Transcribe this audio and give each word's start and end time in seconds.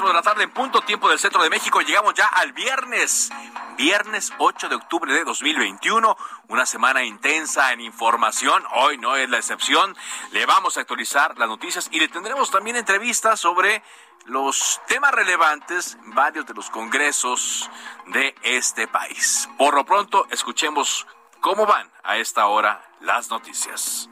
De 0.00 0.14
la 0.14 0.22
tarde 0.22 0.44
en 0.44 0.50
punto, 0.50 0.80
tiempo 0.80 1.10
del 1.10 1.18
centro 1.18 1.42
de 1.42 1.50
México. 1.50 1.82
Llegamos 1.82 2.14
ya 2.14 2.26
al 2.26 2.54
viernes. 2.54 3.30
Viernes 3.76 4.32
8 4.38 4.70
de 4.70 4.74
octubre 4.74 5.12
de 5.12 5.24
2021. 5.24 6.16
Una 6.48 6.64
semana 6.64 7.04
intensa 7.04 7.72
en 7.72 7.82
información. 7.82 8.64
Hoy 8.72 8.96
no 8.96 9.14
es 9.16 9.28
la 9.28 9.36
excepción. 9.36 9.94
Le 10.32 10.46
vamos 10.46 10.78
a 10.78 10.80
actualizar 10.80 11.38
las 11.38 11.48
noticias 11.48 11.88
y 11.92 12.00
le 12.00 12.08
tendremos 12.08 12.50
también 12.50 12.76
entrevistas 12.76 13.40
sobre 13.40 13.82
los 14.24 14.80
temas 14.88 15.12
relevantes, 15.12 15.98
varios 16.06 16.46
de 16.46 16.54
los 16.54 16.70
congresos 16.70 17.68
de 18.06 18.34
este 18.42 18.88
país. 18.88 19.50
Por 19.58 19.74
lo 19.74 19.84
pronto, 19.84 20.26
escuchemos 20.30 21.06
cómo 21.40 21.66
van 21.66 21.90
a 22.04 22.16
esta 22.16 22.46
hora 22.46 22.82
las 23.00 23.28
noticias. 23.28 24.08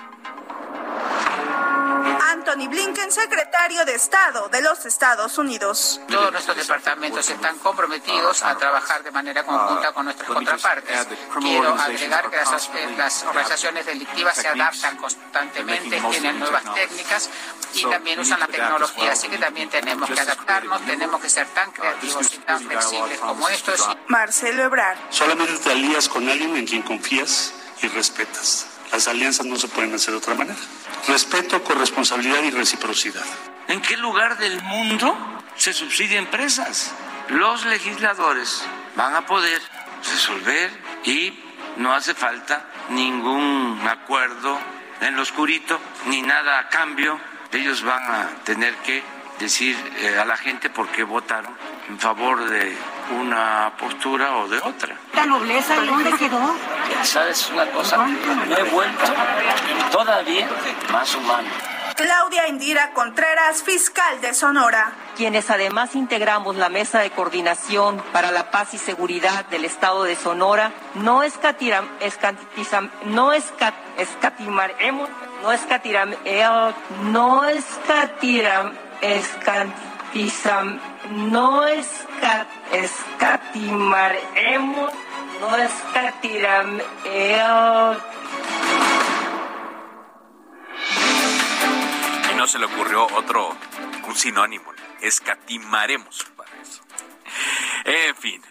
Anthony 2.21 2.69
Blinken, 2.69 3.11
secretario 3.13 3.85
de 3.85 3.95
Estado 3.95 4.49
de 4.49 4.63
los 4.63 4.85
Estados 4.87 5.39
Unidos. 5.39 6.01
Todos 6.09 6.33
nuestros 6.33 6.57
departamentos 6.57 7.29
están 7.29 7.59
comprometidos 7.59 8.43
a 8.43 8.57
trabajar 8.57 9.03
de 9.03 9.11
manera 9.11 9.45
conjunta 9.45 9.93
con 9.93 10.05
nuestras 10.05 10.29
contrapartes. 10.29 11.07
Quiero 11.41 11.75
agregar 11.75 12.31
que 12.31 12.37
las, 12.37 12.71
las 12.97 13.23
organizaciones 13.25 13.87
delictivas 13.87 14.37
se 14.37 14.49
adaptan 14.49 14.97
constantemente, 14.97 16.01
tienen 16.11 16.39
nuevas 16.39 16.63
técnicas 16.75 17.31
y 17.75 17.85
también 17.85 18.21
usan 18.21 18.41
la 18.41 18.47
tecnología, 18.47 19.13
así 19.13 19.29
que 19.29 19.39
también 19.39 19.69
tenemos 19.69 20.09
que 20.11 20.21
adaptarnos, 20.21 20.85
tenemos 20.87 21.21
que 21.21 21.29
ser 21.29 21.47
tan 21.49 21.71
creativos 21.73 22.35
y 22.35 22.39
tan 22.39 22.61
flexibles 22.61 23.19
como 23.21 23.49
estos. 23.49 23.89
Marcelo 24.09 24.65
Ebrard. 24.65 24.99
Solamente 25.11 25.59
te 25.59 25.73
alías 25.73 26.09
con 26.09 26.29
alguien 26.29 26.57
en 26.57 26.67
quien 26.67 26.83
confías 26.83 27.53
y 27.83 27.89
respetas. 27.89 28.78
Las 28.93 29.09
alianzas 29.09 29.47
no 29.47 29.57
se 29.57 29.69
pueden 29.69 29.95
hacer 29.95 30.13
de 30.13 30.19
otra 30.19 30.35
manera. 30.35 30.59
Respeto, 31.07 31.63
corresponsabilidad 31.63 32.43
y 32.43 32.51
reciprocidad. 32.51 33.25
¿En 33.69 33.81
qué 33.81 33.97
lugar 33.97 34.39
del 34.39 34.63
mundo 34.63 35.17
se 35.57 35.73
subsidia 35.73 36.19
empresas? 36.19 36.93
Los 37.29 37.67
legisladores 37.67 38.63
van 38.97 39.15
a 39.15 39.27
poder 39.27 39.61
resolver 40.03 40.71
y 41.05 41.39
no 41.77 41.93
hace 41.93 42.15
falta 42.15 42.67
ningún 42.91 43.81
acuerdo 43.87 44.59
en 45.01 45.15
lo 45.15 45.23
oscurito 45.23 45.79
ni 46.07 46.23
nada 46.23 46.59
a 46.59 46.69
cambio. 46.69 47.21
Ellos 47.53 47.83
van 47.83 48.03
a 48.03 48.29
tener 48.45 48.75
que 48.77 49.03
decir 49.39 49.77
eh, 50.01 50.19
a 50.19 50.25
la 50.25 50.37
gente 50.37 50.71
por 50.71 50.89
qué 50.89 51.05
votaron 51.05 51.55
en 51.89 51.99
favor 51.99 52.49
de 52.49 52.77
una 53.21 53.73
postura 53.79 54.37
o 54.39 54.49
de 54.49 54.59
otra. 54.59 54.97
¿La 55.15 55.27
nobleza 55.27 55.77
dónde 55.85 56.13
quedó? 56.13 56.55
¿Sabes 57.03 57.49
una 57.51 57.67
cosa? 57.71 57.99
Me 57.99 58.55
he 58.55 58.63
vuelto 58.65 59.05
todavía 59.91 60.49
más 60.93 61.15
humano. 61.15 61.49
Claudia 61.99 62.47
Indira 62.47 62.93
Contreras, 62.93 63.65
fiscal 63.65 64.21
de 64.21 64.33
Sonora. 64.33 64.93
Quienes 65.17 65.51
además 65.51 65.97
integramos 65.97 66.55
la 66.55 66.69
Mesa 66.69 67.01
de 67.01 67.11
Coordinación 67.11 68.01
para 68.13 68.31
la 68.31 68.53
Paz 68.53 68.73
y 68.75 68.79
Seguridad 68.79 69.47
del 69.47 69.65
Estado 69.65 70.05
de 70.05 70.15
Sonora, 70.15 70.71
no 70.95 71.25
escatiram, 71.25 71.89
escatizam, 71.99 72.89
no 73.07 73.33
escat, 73.33 73.75
escatimaremos, 73.97 75.09
no 75.43 75.51
escatiram, 75.51 76.15
eh, 76.25 76.47
no 77.11 77.45
escatiram, 77.47 78.73
escatizam, 79.01 80.79
no 81.11 81.67
escat, 81.67 82.47
escatimaremos, 82.73 84.93
no 85.41 85.57
escatiram, 85.57 86.81
eh, 87.05 87.97
Y 92.31 92.35
no 92.35 92.47
se 92.47 92.59
le 92.59 92.67
ocurrió 92.67 93.07
otro, 93.17 93.57
un 94.07 94.15
sinónimo. 94.15 94.71
Escatimaremos 95.01 96.27
para 96.37 96.51
eso. 96.61 96.83
En 97.85 98.15
fin. 98.17 98.43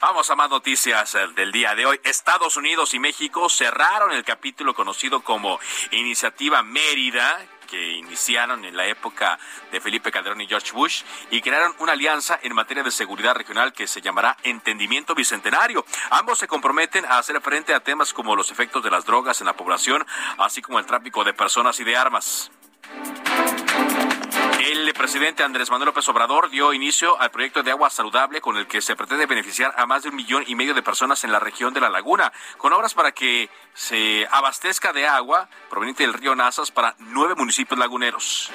Vamos 0.00 0.30
a 0.30 0.36
más 0.36 0.48
noticias 0.48 1.16
eh, 1.16 1.26
del 1.34 1.50
día 1.50 1.74
de 1.74 1.84
hoy. 1.84 2.00
Estados 2.04 2.56
Unidos 2.56 2.94
y 2.94 3.00
México 3.00 3.48
cerraron 3.48 4.12
el 4.12 4.22
capítulo 4.22 4.72
conocido 4.72 5.22
como 5.22 5.58
Iniciativa 5.90 6.62
Mérida, 6.62 7.44
que 7.68 7.92
iniciaron 7.92 8.64
en 8.64 8.76
la 8.76 8.86
época 8.86 9.38
de 9.70 9.80
Felipe 9.80 10.10
Calderón 10.10 10.40
y 10.40 10.48
George 10.48 10.72
Bush 10.72 11.02
y 11.30 11.40
crearon 11.40 11.74
una 11.78 11.92
alianza 11.92 12.38
en 12.42 12.54
materia 12.54 12.82
de 12.82 12.90
seguridad 12.90 13.34
regional 13.34 13.72
que 13.72 13.86
se 13.86 14.00
llamará 14.00 14.36
Entendimiento 14.42 15.14
Bicentenario. 15.14 15.84
Ambos 16.10 16.38
se 16.38 16.48
comprometen 16.48 17.04
a 17.04 17.18
hacer 17.18 17.40
frente 17.40 17.74
a 17.74 17.80
temas 17.80 18.12
como 18.12 18.34
los 18.34 18.50
efectos 18.50 18.82
de 18.82 18.90
las 18.90 19.04
drogas 19.04 19.40
en 19.40 19.46
la 19.46 19.56
población, 19.56 20.04
así 20.38 20.62
como 20.62 20.78
el 20.78 20.86
tráfico 20.86 21.22
de 21.24 21.34
personas 21.34 21.78
y 21.78 21.84
de 21.84 21.96
armas. 21.96 22.50
Presidente 24.98 25.44
Andrés 25.44 25.70
Manuel 25.70 25.86
López 25.86 26.08
Obrador 26.08 26.50
dio 26.50 26.72
inicio 26.72 27.20
al 27.20 27.30
proyecto 27.30 27.62
de 27.62 27.70
agua 27.70 27.88
saludable 27.88 28.40
con 28.40 28.56
el 28.56 28.66
que 28.66 28.80
se 28.80 28.96
pretende 28.96 29.26
beneficiar 29.26 29.72
a 29.76 29.86
más 29.86 30.02
de 30.02 30.08
un 30.08 30.16
millón 30.16 30.42
y 30.48 30.56
medio 30.56 30.74
de 30.74 30.82
personas 30.82 31.22
en 31.22 31.30
la 31.30 31.38
región 31.38 31.72
de 31.72 31.80
la 31.80 31.88
laguna, 31.88 32.32
con 32.56 32.72
obras 32.72 32.94
para 32.94 33.12
que 33.12 33.48
se 33.74 34.26
abastezca 34.28 34.92
de 34.92 35.06
agua 35.06 35.48
proveniente 35.70 36.02
del 36.02 36.14
río 36.14 36.34
Nazas 36.34 36.72
para 36.72 36.96
nueve 36.98 37.36
municipios 37.36 37.78
laguneros. 37.78 38.50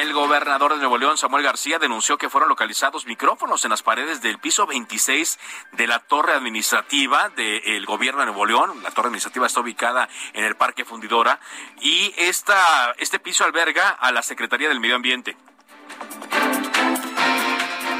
El 0.00 0.14
gobernador 0.14 0.72
de 0.72 0.78
Nuevo 0.78 0.96
León, 0.96 1.18
Samuel 1.18 1.44
García, 1.44 1.78
denunció 1.78 2.16
que 2.16 2.30
fueron 2.30 2.48
localizados 2.48 3.04
micrófonos 3.06 3.64
en 3.64 3.70
las 3.70 3.82
paredes 3.82 4.22
del 4.22 4.38
piso 4.38 4.66
26 4.66 5.38
de 5.72 5.86
la 5.86 5.98
torre 5.98 6.32
administrativa 6.32 7.28
del 7.28 7.84
gobierno 7.84 8.20
de 8.20 8.26
Nuevo 8.26 8.46
León. 8.46 8.82
La 8.82 8.90
torre 8.90 9.08
administrativa 9.08 9.46
está 9.46 9.60
ubicada 9.60 10.08
en 10.32 10.44
el 10.44 10.56
Parque 10.56 10.86
Fundidora 10.86 11.40
y 11.80 12.14
esta, 12.16 12.94
este 12.98 13.18
piso 13.18 13.44
alberga 13.44 13.90
a 13.90 14.12
la 14.12 14.22
Secretaría 14.22 14.68
del 14.68 14.80
Medio 14.80 14.96
Ambiente. 14.96 15.36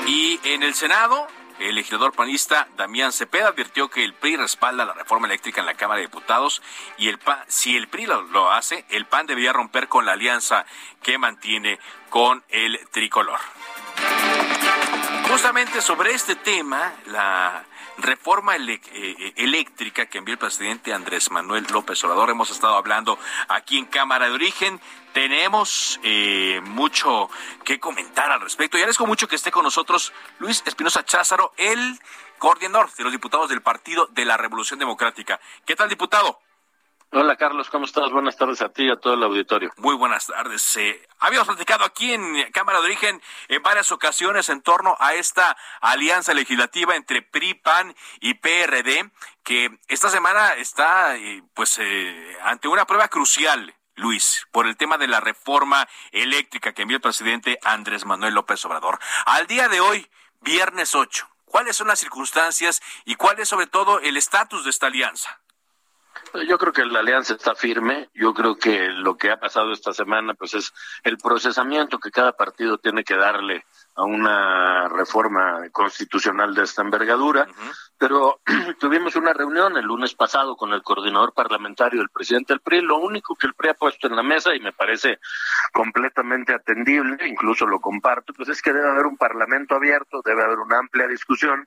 Y 0.06 0.40
en 0.44 0.62
el 0.62 0.74
Senado, 0.74 1.28
el 1.68 1.74
legislador 1.76 2.12
panista 2.12 2.68
Damián 2.76 3.12
Cepeda 3.12 3.48
advirtió 3.48 3.88
que 3.88 4.04
el 4.04 4.14
PRI 4.14 4.36
respalda 4.36 4.84
la 4.84 4.94
reforma 4.94 5.26
eléctrica 5.26 5.60
en 5.60 5.66
la 5.66 5.74
Cámara 5.74 6.00
de 6.00 6.06
Diputados 6.06 6.62
y 6.98 7.08
el 7.08 7.18
PAN, 7.18 7.38
si 7.48 7.76
el 7.76 7.88
PRI 7.88 8.06
lo, 8.06 8.22
lo 8.22 8.50
hace, 8.50 8.84
el 8.88 9.06
PAN 9.06 9.26
debería 9.26 9.52
romper 9.52 9.88
con 9.88 10.04
la 10.04 10.12
alianza 10.12 10.66
que 11.02 11.18
mantiene 11.18 11.78
con 12.10 12.42
el 12.48 12.80
tricolor. 12.90 13.40
Justamente 15.30 15.80
sobre 15.80 16.12
este 16.12 16.36
tema, 16.36 16.92
la 17.06 17.64
reforma 18.02 18.56
ele- 18.56 18.80
eh, 18.92 19.32
eléctrica 19.36 20.06
que 20.06 20.18
envió 20.18 20.32
el 20.34 20.38
presidente 20.38 20.92
Andrés 20.92 21.30
Manuel 21.30 21.66
López 21.72 22.02
Obrador, 22.04 22.30
hemos 22.30 22.50
estado 22.50 22.76
hablando 22.76 23.18
aquí 23.48 23.78
en 23.78 23.86
Cámara 23.86 24.26
de 24.26 24.32
Origen. 24.32 24.80
Tenemos 25.12 26.00
eh, 26.02 26.60
mucho 26.64 27.30
que 27.64 27.78
comentar 27.78 28.30
al 28.30 28.40
respecto. 28.40 28.76
Y 28.76 28.80
agradezco 28.80 29.06
mucho 29.06 29.28
que 29.28 29.36
esté 29.36 29.50
con 29.50 29.62
nosotros 29.64 30.12
Luis 30.38 30.62
Espinosa 30.66 31.04
Cházaro, 31.04 31.52
el 31.56 32.00
coordinador 32.38 32.92
de 32.92 33.04
los 33.04 33.12
diputados 33.12 33.48
del 33.48 33.62
Partido 33.62 34.06
de 34.10 34.24
la 34.24 34.36
Revolución 34.36 34.78
Democrática. 34.78 35.38
¿Qué 35.64 35.76
tal, 35.76 35.88
diputado? 35.88 36.40
Hola 37.14 37.36
Carlos, 37.36 37.68
¿cómo 37.68 37.84
estás? 37.84 38.10
Buenas 38.10 38.38
tardes 38.38 38.62
a 38.62 38.70
ti 38.70 38.84
y 38.84 38.90
a 38.90 38.96
todo 38.96 39.12
el 39.12 39.22
auditorio. 39.22 39.70
Muy 39.76 39.94
buenas 39.94 40.28
tardes. 40.28 40.78
Eh, 40.78 41.06
habíamos 41.18 41.46
platicado 41.46 41.84
aquí 41.84 42.14
en 42.14 42.50
Cámara 42.52 42.78
de 42.80 42.86
Origen 42.86 43.20
en 43.48 43.62
varias 43.62 43.92
ocasiones 43.92 44.48
en 44.48 44.62
torno 44.62 44.96
a 44.98 45.12
esta 45.12 45.54
alianza 45.82 46.32
legislativa 46.32 46.96
entre 46.96 47.20
PRI, 47.20 47.52
PAN 47.52 47.94
y 48.20 48.32
PRD, 48.32 49.10
que 49.44 49.78
esta 49.88 50.08
semana 50.08 50.54
está 50.54 51.18
eh, 51.18 51.42
pues 51.52 51.78
eh, 51.80 52.38
ante 52.44 52.68
una 52.68 52.86
prueba 52.86 53.08
crucial. 53.08 53.74
Luis, 53.94 54.46
por 54.50 54.66
el 54.66 54.78
tema 54.78 54.96
de 54.96 55.06
la 55.06 55.20
reforma 55.20 55.86
eléctrica 56.12 56.72
que 56.72 56.80
envió 56.80 56.96
el 56.96 57.02
presidente 57.02 57.58
Andrés 57.62 58.06
Manuel 58.06 58.32
López 58.32 58.64
Obrador. 58.64 58.98
Al 59.26 59.46
día 59.46 59.68
de 59.68 59.80
hoy, 59.80 60.10
viernes 60.40 60.94
8, 60.94 61.28
¿cuáles 61.44 61.76
son 61.76 61.88
las 61.88 62.00
circunstancias 62.00 62.80
y 63.04 63.16
cuál 63.16 63.38
es 63.38 63.50
sobre 63.50 63.66
todo 63.66 64.00
el 64.00 64.16
estatus 64.16 64.64
de 64.64 64.70
esta 64.70 64.86
alianza? 64.86 65.41
Yo 66.48 66.56
creo 66.56 66.72
que 66.72 66.84
la 66.86 67.00
alianza 67.00 67.34
está 67.34 67.54
firme. 67.54 68.08
Yo 68.14 68.32
creo 68.32 68.56
que 68.56 68.88
lo 68.88 69.16
que 69.16 69.30
ha 69.30 69.38
pasado 69.38 69.72
esta 69.72 69.92
semana, 69.92 70.34
pues 70.34 70.54
es 70.54 70.72
el 71.04 71.18
procesamiento 71.18 71.98
que 71.98 72.10
cada 72.10 72.32
partido 72.32 72.78
tiene 72.78 73.04
que 73.04 73.16
darle 73.16 73.66
a 73.94 74.04
una 74.04 74.88
reforma 74.88 75.68
constitucional 75.70 76.54
de 76.54 76.62
esta 76.62 76.80
envergadura. 76.80 77.46
Pero 77.98 78.40
tuvimos 78.80 79.14
una 79.16 79.34
reunión 79.34 79.76
el 79.76 79.84
lunes 79.84 80.14
pasado 80.14 80.56
con 80.56 80.72
el 80.72 80.82
coordinador 80.82 81.34
parlamentario 81.34 82.00
del 82.00 82.08
presidente 82.08 82.54
del 82.54 82.60
PRI. 82.60 82.80
Lo 82.80 82.96
único 82.96 83.36
que 83.36 83.46
el 83.46 83.54
PRI 83.54 83.70
ha 83.70 83.74
puesto 83.74 84.06
en 84.06 84.16
la 84.16 84.22
mesa 84.22 84.54
y 84.54 84.60
me 84.60 84.72
parece 84.72 85.18
completamente 85.72 86.54
atendible, 86.54 87.28
incluso 87.28 87.66
lo 87.66 87.80
comparto, 87.80 88.32
pues 88.32 88.48
es 88.48 88.62
que 88.62 88.72
debe 88.72 88.88
haber 88.88 89.06
un 89.06 89.18
parlamento 89.18 89.74
abierto, 89.74 90.22
debe 90.24 90.42
haber 90.42 90.58
una 90.58 90.78
amplia 90.78 91.06
discusión 91.06 91.66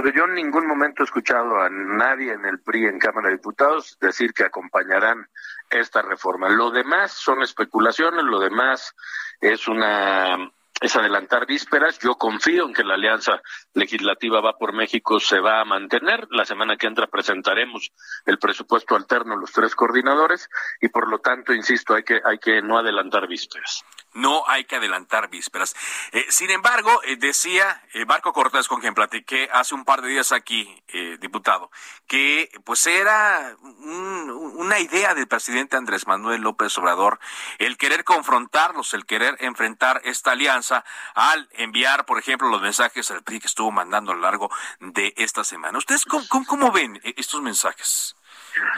pero 0.00 0.14
yo 0.14 0.26
en 0.26 0.34
ningún 0.34 0.64
momento 0.64 1.02
he 1.02 1.06
escuchado 1.06 1.60
a 1.60 1.68
nadie 1.68 2.32
en 2.32 2.44
el 2.46 2.60
PRI 2.60 2.86
en 2.86 3.00
Cámara 3.00 3.30
de 3.30 3.34
Diputados 3.34 3.98
decir 4.00 4.32
que 4.32 4.44
acompañarán 4.44 5.26
esta 5.70 6.02
reforma. 6.02 6.48
Lo 6.48 6.70
demás 6.70 7.10
son 7.10 7.42
especulaciones, 7.42 8.22
lo 8.22 8.38
demás 8.38 8.94
es 9.40 9.66
una 9.66 10.36
es 10.80 10.94
adelantar 10.94 11.46
vísperas. 11.46 11.98
Yo 11.98 12.14
confío 12.14 12.64
en 12.66 12.74
que 12.74 12.84
la 12.84 12.94
alianza 12.94 13.42
legislativa 13.74 14.40
va 14.40 14.56
por 14.56 14.72
México 14.72 15.18
se 15.18 15.40
va 15.40 15.60
a 15.60 15.64
mantener. 15.64 16.28
La 16.30 16.44
semana 16.44 16.76
que 16.76 16.86
entra 16.86 17.08
presentaremos 17.08 17.90
el 18.24 18.38
presupuesto 18.38 18.94
alterno 18.94 19.36
los 19.36 19.50
tres 19.50 19.74
coordinadores 19.74 20.48
y 20.80 20.90
por 20.90 21.08
lo 21.08 21.18
tanto, 21.18 21.52
insisto, 21.52 21.96
hay 21.96 22.04
que 22.04 22.20
hay 22.24 22.38
que 22.38 22.62
no 22.62 22.78
adelantar 22.78 23.26
vísperas 23.26 23.84
no 24.14 24.44
hay 24.48 24.64
que 24.64 24.76
adelantar 24.76 25.28
vísperas. 25.28 25.74
Eh, 26.12 26.26
sin 26.30 26.50
embargo, 26.50 27.02
eh, 27.04 27.16
decía 27.16 27.82
eh, 27.92 28.04
Marco 28.04 28.32
Cortés, 28.32 28.68
con 28.68 28.80
quien 28.80 28.94
platiqué 28.94 29.48
hace 29.52 29.74
un 29.74 29.84
par 29.84 30.02
de 30.02 30.08
días 30.08 30.32
aquí, 30.32 30.82
diputado, 31.20 31.70
que 32.06 32.50
pues 32.64 32.86
era 32.86 33.56
una 33.60 34.78
idea 34.80 35.14
del 35.14 35.28
presidente 35.28 35.76
Andrés 35.76 36.06
Manuel 36.06 36.40
López 36.40 36.76
Obrador 36.78 37.20
el 37.58 37.76
querer 37.76 38.04
confrontarlos, 38.04 38.94
el 38.94 39.06
querer 39.06 39.36
enfrentar 39.40 40.00
esta 40.04 40.32
alianza 40.32 40.84
al 41.14 41.48
enviar, 41.52 42.04
por 42.06 42.18
ejemplo, 42.18 42.48
los 42.48 42.62
mensajes 42.62 43.10
al 43.10 43.22
PRI 43.22 43.40
que 43.40 43.46
estuvo 43.46 43.70
mandando 43.70 44.12
a 44.12 44.14
lo 44.14 44.22
largo 44.22 44.50
de 44.80 45.12
esta 45.16 45.44
semana. 45.44 45.78
¿Ustedes 45.78 46.04
cómo, 46.04 46.72
ven 46.72 47.00
estos 47.16 47.42
mensajes? 47.42 48.16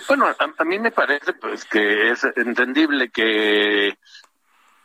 Bueno, 0.08 0.26
a, 0.26 0.64
mí 0.64 0.78
me 0.78 0.90
parece 0.90 1.32
pues 1.32 1.64
que 1.64 2.10
es 2.10 2.24
entendible 2.36 3.10
que 3.10 3.98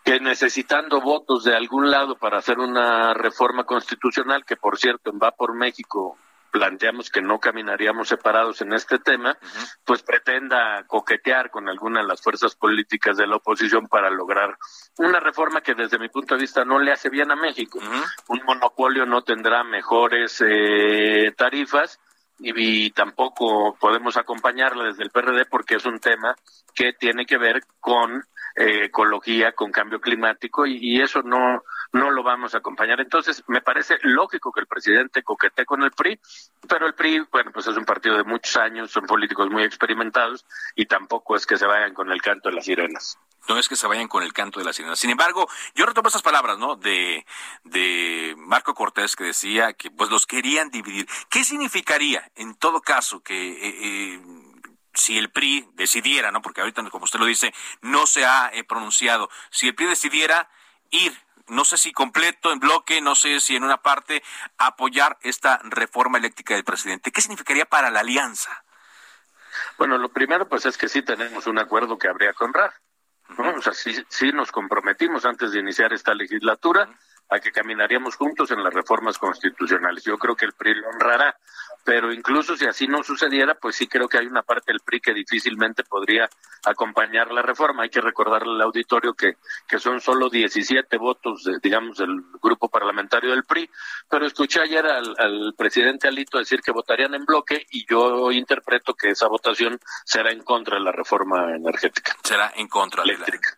que 0.05 0.19
necesitando 0.19 1.01
votos 1.01 1.43
de 1.43 1.55
algún 1.55 1.89
lado 1.89 2.15
para 2.15 2.37
hacer 2.37 2.59
una 2.59 3.15
reforma 3.15 3.63
constitucional, 3.63 4.45
que 4.45 4.55
por 4.55 4.77
cierto 4.77 5.09
en 5.09 5.17
Va 5.17 5.31
por 5.31 5.55
México 5.55 6.17
planteamos 6.51 7.09
que 7.09 7.21
no 7.21 7.39
caminaríamos 7.39 8.07
separados 8.07 8.61
en 8.61 8.71
este 8.71 8.97
tema, 8.99 9.37
pues 9.83 10.03
pretenda 10.03 10.85
coquetear 10.87 11.49
con 11.49 11.67
alguna 11.67 11.99
de 12.01 12.07
las 12.07 12.21
fuerzas 12.21 12.55
políticas 12.55 13.17
de 13.17 13.27
la 13.27 13.37
oposición 13.37 13.87
para 13.87 14.09
lograr 14.09 14.55
una 14.99 15.19
reforma 15.19 15.59
que 15.59 15.73
desde 15.73 15.99
mi 15.99 16.07
punto 16.07 16.35
de 16.35 16.41
vista 16.41 16.63
no 16.63 16.79
le 16.79 16.93
hace 16.93 17.09
bien 17.09 17.29
a 17.31 17.35
México. 17.35 17.79
Un 18.29 18.41
monopolio 18.45 19.05
no 19.05 19.23
tendrá 19.23 19.65
mejores 19.65 20.41
eh, 20.47 21.33
tarifas 21.35 21.99
y, 22.39 22.91
tampoco 22.91 23.75
podemos 23.79 24.17
acompañarla 24.17 24.85
desde 24.85 25.03
el 25.03 25.09
PRD 25.09 25.45
porque 25.49 25.75
es 25.75 25.85
un 25.85 25.99
tema 25.99 26.35
que 26.73 26.93
tiene 26.93 27.25
que 27.25 27.37
ver 27.37 27.63
con 27.79 28.23
eh, 28.55 28.85
ecología, 28.85 29.51
con 29.51 29.71
cambio 29.71 29.99
climático 29.99 30.65
y, 30.65 31.01
eso 31.01 31.21
no 31.21 31.63
no 31.91 32.11
lo 32.11 32.23
vamos 32.23 32.53
a 32.53 32.57
acompañar. 32.57 32.99
Entonces, 32.99 33.43
me 33.47 33.61
parece 33.61 33.97
lógico 34.01 34.51
que 34.51 34.59
el 34.59 34.67
presidente 34.67 35.23
coquete 35.23 35.65
con 35.65 35.81
el 35.83 35.91
PRI, 35.91 36.19
pero 36.67 36.87
el 36.87 36.93
PRI, 36.93 37.25
bueno, 37.31 37.51
pues 37.53 37.67
es 37.67 37.77
un 37.77 37.85
partido 37.85 38.17
de 38.17 38.23
muchos 38.23 38.57
años, 38.57 38.91
son 38.91 39.05
políticos 39.05 39.49
muy 39.49 39.63
experimentados 39.63 40.45
y 40.75 40.85
tampoco 40.85 41.35
es 41.35 41.45
que 41.45 41.57
se 41.57 41.65
vayan 41.65 41.93
con 41.93 42.11
el 42.11 42.21
canto 42.21 42.49
de 42.49 42.55
las 42.55 42.65
sirenas. 42.65 43.17
No 43.47 43.59
es 43.59 43.69
que 43.69 43.75
se 43.75 43.87
vayan 43.87 44.07
con 44.07 44.23
el 44.23 44.33
canto 44.33 44.59
de 44.59 44.65
las 44.65 44.75
sirenas. 44.75 44.99
Sin 44.99 45.09
embargo, 45.09 45.47
yo 45.75 45.85
retomo 45.85 46.09
esas 46.09 46.21
palabras, 46.21 46.57
¿no? 46.57 46.75
De, 46.75 47.25
de 47.63 48.35
Marco 48.37 48.73
Cortés 48.73 49.15
que 49.15 49.25
decía 49.25 49.73
que 49.73 49.91
pues 49.91 50.09
los 50.09 50.25
querían 50.25 50.71
dividir. 50.71 51.07
¿Qué 51.29 51.43
significaría, 51.43 52.31
en 52.35 52.55
todo 52.55 52.81
caso, 52.81 53.21
que 53.21 53.51
eh, 53.51 53.75
eh, 53.81 54.21
si 54.95 55.17
el 55.17 55.29
PRI 55.29 55.69
decidiera, 55.73 56.31
¿no? 56.31 56.41
Porque 56.41 56.61
ahorita, 56.61 56.83
como 56.89 57.05
usted 57.05 57.19
lo 57.19 57.25
dice, 57.25 57.53
no 57.81 58.07
se 58.07 58.25
ha 58.25 58.49
eh, 58.53 58.63
pronunciado. 58.63 59.29
Si 59.51 59.67
el 59.67 59.75
PRI 59.75 59.87
decidiera 59.87 60.49
ir, 60.89 61.13
no 61.47 61.65
sé 61.65 61.77
si 61.77 61.91
completo, 61.91 62.51
en 62.51 62.59
bloque, 62.59 63.01
no 63.01 63.15
sé 63.15 63.39
si 63.39 63.55
en 63.55 63.63
una 63.63 63.81
parte, 63.81 64.23
apoyar 64.57 65.17
esta 65.21 65.59
reforma 65.63 66.17
eléctrica 66.17 66.55
del 66.55 66.63
presidente, 66.63 67.11
¿qué 67.11 67.21
significaría 67.21 67.65
para 67.65 67.91
la 67.91 67.99
alianza? 67.99 68.63
Bueno, 69.77 69.97
lo 69.97 70.09
primero, 70.09 70.47
pues 70.47 70.65
es 70.65 70.77
que 70.77 70.89
sí 70.89 71.01
tenemos 71.01 71.47
un 71.47 71.59
acuerdo 71.59 71.97
que 71.97 72.07
habría 72.07 72.33
que 72.33 72.43
honrar. 72.43 72.73
¿no? 73.37 73.55
O 73.55 73.61
sea, 73.61 73.73
sí, 73.73 73.95
sí 74.09 74.31
nos 74.31 74.51
comprometimos 74.51 75.25
antes 75.25 75.51
de 75.51 75.59
iniciar 75.59 75.93
esta 75.93 76.13
legislatura 76.13 76.89
a 77.29 77.39
que 77.39 77.51
caminaríamos 77.51 78.15
juntos 78.15 78.51
en 78.51 78.63
las 78.63 78.73
reformas 78.73 79.17
constitucionales. 79.17 80.03
Yo 80.03 80.17
creo 80.17 80.35
que 80.35 80.45
el 80.45 80.53
PRI 80.53 80.75
lo 80.75 80.89
honrará, 80.89 81.35
pero 81.85 82.11
incluso 82.11 82.57
si 82.57 82.65
así 82.65 82.87
no 82.87 83.03
sucediera, 83.03 83.53
pues 83.53 83.75
sí 83.75 83.87
creo 83.87 84.09
que 84.09 84.17
hay 84.17 84.25
una 84.25 84.41
parte 84.41 84.71
del 84.71 84.81
PRI 84.81 84.99
que 84.99 85.13
difícilmente 85.13 85.83
podría 85.83 86.27
acompañar 86.65 87.31
la 87.31 87.43
reforma. 87.43 87.83
Hay 87.83 87.89
que 87.89 88.01
recordarle 88.01 88.53
al 88.55 88.61
auditorio 88.63 89.13
que, 89.13 89.35
que 89.67 89.77
son 89.77 90.01
solo 90.01 90.27
17 90.27 90.97
votos, 90.97 91.47
digamos, 91.61 91.99
del 91.99 92.23
grupo 92.41 92.69
parlamentario 92.69 93.29
del 93.29 93.43
PRI, 93.43 93.69
pero 94.09 94.25
escuché 94.25 94.61
ayer 94.61 94.83
al, 94.83 95.53
presidente 95.55 96.07
Alito 96.07 96.39
decir 96.39 96.61
que 96.61 96.71
votarían 96.71 97.13
en 97.13 97.23
bloque 97.23 97.67
y 97.69 97.85
yo 97.87 98.31
interpreto 98.31 98.95
que 98.95 99.09
esa 99.09 99.27
votación 99.27 99.79
será 100.03 100.31
en 100.31 100.41
contra 100.41 100.77
de 100.77 100.83
la 100.83 100.91
reforma 100.91 101.55
energética. 101.55 102.15
Será 102.23 102.51
en 102.55 102.67
contra 102.67 103.03
eléctrica. 103.03 103.57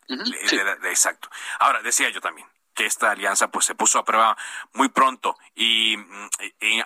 exacto. 0.84 1.30
Ahora, 1.60 1.82
decía 1.82 2.10
yo 2.10 2.20
también, 2.20 2.46
que 2.78 2.86
esta 2.86 3.12
alianza 3.12 3.50
pues 3.50 3.66
se 3.66 3.76
puso 3.76 3.98
a 4.00 4.06
prueba 4.06 4.38
muy 4.74 4.90
pronto. 4.90 5.36
Y, 5.56 5.98
mm, 5.98 6.30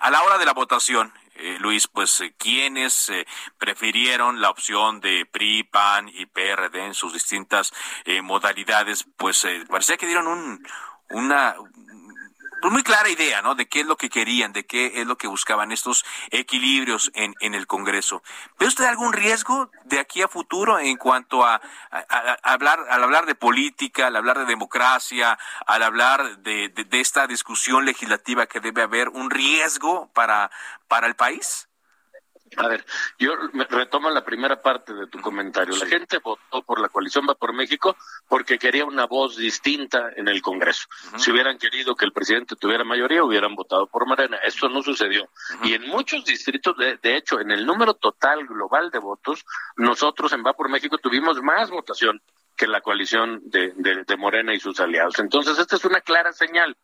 a 0.00 0.10
la 0.10 0.22
hora 0.22 0.38
de 0.38 0.46
la 0.46 0.54
votación 0.54 1.12
eh, 1.34 1.56
Luis, 1.60 1.86
pues 1.88 2.20
eh, 2.20 2.34
quienes 2.36 3.08
eh, 3.08 3.26
prefirieron 3.58 4.40
la 4.40 4.50
opción 4.50 5.00
de 5.00 5.26
PRI, 5.26 5.64
PAN 5.64 6.08
y 6.08 6.26
PRD 6.26 6.86
en 6.86 6.94
sus 6.94 7.12
distintas 7.12 7.72
modalidades, 8.22 9.06
pues 9.16 9.46
parecía 9.68 9.96
que 9.96 10.06
dieron 10.06 10.26
un, 10.26 10.66
una, 11.10 11.56
pues 12.62 12.72
muy 12.72 12.84
clara 12.84 13.08
idea, 13.08 13.42
¿no? 13.42 13.56
De 13.56 13.66
qué 13.66 13.80
es 13.80 13.86
lo 13.86 13.96
que 13.96 14.08
querían, 14.08 14.52
de 14.52 14.64
qué 14.64 15.00
es 15.00 15.06
lo 15.06 15.18
que 15.18 15.26
buscaban 15.26 15.72
estos 15.72 16.04
equilibrios 16.30 17.10
en, 17.14 17.34
en 17.40 17.54
el 17.54 17.66
Congreso. 17.66 18.22
¿Ve 18.56 18.68
usted 18.68 18.84
algún 18.84 19.12
riesgo 19.12 19.68
de 19.84 19.98
aquí 19.98 20.22
a 20.22 20.28
futuro 20.28 20.78
en 20.78 20.96
cuanto 20.96 21.44
a, 21.44 21.60
hablar, 22.44 22.78
al 22.88 23.02
hablar 23.02 23.26
de 23.26 23.34
política, 23.34 24.06
al 24.06 24.14
hablar 24.14 24.38
de 24.38 24.44
democracia, 24.44 25.36
al 25.66 25.82
hablar 25.82 26.38
de, 26.38 26.68
de, 26.68 27.00
esta 27.00 27.26
discusión 27.26 27.84
legislativa 27.84 28.46
que 28.46 28.60
debe 28.60 28.82
haber 28.82 29.08
un 29.08 29.30
riesgo 29.30 30.12
para, 30.14 30.52
para 30.86 31.08
el 31.08 31.16
país? 31.16 31.68
A 32.56 32.68
ver, 32.68 32.84
yo 33.18 33.34
retomo 33.70 34.10
la 34.10 34.24
primera 34.24 34.60
parte 34.60 34.92
de 34.92 35.06
tu 35.06 35.20
comentario. 35.20 35.76
La 35.76 35.86
gente 35.86 36.18
votó 36.18 36.62
por 36.62 36.80
la 36.80 36.88
coalición 36.88 37.26
Va 37.28 37.34
por 37.34 37.52
México 37.52 37.96
porque 38.28 38.58
quería 38.58 38.84
una 38.84 39.06
voz 39.06 39.36
distinta 39.36 40.10
en 40.16 40.28
el 40.28 40.42
Congreso. 40.42 40.86
Si 41.16 41.30
hubieran 41.30 41.58
querido 41.58 41.94
que 41.94 42.04
el 42.04 42.12
presidente 42.12 42.56
tuviera 42.56 42.84
mayoría, 42.84 43.24
hubieran 43.24 43.54
votado 43.54 43.86
por 43.86 44.06
Morena. 44.06 44.38
Esto 44.38 44.68
no 44.68 44.82
sucedió. 44.82 45.28
Y 45.62 45.74
en 45.74 45.86
muchos 45.88 46.24
distritos, 46.24 46.76
de, 46.76 47.16
hecho, 47.16 47.40
en 47.40 47.50
el 47.50 47.64
número 47.64 47.94
total 47.94 48.46
global 48.46 48.90
de 48.90 48.98
votos, 48.98 49.44
nosotros 49.76 50.32
en 50.32 50.44
Va 50.44 50.52
por 50.52 50.68
México 50.68 50.98
tuvimos 50.98 51.40
más 51.42 51.70
votación 51.70 52.20
que 52.56 52.66
la 52.66 52.80
coalición 52.80 53.40
de, 53.44 53.72
de 53.74 54.16
Morena 54.16 54.54
y 54.54 54.60
sus 54.60 54.78
aliados. 54.80 55.18
Entonces, 55.18 55.58
esta 55.58 55.76
es 55.76 55.84
una 55.84 56.00
clara 56.00 56.32
señal 56.32 56.76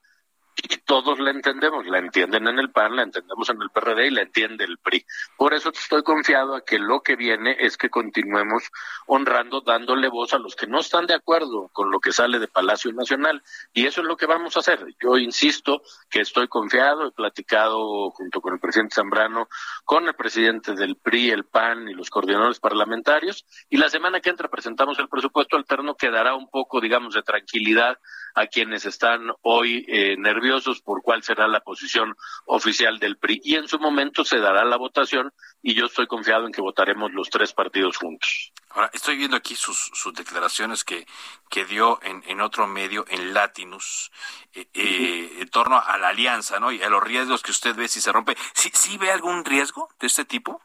y 0.63 0.77
todos 0.79 1.19
la 1.21 1.31
entendemos, 1.31 1.87
la 1.87 1.99
entienden 1.99 2.49
en 2.49 2.59
el 2.59 2.71
PAN, 2.71 2.97
la 2.97 3.03
entendemos 3.03 3.49
en 3.51 3.63
el 3.63 3.71
PRD 3.71 4.07
y 4.07 4.11
la 4.11 4.23
entiende 4.23 4.65
el 4.65 4.79
PRI. 4.79 5.05
Por 5.37 5.55
eso 5.55 5.71
estoy 5.71 6.03
confiado 6.03 6.57
a 6.57 6.65
que 6.65 6.79
lo 6.79 7.01
que 7.01 7.17
viene 7.17 7.57
es 7.61 7.77
que 7.77 7.91
continuemos 7.91 8.65
honrando, 9.07 9.61
dándole 9.61 10.09
voz 10.09 10.35
a 10.35 10.39
los 10.39 10.57
que 10.57 10.67
no 10.67 10.81
están 10.81 11.07
de 11.07 11.15
acuerdo 11.15 11.69
con 11.73 11.91
lo 11.91 12.01
que 12.01 12.13
sale 12.13 12.39
de 12.39 12.49
Palacio 12.49 12.93
Nacional 12.93 13.43
y 13.73 13.87
eso 13.87 14.01
es 14.01 14.07
lo 14.07 14.17
que 14.17 14.27
vamos 14.27 14.57
a 14.57 14.61
hacer. 14.61 14.85
Yo 15.01 15.17
insisto 15.17 15.83
que 16.11 16.21
estoy 16.21 16.49
confiado, 16.49 17.07
he 17.07 17.13
platicado 17.13 18.11
junto 18.11 18.41
con 18.41 18.55
el 18.55 18.61
presidente 18.61 18.97
Zambrano, 18.97 19.49
con 19.85 20.09
el 20.09 20.15
presidente 20.15 20.75
del 20.75 20.97
PRI, 20.97 21.31
el 21.31 21.45
PAN 21.45 21.89
y 21.89 21.95
los 21.95 22.11
coordinadores 22.11 22.59
parlamentarios 22.59 23.47
y 23.69 23.77
la 23.77 23.89
semana 23.89 24.21
que 24.21 24.31
entra 24.31 24.49
presentamos 24.49 24.99
el 24.99 25.09
presupuesto 25.09 25.57
alterno 25.57 25.95
que 25.95 26.11
dará 26.11 26.35
un 26.35 26.51
poco, 26.51 26.81
digamos, 26.81 27.15
de 27.15 27.23
tranquilidad 27.23 27.99
a 28.35 28.47
quienes 28.47 28.85
están 28.87 29.31
hoy 29.43 29.85
eh, 29.89 30.17
nerviosos 30.19 30.48
por 30.85 31.03
cuál 31.03 31.23
será 31.23 31.47
la 31.49 31.61
posición 31.61 32.15
oficial 32.47 32.99
del 32.99 33.17
PRI 33.17 33.41
y 33.45 33.57
en 33.57 33.69
su 33.69 33.79
momento 33.79 34.25
se 34.25 34.39
dará 34.39 34.65
la 34.65 34.77
votación 34.77 35.33
y 35.63 35.75
yo 35.75 35.87
estoy 35.87 36.07
confiado 36.07 36.47
en 36.47 36.53
que 36.53 36.61
votaremos 36.61 37.13
los 37.13 37.29
tres 37.31 37.53
partidos 37.53 37.97
juntos. 37.97 38.53
Ahora, 38.71 38.91
estoy 38.93 39.17
viendo 39.17 39.37
aquí 39.37 39.57
sus, 39.57 39.91
sus 39.95 40.13
declaraciones 40.15 40.85
que, 40.85 41.07
que 41.49 41.65
dio 41.65 42.01
en, 42.03 42.23
en 42.27 42.41
otro 42.41 42.67
medio, 42.67 43.05
en 43.09 43.35
Latinus, 43.35 44.11
eh, 44.53 44.69
eh, 44.75 45.39
en 45.41 45.49
torno 45.49 45.81
a 45.81 45.99
la 45.99 46.09
alianza, 46.09 46.61
¿no? 46.61 46.71
Y 46.71 46.83
a 46.83 46.89
los 46.89 47.03
riesgos 47.03 47.43
que 47.43 47.51
usted 47.51 47.75
ve 47.75 47.89
si 47.89 48.01
se 48.01 48.13
rompe. 48.13 48.37
¿Sí, 48.55 48.71
sí 48.75 48.99
ve 48.99 49.11
algún 49.11 49.45
riesgo 49.45 49.89
de 49.99 50.07
este 50.07 50.25
tipo? 50.25 50.61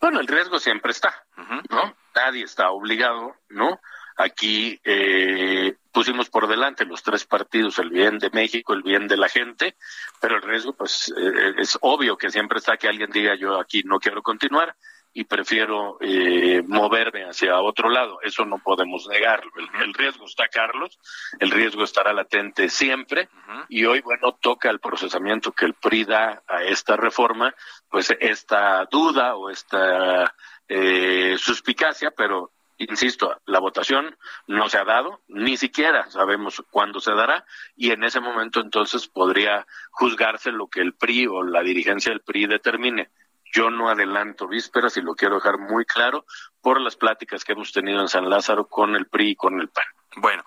Bueno, 0.00 0.20
el 0.20 0.28
riesgo 0.28 0.60
siempre 0.60 0.92
está, 0.92 1.26
¿no? 1.70 1.96
Nadie 2.14 2.44
está 2.44 2.70
obligado, 2.70 3.34
¿no? 3.48 3.80
Aquí 4.16 4.80
eh, 4.84 5.76
pusimos 5.98 6.30
por 6.30 6.46
delante 6.46 6.84
los 6.84 7.02
tres 7.02 7.24
partidos, 7.24 7.80
el 7.80 7.90
bien 7.90 8.20
de 8.20 8.30
México, 8.30 8.72
el 8.72 8.84
bien 8.84 9.08
de 9.08 9.16
la 9.16 9.28
gente, 9.28 9.74
pero 10.20 10.36
el 10.36 10.42
riesgo, 10.42 10.72
pues, 10.72 11.12
eh, 11.16 11.54
es 11.58 11.76
obvio 11.80 12.16
que 12.16 12.30
siempre 12.30 12.58
está 12.58 12.76
que 12.76 12.86
alguien 12.86 13.10
diga 13.10 13.34
yo 13.34 13.58
aquí 13.58 13.82
no 13.82 13.98
quiero 13.98 14.22
continuar 14.22 14.76
y 15.12 15.24
prefiero 15.24 15.98
eh, 16.00 16.62
moverme 16.68 17.24
hacia 17.24 17.60
otro 17.60 17.90
lado. 17.90 18.20
Eso 18.22 18.44
no 18.44 18.60
podemos 18.60 19.08
negarlo. 19.08 19.50
El, 19.82 19.92
riesgo 19.92 20.26
está, 20.26 20.46
Carlos, 20.46 21.00
el 21.40 21.50
riesgo 21.50 21.82
estará 21.82 22.12
latente 22.12 22.68
siempre 22.68 23.28
y 23.68 23.84
hoy, 23.84 24.00
bueno, 24.00 24.38
toca 24.40 24.70
el 24.70 24.78
procesamiento 24.78 25.50
que 25.50 25.64
el 25.64 25.74
PRI 25.74 26.04
da 26.04 26.44
a 26.46 26.62
esta 26.62 26.96
reforma, 26.96 27.52
pues 27.90 28.14
esta 28.20 28.84
duda 28.84 29.34
o 29.34 29.50
esta 29.50 30.32
eh, 30.68 31.34
suspicacia, 31.38 32.12
pero 32.12 32.52
insisto, 32.78 33.40
la 33.46 33.58
votación 33.58 34.16
no 34.46 34.68
se 34.68 34.78
ha 34.78 34.84
dado, 34.84 35.20
ni 35.28 35.56
siquiera 35.56 36.10
sabemos 36.10 36.62
cuándo 36.70 37.00
se 37.00 37.12
dará, 37.12 37.44
y 37.76 37.90
en 37.90 38.04
ese 38.04 38.20
momento 38.20 38.60
entonces 38.60 39.08
podría 39.08 39.66
juzgarse 39.90 40.52
lo 40.52 40.68
que 40.68 40.80
el 40.80 40.94
PRI 40.94 41.26
o 41.26 41.42
la 41.42 41.62
dirigencia 41.62 42.12
del 42.12 42.20
PRI 42.20 42.46
determine. 42.46 43.10
Yo 43.52 43.70
no 43.70 43.88
adelanto 43.88 44.46
vísperas 44.46 44.96
y 44.96 45.00
lo 45.00 45.14
quiero 45.14 45.36
dejar 45.36 45.58
muy 45.58 45.84
claro 45.84 46.26
por 46.60 46.80
las 46.80 46.96
pláticas 46.96 47.44
que 47.44 47.52
hemos 47.52 47.72
tenido 47.72 48.00
en 48.00 48.08
San 48.08 48.28
Lázaro 48.28 48.68
con 48.68 48.94
el 48.94 49.06
PRI 49.06 49.30
y 49.30 49.36
con 49.36 49.60
el 49.60 49.68
PAN. 49.68 49.86
Bueno, 50.16 50.44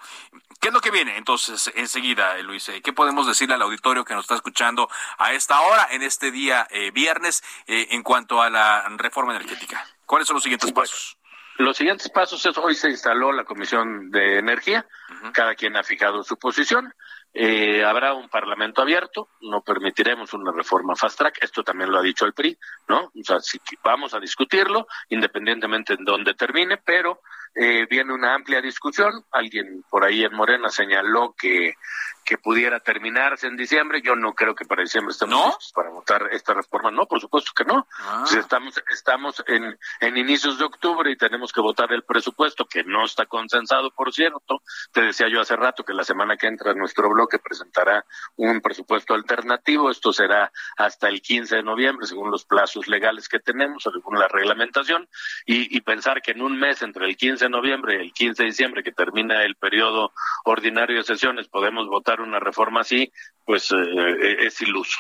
¿qué 0.59 0.67
es 0.67 0.73
lo 0.73 0.81
que 0.81 0.91
viene 0.91 1.17
entonces 1.17 1.71
enseguida, 1.75 2.37
Luis? 2.39 2.67
Eh, 2.69 2.81
¿Qué 2.81 2.93
podemos 2.93 3.27
decirle 3.27 3.55
al 3.55 3.61
auditorio 3.61 4.03
que 4.03 4.13
nos 4.13 4.25
está 4.25 4.35
escuchando 4.35 4.89
a 5.17 5.33
esta 5.33 5.61
hora, 5.61 5.87
en 5.91 6.01
este 6.01 6.31
día 6.31 6.67
eh, 6.69 6.91
viernes, 6.91 7.43
eh, 7.67 7.87
en 7.91 8.03
cuanto 8.03 8.41
a 8.41 8.49
la 8.49 8.87
reforma 8.97 9.35
energética? 9.35 9.85
¿Cuáles 10.05 10.27
son 10.27 10.35
los 10.35 10.43
siguientes 10.43 10.71
pasos? 10.71 11.17
Los 11.61 11.77
siguientes 11.77 12.09
pasos 12.09 12.43
es 12.43 12.57
hoy 12.57 12.73
se 12.73 12.89
instaló 12.89 13.31
la 13.31 13.43
Comisión 13.43 14.09
de 14.09 14.39
Energía, 14.39 14.87
cada 15.31 15.53
quien 15.53 15.77
ha 15.77 15.83
fijado 15.83 16.23
su 16.23 16.35
posición. 16.37 16.91
Eh, 17.35 17.85
habrá 17.85 18.15
un 18.15 18.29
parlamento 18.29 18.81
abierto, 18.81 19.29
no 19.41 19.61
permitiremos 19.61 20.33
una 20.33 20.51
reforma 20.51 20.95
fast 20.95 21.19
track, 21.19 21.37
esto 21.43 21.63
también 21.63 21.91
lo 21.91 21.99
ha 21.99 22.01
dicho 22.01 22.25
el 22.25 22.33
PRI, 22.33 22.57
¿no? 22.87 23.11
O 23.15 23.23
sea, 23.23 23.39
si 23.41 23.59
vamos 23.83 24.15
a 24.15 24.19
discutirlo, 24.19 24.87
independientemente 25.09 25.93
en 25.93 26.03
dónde 26.03 26.33
termine, 26.33 26.77
pero 26.77 27.21
eh, 27.55 27.85
viene 27.89 28.13
una 28.13 28.33
amplia 28.33 28.61
discusión. 28.61 29.25
Alguien 29.31 29.83
por 29.89 30.03
ahí 30.03 30.23
en 30.23 30.33
Morena 30.33 30.69
señaló 30.69 31.35
que 31.37 31.75
que 32.23 32.37
pudiera 32.37 32.79
terminarse 32.79 33.47
en 33.47 33.57
diciembre. 33.57 34.01
Yo 34.01 34.15
no 34.15 34.33
creo 34.33 34.55
que 34.55 34.65
para 34.65 34.83
diciembre 34.83 35.11
estemos 35.11 35.47
listos 35.47 35.71
para 35.73 35.89
votar 35.89 36.29
esta 36.31 36.53
reforma. 36.53 36.91
No, 36.91 37.05
por 37.05 37.19
supuesto 37.19 37.51
que 37.55 37.65
no. 37.65 37.87
Ah. 37.99 38.23
estamos 38.37 38.81
estamos 38.89 39.43
en, 39.47 39.77
en 39.99 40.17
inicios 40.17 40.57
de 40.57 40.65
octubre 40.65 41.11
y 41.11 41.17
tenemos 41.17 41.51
que 41.51 41.61
votar 41.61 41.91
el 41.91 42.03
presupuesto, 42.03 42.65
que 42.65 42.83
no 42.83 43.05
está 43.05 43.25
consensado, 43.25 43.91
por 43.91 44.13
cierto. 44.13 44.61
Te 44.91 45.01
decía 45.01 45.27
yo 45.29 45.41
hace 45.41 45.55
rato 45.55 45.83
que 45.83 45.93
la 45.93 46.03
semana 46.03 46.37
que 46.37 46.47
entra 46.47 46.73
nuestro 46.73 47.09
bloque 47.09 47.39
presentará 47.39 48.05
un 48.35 48.61
presupuesto 48.61 49.13
alternativo. 49.13 49.89
Esto 49.89 50.13
será 50.13 50.51
hasta 50.77 51.09
el 51.09 51.21
15 51.21 51.57
de 51.57 51.63
noviembre, 51.63 52.07
según 52.07 52.31
los 52.31 52.45
plazos 52.45 52.87
legales 52.87 53.27
que 53.27 53.39
tenemos, 53.39 53.83
según 53.83 54.19
la 54.19 54.27
reglamentación. 54.27 55.09
Y, 55.45 55.75
y 55.75 55.81
pensar 55.81 56.21
que 56.21 56.31
en 56.31 56.41
un 56.41 56.57
mes, 56.57 56.81
entre 56.81 57.05
el 57.07 57.17
15 57.17 57.40
de 57.45 57.49
noviembre 57.49 58.01
el 58.01 58.13
15 58.13 58.43
de 58.43 58.49
diciembre, 58.49 58.83
que 58.83 58.91
termina 58.91 59.43
el 59.43 59.55
periodo 59.55 60.13
ordinario 60.45 60.97
de 60.97 61.03
sesiones, 61.03 61.47
podemos 61.47 61.87
votar 61.87 62.21
una 62.21 62.39
reforma 62.39 62.81
así, 62.81 63.11
pues 63.45 63.71
eh, 63.71 64.45
es 64.45 64.61
iluso. 64.61 64.97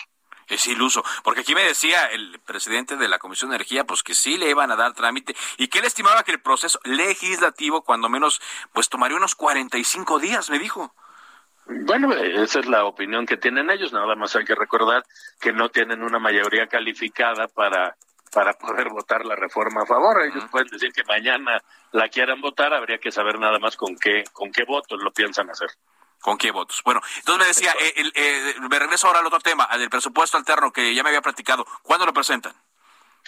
Es 0.47 0.67
iluso, 0.67 1.01
porque 1.23 1.41
aquí 1.41 1.55
me 1.55 1.63
decía 1.63 2.07
el 2.07 2.37
presidente 2.45 2.97
de 2.97 3.07
la 3.07 3.19
Comisión 3.19 3.49
de 3.49 3.55
Energía, 3.55 3.85
pues 3.85 4.03
que 4.03 4.13
sí 4.13 4.37
le 4.37 4.49
iban 4.49 4.69
a 4.69 4.75
dar 4.75 4.93
trámite 4.93 5.33
y 5.57 5.69
que 5.69 5.79
él 5.79 5.85
estimaba 5.85 6.23
que 6.23 6.33
el 6.33 6.41
proceso 6.41 6.77
legislativo, 6.83 7.83
cuando 7.83 8.09
menos, 8.09 8.41
pues 8.73 8.89
tomaría 8.89 9.15
unos 9.15 9.35
45 9.35 10.19
días, 10.19 10.49
me 10.49 10.59
dijo. 10.59 10.93
Bueno, 11.67 12.11
esa 12.13 12.59
es 12.59 12.65
la 12.65 12.83
opinión 12.83 13.25
que 13.25 13.37
tienen 13.37 13.69
ellos, 13.69 13.93
nada 13.93 14.13
más 14.15 14.35
hay 14.35 14.43
que 14.43 14.55
recordar 14.55 15.05
que 15.39 15.53
no 15.53 15.69
tienen 15.69 16.03
una 16.03 16.19
mayoría 16.19 16.67
calificada 16.67 17.47
para 17.47 17.95
para 18.31 18.53
poder 18.53 18.89
votar 18.89 19.25
la 19.25 19.35
reforma 19.35 19.83
a 19.83 19.85
favor. 19.85 20.21
Ellos 20.23 20.45
pueden 20.49 20.67
decir 20.69 20.91
que 20.93 21.03
mañana 21.03 21.61
la 21.91 22.07
quieran 22.09 22.41
votar, 22.41 22.73
habría 22.73 22.97
que 22.97 23.11
saber 23.11 23.39
nada 23.39 23.59
más 23.59 23.75
con 23.75 23.95
qué 23.97 24.23
con 24.31 24.51
qué 24.51 24.63
votos 24.63 25.01
lo 25.01 25.11
piensan 25.11 25.49
hacer. 25.49 25.69
¿Con 26.19 26.37
qué 26.37 26.51
votos? 26.51 26.81
Bueno, 26.85 27.01
entonces 27.17 27.39
me 27.39 27.47
decía, 27.47 27.73
eh, 27.79 28.11
eh, 28.13 28.53
me 28.69 28.77
regreso 28.77 29.07
ahora 29.07 29.19
al 29.19 29.25
otro 29.25 29.39
tema, 29.39 29.63
al 29.63 29.79
del 29.79 29.89
presupuesto 29.89 30.37
alterno 30.37 30.71
que 30.71 30.93
ya 30.93 31.01
me 31.01 31.09
había 31.09 31.21
platicado. 31.21 31.65
¿Cuándo 31.81 32.05
lo 32.05 32.13
presentan? 32.13 32.53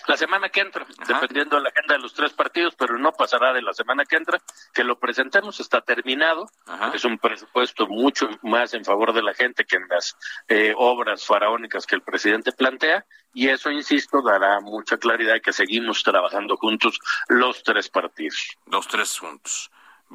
La 0.07 0.17
semana 0.17 0.49
que 0.49 0.61
entra, 0.61 0.85
dependiendo 1.07 1.55
de 1.55 1.63
la 1.63 1.69
agenda 1.69 1.95
de 1.95 2.01
los 2.01 2.13
tres 2.13 2.33
partidos, 2.33 2.75
pero 2.75 2.97
no 2.97 3.11
pasará 3.13 3.53
de 3.53 3.61
la 3.61 3.73
semana 3.73 4.05
que 4.05 4.15
entra, 4.15 4.39
que 4.73 4.83
lo 4.83 4.99
presentemos, 4.99 5.59
está 5.59 5.81
terminado, 5.81 6.49
es 6.93 7.05
un 7.05 7.17
presupuesto 7.17 7.87
mucho 7.87 8.29
más 8.41 8.73
en 8.73 8.83
favor 8.83 9.13
de 9.13 9.23
la 9.23 9.33
gente 9.33 9.65
que 9.65 9.77
en 9.77 9.87
las 9.87 10.17
eh, 10.47 10.73
obras 10.75 11.25
faraónicas 11.25 11.85
que 11.85 11.95
el 11.95 12.01
presidente 12.01 12.51
plantea, 12.51 13.05
y 13.33 13.47
eso, 13.49 13.71
insisto, 13.71 14.21
dará 14.21 14.59
mucha 14.59 14.97
claridad 14.97 15.41
que 15.41 15.53
seguimos 15.53 16.03
trabajando 16.03 16.57
juntos 16.57 16.99
los 17.27 17.63
tres 17.63 17.89
partidos. 17.89 18.57
Los 18.65 18.87
tres 18.87 19.17
juntos 19.17 19.71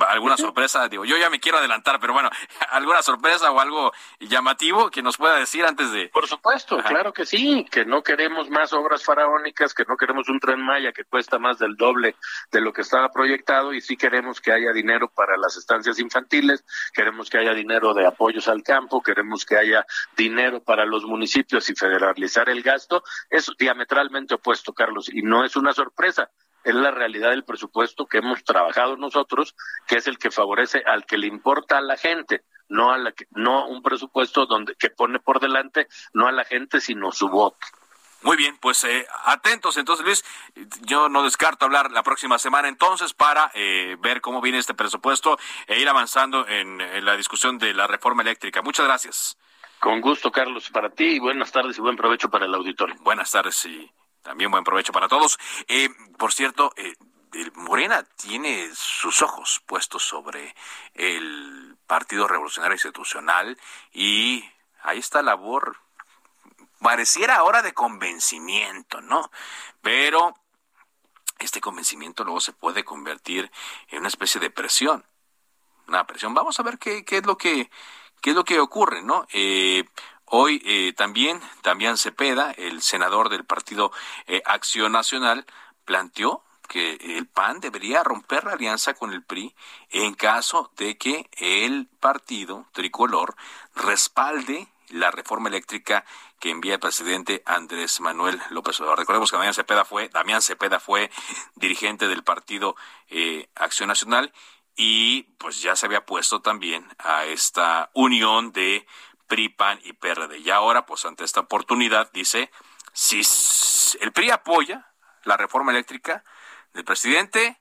alguna 0.08 0.36
sorpresa, 0.36 0.88
digo, 0.88 1.04
yo 1.04 1.16
ya 1.16 1.30
me 1.30 1.40
quiero 1.40 1.58
adelantar, 1.58 1.98
pero 2.00 2.12
bueno, 2.12 2.30
alguna 2.70 3.02
sorpresa 3.02 3.50
o 3.50 3.60
algo 3.60 3.92
llamativo 4.20 4.90
que 4.90 5.02
nos 5.02 5.16
pueda 5.16 5.36
decir 5.36 5.64
antes 5.64 5.90
de... 5.92 6.08
Por 6.08 6.26
supuesto, 6.26 6.78
claro 6.82 7.12
que 7.12 7.26
sí, 7.26 7.66
que 7.70 7.84
no 7.84 8.02
queremos 8.02 8.50
más 8.50 8.72
obras 8.72 9.04
faraónicas, 9.04 9.74
que 9.74 9.84
no 9.88 9.96
queremos 9.96 10.28
un 10.28 10.40
tren 10.40 10.60
Maya 10.60 10.92
que 10.92 11.04
cuesta 11.04 11.38
más 11.38 11.58
del 11.58 11.76
doble 11.76 12.16
de 12.50 12.60
lo 12.60 12.72
que 12.72 12.82
estaba 12.82 13.10
proyectado 13.10 13.72
y 13.72 13.80
sí 13.80 13.96
queremos 13.96 14.40
que 14.40 14.52
haya 14.52 14.72
dinero 14.72 15.08
para 15.08 15.36
las 15.36 15.56
estancias 15.56 15.98
infantiles, 15.98 16.64
queremos 16.92 17.30
que 17.30 17.38
haya 17.38 17.54
dinero 17.54 17.94
de 17.94 18.06
apoyos 18.06 18.48
al 18.48 18.62
campo, 18.62 19.02
queremos 19.02 19.44
que 19.44 19.56
haya 19.56 19.84
dinero 20.16 20.62
para 20.62 20.84
los 20.84 21.04
municipios 21.04 21.68
y 21.70 21.74
federalizar 21.74 22.48
el 22.48 22.62
gasto, 22.62 23.02
es 23.30 23.50
diametralmente 23.58 24.34
opuesto, 24.34 24.72
Carlos, 24.72 25.08
y 25.12 25.22
no 25.22 25.44
es 25.44 25.56
una 25.56 25.72
sorpresa 25.72 26.30
es 26.70 26.76
la 26.76 26.90
realidad 26.90 27.30
del 27.30 27.44
presupuesto 27.44 28.06
que 28.06 28.18
hemos 28.18 28.44
trabajado 28.44 28.96
nosotros, 28.96 29.54
que 29.86 29.96
es 29.96 30.06
el 30.06 30.18
que 30.18 30.30
favorece 30.30 30.82
al 30.86 31.06
que 31.06 31.18
le 31.18 31.26
importa 31.26 31.78
a 31.78 31.80
la 31.80 31.96
gente, 31.96 32.42
no 32.68 32.92
a 32.92 32.98
la 32.98 33.12
que, 33.12 33.26
no 33.30 33.66
un 33.66 33.82
presupuesto 33.82 34.46
donde 34.46 34.74
que 34.74 34.90
pone 34.90 35.18
por 35.20 35.40
delante 35.40 35.88
no 36.12 36.26
a 36.26 36.32
la 36.32 36.44
gente 36.44 36.80
sino 36.80 37.12
su 37.12 37.28
voto. 37.28 37.66
Muy 38.22 38.36
bien, 38.36 38.58
pues 38.58 38.82
eh, 38.82 39.06
atentos 39.26 39.76
entonces 39.76 40.04
Luis, 40.04 40.24
yo 40.82 41.08
no 41.08 41.22
descarto 41.22 41.64
hablar 41.64 41.92
la 41.92 42.02
próxima 42.02 42.38
semana 42.38 42.68
entonces 42.68 43.14
para 43.14 43.50
eh, 43.54 43.96
ver 44.00 44.20
cómo 44.20 44.40
viene 44.40 44.58
este 44.58 44.74
presupuesto 44.74 45.38
e 45.68 45.80
ir 45.80 45.88
avanzando 45.88 46.46
en, 46.48 46.80
en 46.80 47.04
la 47.04 47.16
discusión 47.16 47.58
de 47.58 47.74
la 47.74 47.86
reforma 47.86 48.22
eléctrica. 48.22 48.60
Muchas 48.60 48.86
gracias. 48.86 49.38
Con 49.78 50.00
gusto, 50.00 50.32
Carlos, 50.32 50.68
para 50.70 50.90
ti 50.90 51.04
y 51.04 51.18
buenas 51.20 51.52
tardes 51.52 51.78
y 51.78 51.80
buen 51.80 51.96
provecho 51.96 52.28
para 52.28 52.46
el 52.46 52.54
auditorio. 52.54 52.96
Buenas 53.00 53.30
tardes 53.30 53.64
y 53.66 53.88
también 54.22 54.50
buen 54.50 54.64
provecho 54.64 54.92
para 54.92 55.08
todos. 55.08 55.38
Eh, 55.66 55.88
por 56.16 56.32
cierto, 56.32 56.72
eh, 56.76 56.94
Morena 57.54 58.04
tiene 58.16 58.70
sus 58.74 59.22
ojos 59.22 59.62
puestos 59.66 60.02
sobre 60.02 60.54
el 60.94 61.76
Partido 61.86 62.26
Revolucionario 62.26 62.74
Institucional 62.74 63.58
y 63.92 64.44
ahí 64.82 64.98
está 64.98 65.22
la 65.22 65.32
labor, 65.32 65.76
pareciera 66.80 67.36
ahora 67.36 67.62
de 67.62 67.74
convencimiento, 67.74 69.00
¿no? 69.00 69.30
Pero 69.82 70.34
este 71.38 71.60
convencimiento 71.60 72.24
luego 72.24 72.40
se 72.40 72.52
puede 72.52 72.84
convertir 72.84 73.50
en 73.88 74.00
una 74.00 74.08
especie 74.08 74.40
de 74.40 74.50
presión, 74.50 75.04
una 75.86 76.06
presión. 76.06 76.34
Vamos 76.34 76.58
a 76.58 76.62
ver 76.62 76.78
qué, 76.78 77.04
qué 77.04 77.18
es 77.18 77.26
lo 77.26 77.36
que 77.36 77.70
qué 78.20 78.30
es 78.30 78.36
lo 78.36 78.44
que 78.44 78.60
ocurre, 78.60 79.02
¿no? 79.02 79.26
Eh, 79.32 79.84
Hoy 80.30 80.62
eh, 80.64 80.92
también 80.92 81.40
Damián 81.62 81.96
Cepeda, 81.96 82.52
el 82.52 82.82
senador 82.82 83.30
del 83.30 83.44
partido 83.44 83.92
eh, 84.26 84.42
Acción 84.44 84.92
Nacional, 84.92 85.46
planteó 85.86 86.44
que 86.68 86.98
el 87.16 87.26
PAN 87.26 87.60
debería 87.60 88.04
romper 88.04 88.44
la 88.44 88.52
alianza 88.52 88.92
con 88.92 89.14
el 89.14 89.24
PRI 89.24 89.54
en 89.88 90.12
caso 90.14 90.70
de 90.76 90.98
que 90.98 91.30
el 91.38 91.88
partido 91.98 92.66
tricolor 92.72 93.36
respalde 93.74 94.68
la 94.90 95.10
reforma 95.10 95.48
eléctrica 95.48 96.04
que 96.38 96.50
envía 96.50 96.74
el 96.74 96.80
presidente 96.80 97.42
Andrés 97.46 98.00
Manuel 98.00 98.38
López 98.50 98.78
Obrador. 98.80 98.98
Recordemos 98.98 99.30
que 99.30 99.36
Damián 99.38 99.54
Cepeda 99.54 99.86
fue, 99.86 100.10
Damián 100.10 100.42
Cepeda 100.42 100.78
fue 100.78 101.10
dirigente 101.54 102.06
del 102.06 102.22
partido 102.22 102.76
eh, 103.08 103.48
Acción 103.54 103.88
Nacional 103.88 104.32
y 104.76 105.24
pues 105.38 105.60
ya 105.60 105.74
se 105.74 105.86
había 105.86 106.06
puesto 106.06 106.40
también 106.40 106.86
a 106.98 107.24
esta 107.24 107.90
unión 107.94 108.52
de 108.52 108.86
PRI, 109.28 109.50
PAN 109.50 109.78
y 109.84 109.92
PRD. 109.92 110.38
Y 110.38 110.50
ahora, 110.50 110.86
pues 110.86 111.04
ante 111.04 111.24
esta 111.24 111.40
oportunidad, 111.40 112.10
dice, 112.12 112.50
si 112.92 113.22
el 114.00 114.12
PRI 114.12 114.30
apoya 114.30 114.92
la 115.24 115.36
reforma 115.36 115.70
eléctrica 115.70 116.24
del 116.72 116.84
presidente, 116.84 117.60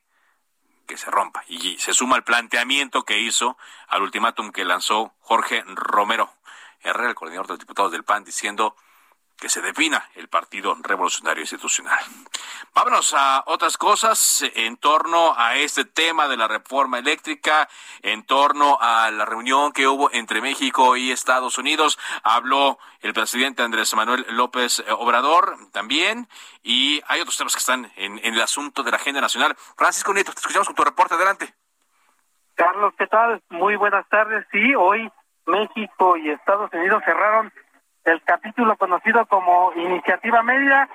que 0.88 0.98
se 0.98 1.12
rompa. 1.12 1.44
Y 1.48 1.78
se 1.78 1.94
suma 1.94 2.16
el 2.16 2.24
planteamiento 2.24 3.04
que 3.04 3.20
hizo 3.20 3.58
al 3.88 4.02
ultimátum 4.02 4.52
que 4.52 4.66
lanzó 4.66 5.14
Jorge 5.20 5.64
Romero 5.68 6.34
Herrera, 6.80 7.10
el 7.10 7.16
coordinador 7.16 7.48
de 7.48 7.54
los 7.54 7.60
diputados 7.60 7.92
del 7.92 8.04
PAN, 8.04 8.24
diciendo 8.24 8.76
que 9.40 9.50
se 9.50 9.62
defina 9.62 10.04
el 10.16 10.28
Partido 10.30 10.76
Revolucionario 10.82 11.42
Institucional. 11.42 12.00
Vámonos 12.74 13.14
a 13.16 13.44
otras 13.46 13.78
cosas 13.78 14.44
en 14.56 14.78
torno 14.78 15.34
a 15.38 15.56
este 15.56 15.86
tema 15.86 16.28
de 16.28 16.38
la 16.38 16.48
reforma 16.48 17.00
eléctrica, 17.00 17.70
en 18.02 18.24
torno 18.24 18.78
a 18.82 19.12
la 19.12 19.26
reunión 19.26 19.72
que 19.72 19.88
hubo 19.88 20.12
entre 20.12 20.42
México 20.42 20.98
y 20.98 21.12
Estados 21.12 21.58
Unidos. 21.58 22.00
Habló 22.24 22.80
el 23.02 23.14
presidente 23.14 23.64
Andrés 23.64 23.96
Manuel 23.96 24.26
López 24.30 24.84
Obrador 24.90 25.56
también, 25.72 26.28
y 26.64 27.02
hay 27.08 27.22
otros 27.22 27.38
temas 27.38 27.54
que 27.54 27.60
están 27.60 27.92
en, 27.96 28.20
el 28.24 28.42
asunto 28.42 28.84
de 28.84 28.92
la 28.92 28.98
agenda 28.98 29.22
nacional. 29.22 29.56
Francisco 29.78 30.14
Nieto, 30.14 30.34
te 30.34 30.40
escuchamos 30.40 30.68
con 30.68 30.76
tu 30.76 30.84
reporte. 30.84 31.14
Adelante. 31.14 31.54
Carlos, 32.56 32.94
¿qué 32.98 33.08
tal? 33.08 33.42
Muy 33.50 33.76
buenas 33.76 34.08
tardes. 34.10 34.46
Sí, 34.52 34.74
hoy 34.76 35.12
México 35.46 36.18
y 36.18 36.32
Estados 36.32 36.72
Unidos 36.74 37.04
cerraron 37.06 37.52
el 38.08 38.22
capítulo 38.24 38.78
conocido 38.78 39.26
como 39.26 39.74
Iniciativa 39.76 40.42
Media 40.42 40.90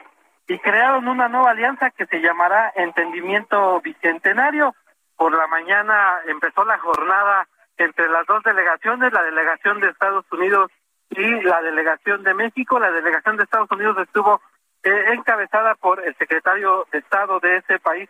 y 0.49 0.59
crearon 0.59 1.09
una 1.09 1.29
nueva 1.29 1.51
alianza 1.51 1.91
que 1.91 2.07
se 2.07 2.21
llamará 2.21 2.73
Entendimiento 2.75 3.81
Bicentenario. 3.83 4.75
Por 5.17 5.37
la 5.37 5.47
mañana 5.47 6.21
empezó 6.27 6.65
la 6.65 6.79
jornada 6.79 7.47
entre 7.77 8.09
las 8.09 8.27
dos 8.27 8.43
delegaciones, 8.43 9.13
la 9.13 9.23
delegación 9.23 9.81
de 9.81 9.91
Estados 9.91 10.25
Unidos 10.33 10.71
y 11.11 11.43
la 11.43 11.61
delegación 11.61 12.23
de 12.23 12.35
México. 12.35 12.79
La 12.79 12.91
delegación 12.91 13.37
de 13.37 13.45
Estados 13.45 13.71
Unidos 13.71 13.99
estuvo 13.99 14.41
eh, 14.83 15.05
encabezada 15.13 15.75
por 15.75 16.05
el 16.05 16.17
secretario 16.17 16.87
de 16.93 16.99
Estado 16.99 17.41
de 17.41 17.59
ese 17.59 17.79
país, 17.79 18.09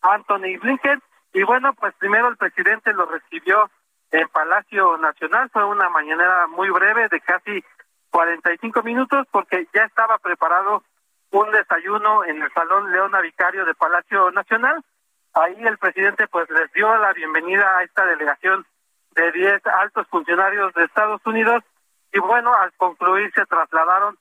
Anthony 0.00 0.58
Blinken. 0.62 1.02
Y 1.32 1.42
bueno, 1.42 1.74
pues 1.74 1.92
primero 1.96 2.28
el 2.28 2.36
presidente 2.36 2.92
lo 2.92 3.06
recibió 3.06 3.68
en 4.12 4.28
Palacio 4.28 4.96
Nacional. 4.98 5.50
Fue 5.52 5.64
una 5.64 5.88
mañanera 5.88 6.46
muy 6.46 6.70
breve 6.70 7.08
de 7.08 7.20
casi 7.20 7.64
45 8.14 8.84
minutos 8.84 9.26
porque 9.32 9.66
ya 9.74 9.82
estaba 9.82 10.18
preparado 10.18 10.84
un 11.32 11.50
desayuno 11.50 12.24
en 12.24 12.40
el 12.40 12.52
Salón 12.52 12.92
Leona 12.92 13.20
Vicario 13.20 13.64
de 13.64 13.74
Palacio 13.74 14.30
Nacional. 14.30 14.84
Ahí 15.32 15.56
el 15.66 15.78
presidente 15.78 16.28
pues 16.28 16.48
les 16.48 16.72
dio 16.74 16.96
la 16.96 17.12
bienvenida 17.12 17.76
a 17.76 17.82
esta 17.82 18.06
delegación 18.06 18.64
de 19.16 19.32
10 19.32 19.66
altos 19.66 20.06
funcionarios 20.06 20.72
de 20.74 20.84
Estados 20.84 21.22
Unidos 21.26 21.64
y 22.12 22.20
bueno, 22.20 22.54
al 22.54 22.72
concluir 22.74 23.32
se 23.34 23.46
trasladaron 23.46 24.16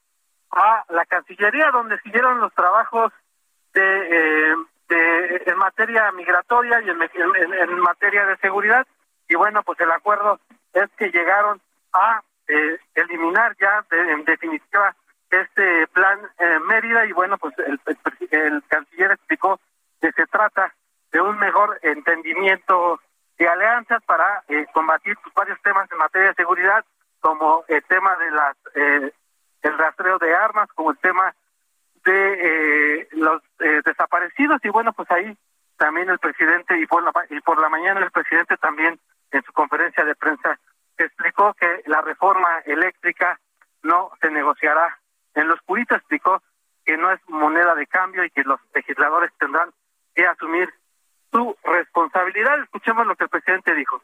a 0.49 0.85
la 0.89 1.05
Cancillería 1.05 1.69
donde 1.69 1.99
siguieron 1.99 2.39
los 2.39 2.51
trabajos 2.55 3.13
de, 3.75 3.83
eh, 3.83 4.55
de 4.89 5.43
en 5.45 5.57
materia 5.59 6.11
migratoria 6.13 6.81
y 6.81 6.89
en, 6.89 6.99
en, 6.99 7.79
materia 7.79 8.25
de 8.25 8.37
seguridad 8.37 8.87
y 9.29 9.35
bueno, 9.35 9.61
pues 9.61 9.79
el 9.81 9.91
acuerdo 9.91 10.39
es 10.73 10.89
que 10.97 11.11
llegaron 11.11 11.61
a 11.93 12.23
eh, 12.47 12.77
eliminar 12.95 13.55
ya 13.59 13.85
en 13.91 14.23
definitiva 14.25 14.95
este 15.33 15.87
plan 15.87 16.19
eh, 16.39 16.59
Mérida. 16.65 17.05
Y 17.05 17.11
bueno, 17.11 17.37
pues 17.37 17.53
el, 17.59 18.63
canciller 18.67 19.11
explicó 19.11 19.59
que 20.01 20.11
se 20.11 20.25
trata 20.27 20.73
de 21.11 21.21
un 21.21 21.37
mejor 21.39 21.79
entendimiento 21.81 22.99
de 23.37 23.47
alianzas 23.47 24.03
para 24.05 24.43
eh, 24.47 24.65
combatir 24.73 25.17
pues, 25.23 25.33
varios 25.33 25.61
temas 25.61 25.91
en 25.91 25.97
materia 25.97 26.29
de 26.29 26.35
seguridad, 26.35 26.85
como 27.19 27.63
el 27.67 27.83
tema 27.83 28.15
de 28.17 28.31
las 28.31 28.57
eh, 28.75 29.13
el 29.63 29.77
rastreo 29.77 30.17
de 30.19 30.35
armas, 30.35 30.69
como 30.75 30.91
el 30.91 30.97
tema 30.97 31.33
de 32.03 33.07
los 33.13 33.41
desaparecidos. 33.85 34.59
Y 34.63 34.69
bueno, 34.69 34.91
pues 34.91 35.09
ahí 35.09 35.37
también 35.77 36.09
el 36.09 36.19
presidente 36.19 36.77
y 36.77 36.85
por 36.85 37.01
la 37.01 37.11
y 37.29 37.39
por 37.39 37.61
la 37.61 37.69
mañana 37.69 38.01
el 38.01 38.11
presidente 38.11 38.57
también 38.57 38.99
en 39.31 39.43
su 39.43 39.53
conferencia 39.53 40.03
de 40.03 40.15
prensa 40.15 40.59
explicó 40.97 41.53
que 41.53 41.83
la 41.85 42.01
reforma 42.01 42.59
eléctrica 42.65 43.39
no 43.81 44.11
se 44.21 44.29
negociará. 44.29 44.99
En 45.33 45.47
los 45.47 45.61
puritos 45.63 45.97
explicó 45.97 46.41
que 46.85 46.97
no 46.97 47.11
es 47.11 47.19
moneda 47.27 47.75
de 47.75 47.87
cambio 47.87 48.23
y 48.23 48.29
que 48.29 48.43
los 48.43 48.59
legisladores 48.73 49.31
tendrán 49.39 49.71
que 50.13 50.25
asumir 50.25 50.73
su 51.31 51.55
responsabilidad. 51.63 52.61
Escuchemos 52.63 53.07
lo 53.07 53.15
que 53.15 53.23
el 53.23 53.29
presidente 53.29 53.73
dijo. 53.73 54.03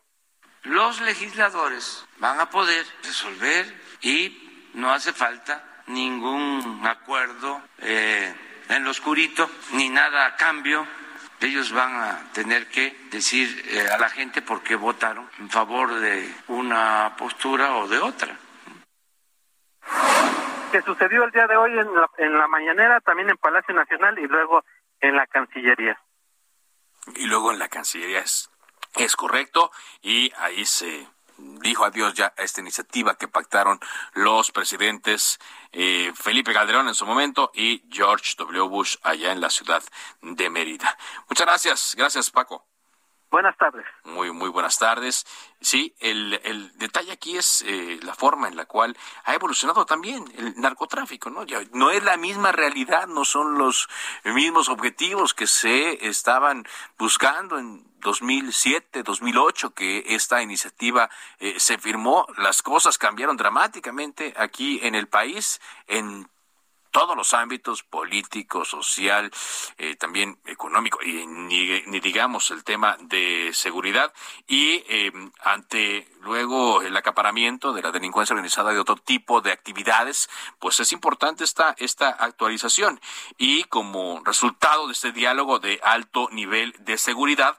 Los 0.63 1.01
legisladores 1.01 2.05
van 2.17 2.39
a 2.39 2.49
poder 2.49 2.85
resolver 3.03 3.65
y 4.01 4.71
no 4.73 4.91
hace 4.91 5.13
falta 5.13 5.63
ningún 5.87 6.81
acuerdo 6.85 7.61
eh, 7.79 8.33
en 8.69 8.83
lo 8.83 8.91
oscurito 8.91 9.49
ni 9.73 9.89
nada 9.89 10.27
a 10.27 10.35
cambio 10.35 10.85
ellos 11.41 11.71
van 11.71 11.93
a 11.95 12.31
tener 12.33 12.67
que 12.67 12.95
decir 13.11 13.47
eh, 13.69 13.87
a 13.89 13.97
la 13.97 14.09
gente 14.09 14.41
por 14.41 14.61
qué 14.61 14.75
votaron 14.75 15.29
en 15.39 15.49
favor 15.49 15.93
de 15.93 16.33
una 16.47 17.15
postura 17.17 17.77
o 17.77 17.87
de 17.87 17.99
otra. 17.99 18.37
Que 20.71 20.81
sucedió 20.81 21.23
el 21.23 21.31
día 21.31 21.47
de 21.47 21.57
hoy 21.57 21.71
en 21.71 21.93
la, 21.93 22.09
en 22.17 22.37
la 22.37 22.47
mañanera, 22.47 22.99
también 23.01 23.29
en 23.29 23.37
Palacio 23.37 23.73
Nacional 23.73 24.19
y 24.19 24.27
luego 24.27 24.63
en 24.99 25.15
la 25.15 25.25
Cancillería. 25.27 25.99
Y 27.15 27.25
luego 27.25 27.51
en 27.51 27.59
la 27.59 27.69
Cancillería 27.69 28.19
es, 28.19 28.51
es 28.95 29.15
correcto 29.15 29.71
y 30.01 30.31
ahí 30.37 30.65
se 30.65 31.07
dijo 31.61 31.85
adiós 31.85 32.13
ya 32.13 32.33
a 32.37 32.43
esta 32.43 32.61
iniciativa 32.61 33.15
que 33.15 33.27
pactaron 33.27 33.79
los 34.13 34.51
presidentes 34.51 35.39
eh, 35.71 36.11
Felipe 36.15 36.53
Calderón 36.53 36.87
en 36.87 36.95
su 36.95 37.05
momento 37.05 37.51
y 37.53 37.83
George 37.89 38.35
W. 38.37 38.67
Bush 38.67 38.95
allá 39.03 39.31
en 39.31 39.41
la 39.41 39.49
ciudad 39.49 39.83
de 40.21 40.49
Mérida. 40.49 40.97
Muchas 41.27 41.45
gracias. 41.45 41.95
Gracias, 41.97 42.31
Paco. 42.31 42.68
Buenas 43.31 43.55
tardes. 43.57 43.85
Muy, 44.05 44.31
muy 44.31 44.49
buenas 44.49 44.79
tardes. 44.79 45.25
Sí, 45.61 45.93
el, 45.99 46.39
el 46.43 46.75
detalle 46.79 47.11
aquí 47.11 47.37
es 47.37 47.63
eh, 47.67 47.99
la 48.01 48.15
forma 48.15 48.47
en 48.47 48.55
la 48.55 48.65
cual 48.65 48.97
ha 49.23 49.35
evolucionado 49.35 49.85
también 49.85 50.25
el 50.35 50.59
narcotráfico, 50.59 51.29
¿no? 51.29 51.43
Ya 51.45 51.61
no 51.73 51.91
es 51.91 52.03
la 52.03 52.17
misma 52.17 52.51
realidad, 52.51 53.07
no 53.07 53.25
son 53.25 53.59
los 53.59 53.87
mismos 54.23 54.67
objetivos 54.67 55.35
que 55.35 55.45
se 55.45 56.07
estaban 56.07 56.65
buscando 56.97 57.59
en 57.59 57.85
2007, 57.99 59.03
2008, 59.03 59.75
que 59.75 60.05
esta 60.07 60.41
iniciativa 60.41 61.09
eh, 61.37 61.59
se 61.59 61.77
firmó. 61.77 62.25
Las 62.37 62.63
cosas 62.63 62.97
cambiaron 62.97 63.37
dramáticamente 63.37 64.33
aquí 64.37 64.79
en 64.81 64.95
el 64.95 65.07
país, 65.07 65.61
en 65.85 66.27
todos 66.91 67.15
los 67.15 67.33
ámbitos, 67.33 67.83
político, 67.83 68.65
social, 68.65 69.31
eh, 69.77 69.95
también 69.95 70.39
económico, 70.45 70.99
y 71.03 71.25
ni, 71.25 71.99
digamos 71.99 72.51
el 72.51 72.63
tema 72.63 72.97
de 73.01 73.51
seguridad, 73.53 74.13
y 74.47 74.83
eh, 74.87 75.11
ante 75.41 76.07
luego 76.21 76.81
el 76.81 76.95
acaparamiento 76.97 77.73
de 77.73 77.81
la 77.81 77.91
delincuencia 77.91 78.33
organizada 78.33 78.71
de 78.71 78.79
otro 78.79 78.95
tipo 78.95 79.41
de 79.41 79.51
actividades, 79.51 80.29
pues 80.59 80.79
es 80.79 80.91
importante 80.91 81.43
esta, 81.43 81.75
esta 81.77 82.09
actualización. 82.09 82.99
Y 83.37 83.63
como 83.65 84.21
resultado 84.25 84.87
de 84.87 84.93
este 84.93 85.11
diálogo 85.11 85.59
de 85.59 85.79
alto 85.83 86.29
nivel 86.31 86.75
de 86.79 86.97
seguridad, 86.97 87.57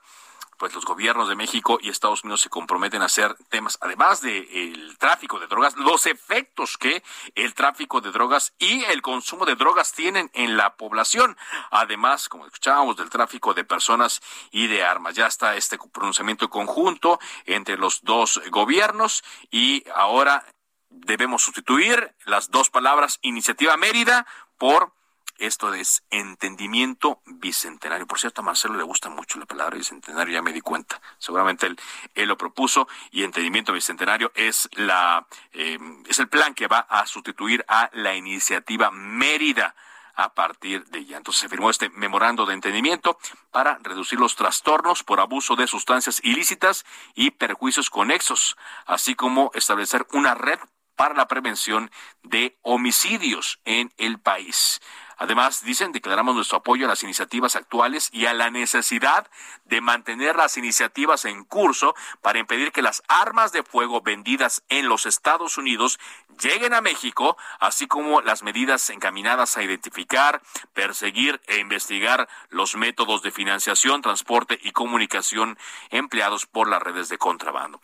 pues 0.61 0.75
los 0.75 0.85
gobiernos 0.85 1.27
de 1.31 1.37
México 1.37 1.79
y 1.81 1.89
Estados 1.89 2.23
Unidos 2.23 2.43
se 2.43 2.51
comprometen 2.51 3.01
a 3.01 3.07
hacer 3.07 3.35
temas, 3.49 3.79
además 3.81 4.21
del 4.21 4.99
tráfico 4.99 5.39
de 5.41 5.47
drogas, 5.47 5.75
los 5.79 6.05
efectos 6.05 6.77
que 6.77 7.03
el 7.35 7.55
tráfico 7.55 8.03
de 8.03 8.13
drogas 8.13 8.53
y 8.59 8.85
el 8.85 9.01
consumo 9.01 9.47
de 9.47 9.55
drogas 9.55 9.95
tienen 9.95 10.31
en 10.35 10.59
la 10.59 10.77
población. 10.77 11.39
Además, 11.71 12.29
como 12.29 12.45
escuchábamos, 12.45 12.99
del 12.99 13.09
tráfico 13.09 13.55
de 13.55 13.65
personas 13.65 14.21
y 14.51 14.67
de 14.67 14.85
armas. 14.85 15.15
Ya 15.15 15.27
está 15.27 15.57
este 15.57 15.79
pronunciamiento 15.79 16.51
conjunto 16.51 17.19
entre 17.47 17.79
los 17.79 18.05
dos 18.05 18.43
gobiernos 18.51 19.25
y 19.51 19.83
ahora 19.95 20.45
debemos 20.91 21.43
sustituir 21.43 22.15
las 22.27 22.51
dos 22.51 22.69
palabras 22.69 23.19
iniciativa 23.23 23.79
Mérida 23.79 24.27
por 24.59 24.93
esto 25.41 25.73
es 25.75 26.05
entendimiento 26.11 27.21
bicentenario. 27.25 28.07
Por 28.07 28.19
cierto, 28.19 28.43
a 28.43 28.45
Marcelo 28.45 28.77
le 28.77 28.83
gusta 28.83 29.09
mucho 29.09 29.39
la 29.39 29.47
palabra 29.47 29.77
bicentenario, 29.77 30.35
ya 30.35 30.43
me 30.43 30.53
di 30.53 30.61
cuenta. 30.61 31.01
Seguramente 31.19 31.67
él, 31.67 32.29
lo 32.29 32.37
propuso 32.37 32.89
y 33.11 33.25
entendimiento 33.25 33.73
bicentenario 33.73 34.31
es 34.35 34.69
la 34.73 35.27
em, 35.53 36.05
es 36.07 36.19
el 36.19 36.29
plan 36.29 36.55
que 36.55 36.67
va 36.67 36.81
a 36.81 37.07
sustituir 37.07 37.65
a 37.69 37.91
la 37.95 38.15
iniciativa 38.15 38.91
Mérida 38.91 39.75
a 40.15 40.35
partir 40.35 40.85
de 40.87 41.05
ya. 41.05 41.17
Entonces 41.17 41.41
se 41.41 41.49
firmó 41.49 41.71
este 41.71 41.89
memorando 41.91 42.45
de 42.45 42.55
entendimiento 42.55 43.19
para 43.51 43.79
reducir 43.83 44.21
los 44.21 44.37
trastornos 44.37 45.03
por 45.03 45.21
abuso 45.21 45.57
de 45.57 45.67
sustancias 45.67 46.21
ilícitas 46.23 46.85
y 47.15 47.31
perjuicios 47.31 47.89
conexos, 47.89 48.57
así 48.87 49.15
como 49.15 49.51
establecer 49.55 50.07
una 50.13 50.35
red 50.35 50.59
para 51.01 51.15
la 51.15 51.27
prevención 51.29 51.91
de 52.23 52.59
homicidios 52.61 53.61
en 53.65 53.91
el 53.97 54.19
país. 54.19 54.83
Además, 55.21 55.63
dicen, 55.63 55.93
declaramos 55.93 56.35
nuestro 56.35 56.57
apoyo 56.57 56.87
a 56.87 56.89
las 56.89 57.03
iniciativas 57.03 57.55
actuales 57.55 58.09
y 58.11 58.25
a 58.25 58.33
la 58.33 58.51
necesidad 58.51 59.31
de 59.67 59.83
mantener 59.83 60.35
las 60.35 60.57
iniciativas 60.57 61.27
en 61.27 61.45
curso 61.45 61.95
para 62.23 62.39
impedir 62.39 62.73
que 62.73 62.81
las 62.81 63.03
armas 63.07 63.53
de 63.53 63.63
fuego 63.63 64.01
vendidas 64.01 64.63
en 64.71 64.89
los 64.89 65.05
Estados 65.05 65.59
Unidos 65.59 66.01
lleguen 66.41 66.73
a 66.73 66.81
México, 66.81 67.37
así 67.59 67.87
como 67.87 68.23
las 68.23 68.43
medidas 68.43 68.89
encaminadas 68.89 69.59
a 69.59 69.63
identificar, 69.63 70.41
perseguir 70.73 71.39
e 71.49 71.59
investigar 71.59 72.27
los 72.49 72.75
métodos 72.77 73.21
de 73.21 73.31
financiación, 73.31 74.01
transporte 74.01 74.59
y 74.63 74.73
comunicación 74.73 75.59
empleados 75.91 76.47
por 76.47 76.67
las 76.67 76.83
redes 76.83 77.11
de 77.11 77.19
contrabando. 77.19 77.79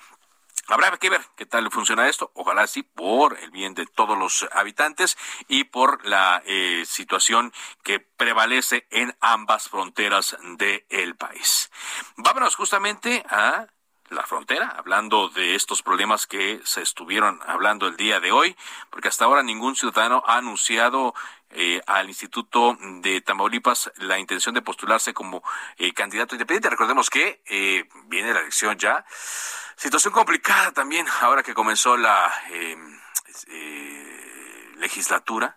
Habrá 0.69 0.97
que 0.97 1.11
ver 1.11 1.21
qué 1.37 1.47
tal 1.47 1.71
funciona 1.71 2.09
esto. 2.09 2.31
Ojalá 2.35 2.67
sí, 2.67 2.83
por 2.83 3.39
el 3.39 3.51
bien 3.51 3.75
de 3.75 3.87
todos 3.87 4.19
los 4.19 4.49
habitantes 4.53 5.17
y 5.49 5.65
por 5.65 6.05
la 6.05 6.43
eh, 6.45 6.85
situación 6.87 7.53
que 7.83 8.01
prevalece 8.01 8.87
en 8.91 9.17
ambas 9.21 9.69
fronteras 9.69 10.37
del 10.57 11.17
país. 11.17 11.71
Vámonos 12.17 12.57
justamente 12.57 13.25
a 13.29 13.67
la 14.11 14.23
frontera, 14.23 14.75
hablando 14.77 15.29
de 15.29 15.55
estos 15.55 15.83
problemas 15.83 16.27
que 16.27 16.61
se 16.65 16.83
estuvieron 16.83 17.41
hablando 17.47 17.89
el 17.89 17.97
día 17.97 18.21
de 18.21 18.31
hoy, 18.33 18.57
porque 18.91 19.09
hasta 19.09 19.25
ahora 19.25 19.43
ningún 19.43 19.75
ciudadano 19.75 20.23
ha 20.27 20.37
anunciado 20.37 21.15
eh, 21.51 21.81
al 21.87 22.09
Instituto 22.09 22.77
de 23.03 23.21
Tamaulipas 23.21 23.93
la 23.97 24.19
intención 24.19 24.55
de 24.55 24.63
postularse 24.63 25.15
como 25.15 25.43
eh, 25.77 25.93
candidato 25.93 26.35
independiente. 26.35 26.71
Recordemos 26.71 27.11
que 27.11 27.41
viene 28.09 28.35
la 28.35 28.41
elección 28.41 28.79
ya 28.79 29.05
Situación 29.77 30.15
complicada 30.15 30.73
también 30.73 31.07
ahora 31.21 31.43
que 31.43 31.53
comenzó 31.53 31.99
la 31.99 32.33
em, 32.51 32.99
eh, 33.49 34.73
legislatura 34.77 35.55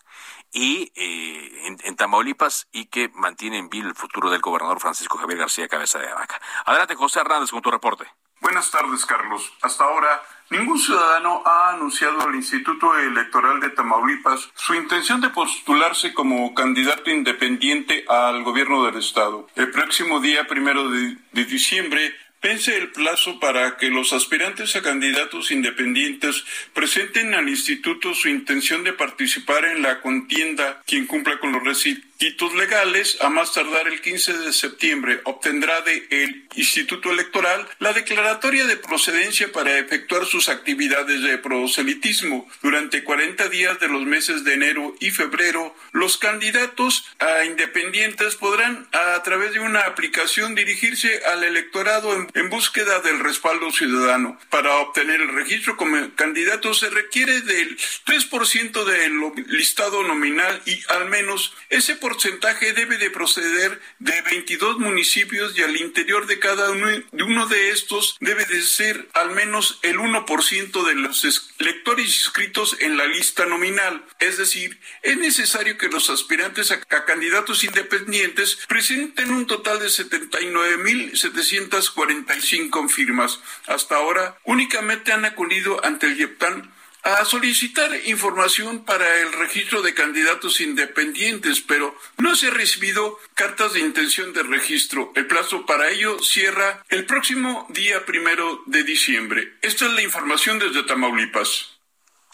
y 0.52 0.92
eh, 0.94 1.78
en, 1.84 1.96
Tamaulipas 1.96 2.68
y 2.74 2.88
que 2.88 3.08
mantiene 3.14 3.58
en 3.58 3.70
vilo 3.70 3.88
el 3.88 3.96
futuro 3.96 4.30
del 4.30 4.42
gobernador 4.42 4.82
Francisco 4.82 5.18
Javier 5.18 5.40
García 5.40 5.70
Cabeza 5.70 6.00
de 6.00 6.12
Vaca. 6.12 6.42
Adelante, 6.66 6.96
José 6.96 7.22
Hernández, 7.22 7.52
con 7.52 7.62
tu 7.62 7.72
reporte. 7.72 8.12
Buenas 8.42 8.72
tardes, 8.72 9.06
Carlos. 9.06 9.54
Hasta 9.62 9.84
ahora, 9.84 10.22
ningún 10.50 10.80
ciudadano 10.80 11.44
ha 11.46 11.74
anunciado 11.74 12.22
al 12.22 12.36
Instituto 12.36 12.98
Electoral 12.98 13.60
de 13.60 13.70
Tamaulipas 13.70 14.50
su 14.56 14.74
intención 14.76 15.22
de 15.22 15.30
postularse 15.30 16.14
como 16.14 16.54
candidato 16.54 17.10
independiente 17.10 18.06
al 18.08 18.44
gobierno 18.44 18.86
del 18.86 18.98
Estado. 18.98 19.48
El 19.56 19.72
próximo 19.72 20.20
día 20.20 20.48
primero 20.48 20.90
de 20.90 21.46
diciembre 21.46 22.16
Pense 22.40 22.78
el 22.78 22.92
plazo 22.92 23.38
para 23.38 23.76
que 23.76 23.90
los 23.90 24.14
aspirantes 24.14 24.74
a 24.78 24.82
candidatos 24.82 25.52
independientes 25.52 26.46
presenten 26.74 27.34
al 27.34 27.50
instituto 27.50 28.14
su 28.14 28.30
intención 28.30 28.86
de 28.86 28.94
participar 28.94 29.66
en 29.66 29.82
la 29.82 30.00
contienda. 30.00 30.82
Quien 30.86 31.06
cumpla 31.06 31.38
con 31.40 31.52
los 31.52 31.62
requisitos 31.62 32.09
legales, 32.56 33.18
a 33.22 33.30
más 33.30 33.54
tardar 33.54 33.88
el 33.88 34.02
15 34.02 34.34
de 34.40 34.54
septiembre, 34.54 35.22
obtendrá 35.24 35.82
de 35.82 36.08
el 36.10 36.48
Instituto 36.56 37.12
Electoral 37.12 37.68
la 37.80 37.94
declaratoria 37.94 38.66
de 38.66 38.76
procedencia 38.76 39.52
para 39.52 39.78
efectuar 39.78 40.26
sus 40.26 40.50
actividades 40.50 41.22
de 41.22 41.38
proselitismo. 41.38 42.48
Durante 42.62 43.04
40 43.04 43.48
días 43.50 43.80
de 43.80 43.88
los 43.88 44.04
meses 44.04 44.44
de 44.44 44.54
enero 44.56 44.96
y 45.00 45.12
febrero, 45.12 45.76
los 45.92 46.18
candidatos 46.18 47.06
a 47.20 47.46
independientes 47.46 48.36
podrán, 48.36 48.88
a 48.92 49.22
través 49.24 49.54
de 49.54 49.60
una 49.60 49.82
aplicación, 49.82 50.56
dirigirse 50.56 51.22
al 51.26 51.44
electorado 51.44 52.14
en 52.14 52.30
en 52.40 52.50
búsqueda 52.50 53.00
del 53.02 53.20
respaldo 53.20 53.72
ciudadano. 53.72 54.40
Para 54.50 54.78
obtener 54.78 55.22
el 55.22 55.34
registro 55.34 55.78
como 55.78 55.98
candidato 56.16 56.74
se 56.74 56.90
requiere 56.90 57.42
del 57.42 57.78
3% 58.06 58.86
del 58.86 59.46
listado 59.48 60.04
nominal 60.04 60.62
y 60.66 60.80
al 60.90 61.10
menos 61.10 61.54
ese 61.70 61.96
porcentaje 62.10 62.74
debe 62.74 62.98
de 62.98 63.12
proceder 63.12 63.80
de 64.00 64.20
22 64.24 64.80
municipios 64.80 65.56
y 65.56 65.62
al 65.62 65.78
interior 65.78 66.26
de 66.26 66.40
cada 66.40 66.72
uno 66.72 67.46
de, 67.46 67.70
estos 67.70 68.18
debe 68.20 68.46
de 68.46 68.64
ser 68.64 69.08
al 69.14 69.30
menos 69.30 69.78
el 69.84 70.00
1% 70.00 70.88
de 70.88 70.96
los 70.96 71.54
electores 71.60 72.08
inscritos 72.08 72.78
en 72.80 72.98
la 72.98 73.06
lista 73.06 73.46
nominal. 73.46 74.04
Es 74.20 74.40
decir, 74.40 74.80
es 75.04 75.18
necesario 75.18 75.78
que 75.78 75.90
los 75.90 76.10
aspirantes 76.10 76.72
a, 76.72 76.80
candidatos 77.06 77.64
independientes 77.64 78.58
presenten 78.68 79.32
un 79.32 79.46
total 79.46 79.80
de 79.80 79.86
79.740 79.86 81.94
45 81.94 82.90
firmas. 82.90 83.40
Hasta 83.68 83.98
ahora 83.98 84.36
únicamente 84.46 85.12
han 85.12 85.26
acudido 85.26 85.86
ante 85.86 86.08
el 86.08 86.18
YEPTAN 86.18 86.74
a 87.04 87.24
solicitar 87.26 87.92
información 88.06 88.84
para 88.84 89.22
el 89.22 89.32
registro 89.34 89.82
de 89.82 89.94
candidatos 89.94 90.60
independientes, 90.62 91.62
pero 91.62 91.96
no 92.18 92.36
se 92.36 92.48
ha 92.48 92.52
recibido 92.52 93.18
cartas 93.36 93.74
de 93.74 93.80
intención 93.80 94.34
de 94.34 94.44
registro. 94.44 95.12
El 95.16 95.28
plazo 95.28 95.66
para 95.66 95.90
ello 95.90 96.20
cierra 96.20 96.84
el 96.90 97.06
próximo 97.06 97.66
día 97.70 98.06
primero 98.06 98.62
de 98.66 98.84
diciembre. 98.84 99.58
Esta 99.62 99.86
es 99.86 99.94
la 99.94 100.02
información 100.02 100.60
desde 100.60 100.84
Tamaulipas. 100.84 101.80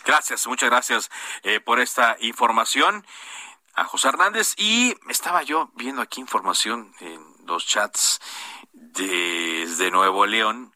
Gracias, 0.06 0.46
muchas 0.48 0.70
gracias 0.70 1.10
eh, 1.44 1.60
por 1.60 1.80
esta 1.80 2.18
información 2.20 3.06
a 3.76 3.86
José 3.86 4.10
Hernández. 4.10 4.54
Y 4.58 4.96
estaba 5.10 5.44
yo 5.44 5.72
viendo 5.76 6.02
aquí 6.02 6.22
información 6.22 6.94
en 7.00 7.22
los 7.46 7.66
chats 7.66 8.20
desde 8.74 9.92
Nuevo 9.92 10.26
León 10.26 10.75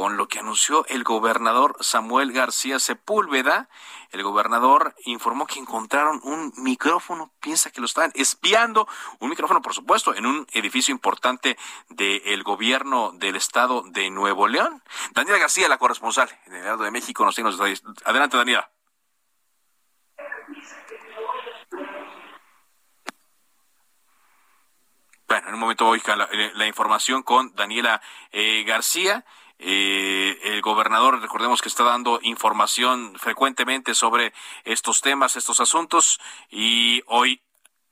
con 0.00 0.16
lo 0.16 0.28
que 0.28 0.38
anunció 0.38 0.86
el 0.86 1.04
gobernador 1.04 1.76
Samuel 1.80 2.32
García 2.32 2.78
Sepúlveda. 2.78 3.68
El 4.12 4.22
gobernador 4.22 4.94
informó 5.04 5.46
que 5.46 5.58
encontraron 5.58 6.22
un 6.24 6.54
micrófono, 6.56 7.34
piensa 7.38 7.70
que 7.70 7.82
lo 7.82 7.84
estaban 7.84 8.10
espiando, 8.14 8.88
un 9.18 9.28
micrófono, 9.28 9.60
por 9.60 9.74
supuesto, 9.74 10.14
en 10.14 10.24
un 10.24 10.46
edificio 10.52 10.90
importante 10.90 11.58
del 11.90 12.42
gobierno 12.44 13.12
del 13.12 13.36
estado 13.36 13.82
de 13.88 14.08
Nuevo 14.08 14.48
León. 14.48 14.82
Daniela 15.12 15.36
García, 15.36 15.68
la 15.68 15.76
corresponsal 15.76 16.30
en 16.46 16.54
el 16.54 16.60
Estado 16.60 16.84
de 16.84 16.90
México, 16.92 17.22
nos 17.22 17.34
tiene 17.34 17.50
los 17.50 17.60
Adelante, 18.06 18.38
Daniela. 18.38 18.70
Bueno, 25.28 25.48
en 25.48 25.54
un 25.54 25.60
momento 25.60 25.84
voy 25.84 26.02
a 26.06 26.16
la, 26.16 26.24
eh, 26.32 26.52
la 26.54 26.66
información 26.66 27.22
con 27.22 27.54
Daniela 27.54 28.00
eh, 28.32 28.64
García. 28.66 29.26
Eh, 29.62 30.38
el 30.42 30.62
gobernador, 30.62 31.20
recordemos 31.20 31.60
que 31.60 31.68
está 31.68 31.84
dando 31.84 32.18
información 32.22 33.14
frecuentemente 33.18 33.94
sobre 33.94 34.32
estos 34.64 35.02
temas, 35.02 35.36
estos 35.36 35.60
asuntos, 35.60 36.18
y 36.50 37.02
hoy 37.06 37.42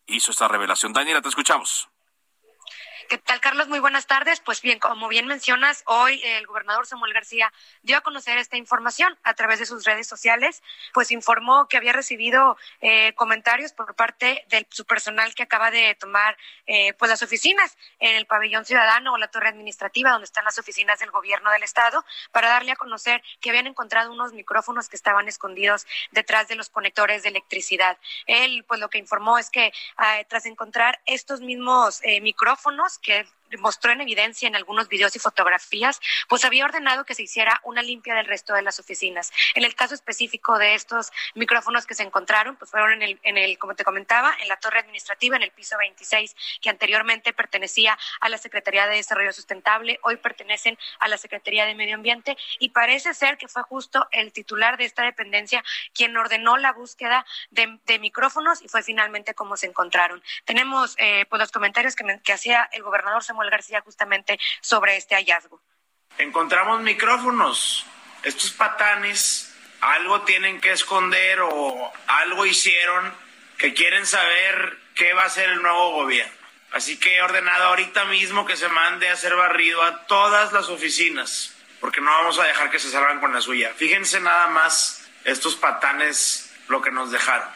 hizo 0.07 0.31
esta 0.31 0.49
revelación. 0.49 0.95
Daniela, 0.95 1.21
te 1.21 1.29
escuchamos. 1.29 1.91
¿Qué 3.09 3.17
tal, 3.17 3.41
Carlos? 3.41 3.69
Muy 3.69 3.79
buenas 3.79 4.07
tardes. 4.07 4.41
Pues 4.41 4.61
bien, 4.61 4.79
como 4.79 5.09
bien 5.09 5.27
mencionas, 5.27 5.83
hoy 5.87 6.21
el 6.23 6.47
gobernador 6.47 6.87
Samuel 6.87 7.15
García 7.15 7.51
dio 7.83 7.97
a 7.97 8.03
conocer 8.03 8.37
esta 8.37 8.59
información 8.59 9.17
a 9.23 9.33
través 9.33 9.59
de 9.61 9.65
sus 9.65 9.85
redes 9.85 10.07
sociales, 10.07 10.63
pues 10.93 11.11
informó 11.11 11.69
que 11.69 11.79
había 11.79 11.95
recibido 11.95 12.59
eh, 12.83 13.15
comentarios 13.15 13.73
por 13.73 13.95
parte 13.95 14.45
de 14.51 14.67
su 14.69 14.85
personal 14.85 15.35
que 15.35 15.43
acaba 15.43 15.71
de 15.71 15.95
tomar 15.95 16.37
eh, 16.67 16.93
pues 16.99 17.09
las 17.09 17.23
oficinas 17.23 17.79
en 17.99 18.15
el 18.15 18.27
pabellón 18.27 18.67
ciudadano 18.67 19.15
o 19.15 19.17
la 19.17 19.29
torre 19.29 19.49
administrativa 19.49 20.11
donde 20.11 20.27
están 20.27 20.45
las 20.45 20.59
oficinas 20.59 20.99
del 20.99 21.11
gobierno 21.11 21.51
del 21.51 21.63
estado 21.63 22.05
para 22.31 22.51
darle 22.51 22.73
a 22.73 22.77
conocer 22.77 23.23
que 23.41 23.49
habían 23.49 23.67
encontrado 23.67 24.13
unos 24.13 24.35
micrófonos 24.35 24.91
que 24.91 24.97
estaban 24.97 25.29
escondidos 25.29 25.87
detrás 26.11 26.47
de 26.49 26.57
los 26.57 26.69
conectores 26.69 27.23
de 27.23 27.31
electricidad. 27.31 27.97
Él 28.27 28.67
pues 28.69 28.81
lo 28.81 28.91
que 28.91 28.99
informó 28.99 29.39
es 29.39 29.49
que 29.49 29.73
ah, 29.97 30.19
tras 30.29 30.45
encontrar 30.45 31.01
estos 31.07 31.41
mismos 31.41 32.01
eh, 32.03 32.21
micrófonos 32.21 32.98
que 33.03 33.25
mostró 33.59 33.93
en 33.93 34.01
evidencia 34.01 34.49
en 34.49 34.57
algunos 34.57 34.89
videos 34.89 35.17
y 35.17 35.19
fotografías, 35.19 36.01
pues 36.29 36.45
había 36.45 36.65
ordenado 36.65 37.05
que 37.05 37.15
se 37.15 37.23
hiciera 37.23 37.61
una 37.65 37.83
limpia 37.83 38.15
del 38.15 38.27
resto 38.27 38.55
de 38.55 38.63
las 38.63 38.79
oficinas. 38.79 39.33
En 39.55 39.65
el 39.65 39.75
caso 39.75 39.95
específico 39.95 40.59
de 40.59 40.75
estos 40.75 41.11
micrófonos 41.35 41.87
que 41.87 41.95
se 41.95 42.03
encontraron, 42.03 42.57
pues 42.57 42.71
fueron 42.71 42.93
en 42.93 43.03
el, 43.03 43.21
en 43.23 43.39
el 43.39 43.59
como 43.59 43.75
te 43.75 43.85
comentaba, 43.85 44.35
en 44.41 44.49
la 44.49 44.57
torre 44.57 44.81
administrativa, 44.81 45.37
en 45.37 45.43
el 45.43 45.51
piso 45.51 45.77
26, 45.79 46.35
que 46.61 46.71
anteriormente 46.71 47.33
pertenecía 47.33 47.99
a 48.21 48.29
la 48.29 48.39
Secretaría 48.39 48.87
de 48.87 48.97
Desarrollo 48.97 49.33
Sustentable, 49.33 49.99
hoy 50.03 50.17
pertenecen 50.17 50.79
a 50.99 51.09
la 51.09 51.19
Secretaría 51.19 51.67
de 51.67 51.75
Medio 51.75 51.95
Ambiente 51.95 52.37
y 52.59 52.71
parece 52.71 53.15
ser 53.15 53.39
que 53.39 53.49
fue 53.49 53.63
justo 53.63 54.07
el 54.13 54.33
titular 54.33 54.77
de 54.77 54.85
esta 54.85 55.03
dependencia 55.05 55.65
quien 55.95 56.17
ordenó 56.17 56.57
la 56.57 56.73
búsqueda 56.73 57.25
de, 57.51 57.79
micrófonos 57.99 58.63
y 58.63 58.69
fue 58.69 58.83
finalmente 58.83 59.35
como 59.35 59.57
se 59.57 59.67
encontraron. 59.67 60.23
Tenemos 60.45 60.95
eh, 60.99 61.27
pues 61.29 61.41
los 61.41 61.51
comentarios 61.51 61.97
que, 61.97 62.21
que 62.23 62.33
hacía 62.33 62.69
el 62.73 62.83
gobernador 62.83 63.25
Samuel 63.39 63.51
García 63.51 63.81
justamente 63.83 64.39
sobre 64.61 64.97
este 64.97 65.15
hallazgo. 65.15 65.63
Encontramos 66.19 66.83
micrófonos. 66.83 67.87
Estos 68.25 68.51
patanes 68.51 69.55
algo 69.81 70.23
tienen 70.23 70.61
que 70.61 70.73
esconder 70.73 71.39
o 71.43 71.93
algo 72.09 72.47
hicieron 72.47 73.15
que 73.57 73.75
quieren 73.75 74.07
saber 74.07 74.77
qué 74.97 75.13
va 75.13 75.23
a 75.23 75.27
hacer 75.27 75.51
el 75.51 75.63
nuevo 75.63 75.93
gobierno. 75.93 76.33
Así 76.73 76.99
que 76.99 77.17
he 77.17 77.23
ordenado 77.23 77.67
ahorita 77.67 78.07
mismo 78.07 78.45
que 78.45 78.57
se 78.57 78.69
mande 78.69 79.09
a 79.09 79.13
hacer 79.13 79.37
barrido 79.37 79.83
a 79.85 80.07
todas 80.07 80.53
las 80.53 80.69
oficinas, 80.69 81.55
porque 81.81 82.01
no 82.01 82.11
vamos 82.11 82.41
a 82.41 82.45
dejar 82.45 82.71
que 82.71 82.81
se 82.81 82.91
salgan 82.91 83.21
con 83.21 83.33
la 83.33 83.41
suya. 83.41 83.73
Fíjense 83.75 84.21
nada 84.21 84.49
más 84.49 85.09
estos 85.25 85.55
patanes 85.55 86.53
lo 86.67 86.83
que 86.83 86.91
nos 86.91 87.13
dejaron. 87.13 87.49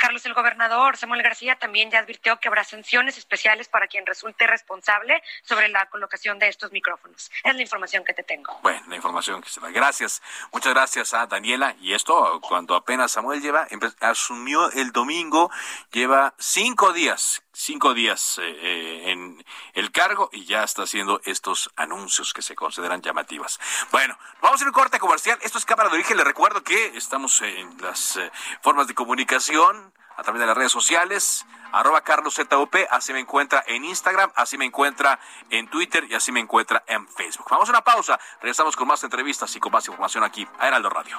Carlos, 0.00 0.24
el 0.24 0.32
gobernador 0.32 0.96
Samuel 0.96 1.22
García 1.22 1.56
también 1.56 1.90
ya 1.90 1.98
advirtió 1.98 2.40
que 2.40 2.48
habrá 2.48 2.64
sanciones 2.64 3.18
especiales 3.18 3.68
para 3.68 3.86
quien 3.86 4.06
resulte 4.06 4.46
responsable 4.46 5.22
sobre 5.42 5.68
la 5.68 5.90
colocación 5.90 6.38
de 6.38 6.48
estos 6.48 6.72
micrófonos. 6.72 7.30
Es 7.44 7.54
la 7.54 7.60
información 7.60 8.02
que 8.02 8.14
te 8.14 8.22
tengo. 8.22 8.58
Bueno, 8.62 8.80
la 8.88 8.96
información 8.96 9.42
que 9.42 9.50
se 9.50 9.60
da. 9.60 9.70
Gracias. 9.70 10.22
Muchas 10.52 10.72
gracias 10.72 11.12
a 11.12 11.26
Daniela. 11.26 11.76
Y 11.80 11.92
esto, 11.92 12.40
cuando 12.40 12.74
apenas 12.74 13.12
Samuel 13.12 13.42
lleva, 13.42 13.68
asumió 14.00 14.70
el 14.72 14.90
domingo, 14.90 15.50
lleva 15.92 16.32
cinco 16.38 16.94
días 16.94 17.42
cinco 17.60 17.94
días 17.94 18.38
eh, 18.38 18.42
eh, 18.42 19.10
en 19.10 19.44
el 19.74 19.92
cargo 19.92 20.30
y 20.32 20.44
ya 20.44 20.64
está 20.64 20.82
haciendo 20.84 21.20
estos 21.24 21.70
anuncios 21.76 22.32
que 22.32 22.42
se 22.42 22.54
consideran 22.54 23.02
llamativas. 23.02 23.60
Bueno, 23.92 24.16
vamos 24.40 24.62
a 24.62 24.64
un 24.64 24.72
corte 24.72 24.98
comercial. 24.98 25.38
Esto 25.42 25.58
es 25.58 25.64
Cámara 25.64 25.88
de 25.88 25.96
Origen. 25.96 26.16
Le 26.16 26.24
recuerdo 26.24 26.62
que 26.62 26.96
estamos 26.96 27.42
en 27.42 27.76
las 27.82 28.16
eh, 28.16 28.30
formas 28.62 28.86
de 28.86 28.94
comunicación 28.94 29.92
a 30.16 30.22
través 30.22 30.40
de 30.40 30.46
las 30.46 30.56
redes 30.56 30.72
sociales, 30.72 31.46
arroba 31.72 32.02
carloszup, 32.02 32.52
así 32.90 33.12
me 33.14 33.20
encuentra 33.20 33.64
en 33.66 33.86
Instagram, 33.86 34.30
así 34.34 34.58
me 34.58 34.66
encuentra 34.66 35.18
en 35.48 35.66
Twitter 35.68 36.04
y 36.10 36.14
así 36.14 36.30
me 36.30 36.40
encuentra 36.40 36.84
en 36.86 37.08
Facebook. 37.08 37.46
Vamos 37.48 37.70
a 37.70 37.72
una 37.72 37.82
pausa, 37.82 38.20
regresamos 38.40 38.76
con 38.76 38.86
más 38.86 39.02
entrevistas 39.02 39.54
y 39.56 39.60
con 39.60 39.72
más 39.72 39.86
información 39.86 40.22
aquí 40.22 40.46
a 40.58 40.68
Heraldo 40.68 40.90
Radio. 40.90 41.18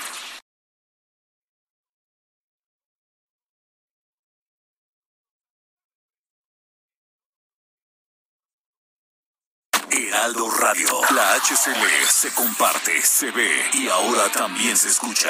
La 10.73 11.33
HCL 11.35 12.07
se 12.07 12.33
comparte, 12.33 13.01
se 13.01 13.29
ve 13.31 13.69
y 13.73 13.89
ahora 13.89 14.29
también 14.31 14.77
se 14.77 14.87
escucha. 14.87 15.29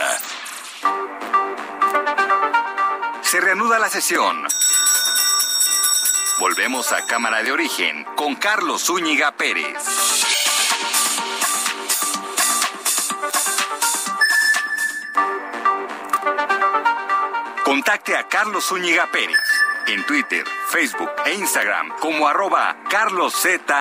Se 3.23 3.41
reanuda 3.41 3.79
la 3.79 3.89
sesión. 3.89 4.45
Volvemos 6.39 6.91
a 6.91 7.07
Cámara 7.07 7.41
de 7.41 7.51
Origen 7.51 8.05
con 8.15 8.35
Carlos 8.35 8.83
Zúñiga 8.83 9.31
Pérez. 9.31 9.83
Contacte 17.65 18.15
a 18.15 18.27
Carlos 18.27 18.63
Zúñiga 18.67 19.09
Pérez 19.11 19.39
en 19.87 20.05
Twitter, 20.05 20.45
Facebook 20.69 21.11
e 21.25 21.33
Instagram 21.33 21.97
como 21.99 22.27
arroba 22.27 22.77
carloszup. 22.89 23.71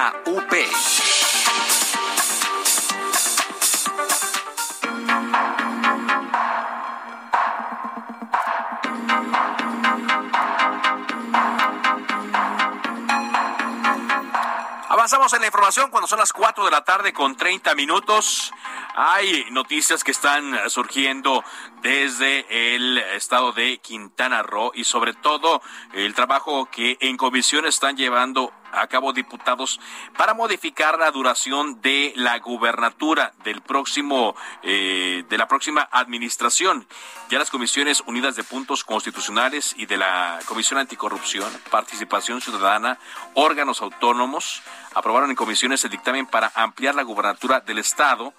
En 15.32 15.42
la 15.42 15.46
información 15.46 15.90
cuando 15.90 16.08
son 16.08 16.18
las 16.18 16.32
4 16.32 16.64
de 16.64 16.70
la 16.72 16.82
tarde 16.82 17.12
con 17.12 17.36
30 17.36 17.76
minutos. 17.76 18.52
Hay 18.94 19.46
noticias 19.50 20.03
que 20.03 20.11
están 20.11 20.68
surgiendo 20.68 21.44
desde 21.81 22.74
el 22.74 22.98
estado 22.98 23.53
de 23.53 23.79
Quintana 23.79 24.42
Roo 24.42 24.72
y 24.74 24.85
sobre 24.85 25.14
todo 25.14 25.62
el 25.92 26.14
trabajo 26.14 26.68
que 26.70 26.98
en 27.00 27.16
comisión 27.16 27.66
están 27.66 27.96
llevando 27.96 28.53
a 28.72 28.87
cabo 28.87 29.12
diputados 29.12 29.81
para 30.16 30.35
modificar 30.35 30.98
la 30.98 31.11
duración 31.11 31.81
de 31.81 32.12
la 32.16 32.38
gubernatura 32.38 33.33
del 33.44 33.62
próximo 33.62 34.37
eh, 34.62 35.24
de 35.29 35.38
la 35.38 35.48
próxima 35.48 35.88
administración. 35.90 36.87
Ya 37.31 37.38
las 37.38 37.50
comisiones 37.50 38.03
unidas 38.07 38.37
de 38.37 38.44
puntos 38.44 38.85
constitucionales 38.85 39.74
y 39.76 39.87
de 39.87 39.96
la 39.96 40.38
Comisión 40.46 40.79
Anticorrupción, 40.79 41.50
Participación 41.70 42.40
Ciudadana, 42.40 42.98
órganos 43.35 43.83
autónomos 43.83 44.62
aprobaron 44.94 45.31
en 45.31 45.37
comisiones 45.37 45.85
el 45.85 45.90
dictamen 45.90 46.26
para 46.26 46.50
ampliar 46.55 46.94
la 46.94 47.03
gubernatura 47.03 47.61
del 47.61 47.79
estado 47.79 48.35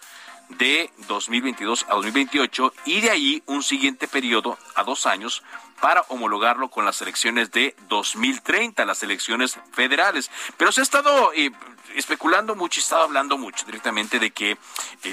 de 0.57 0.89
2022 1.07 1.85
a 1.89 1.95
2028 1.95 2.73
y 2.85 3.01
de 3.01 3.11
ahí 3.11 3.43
un 3.45 3.63
siguiente 3.63 4.07
periodo 4.07 4.57
a 4.75 4.83
dos 4.83 5.05
años 5.05 5.43
para 5.81 6.01
homologarlo 6.09 6.69
con 6.69 6.85
las 6.85 7.01
elecciones 7.01 7.51
de 7.51 7.75
2030, 7.89 8.85
las 8.85 9.03
elecciones 9.03 9.59
federales. 9.71 10.29
Pero 10.57 10.71
se 10.71 10.81
ha 10.81 10.83
estado 10.83 11.33
eh, 11.33 11.51
especulando 11.95 12.55
mucho 12.55 12.79
y 12.79 12.83
estado 12.83 13.03
hablando 13.03 13.37
mucho 13.37 13.65
directamente 13.65 14.19
de 14.19 14.31
que 14.31 14.51
eh, 14.51 14.57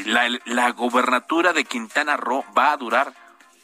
la, 0.05 0.29
la 0.45 0.71
gobernatura 0.73 1.53
de 1.53 1.65
Quintana 1.65 2.17
Roo 2.17 2.45
va 2.57 2.73
a 2.73 2.77
durar 2.77 3.15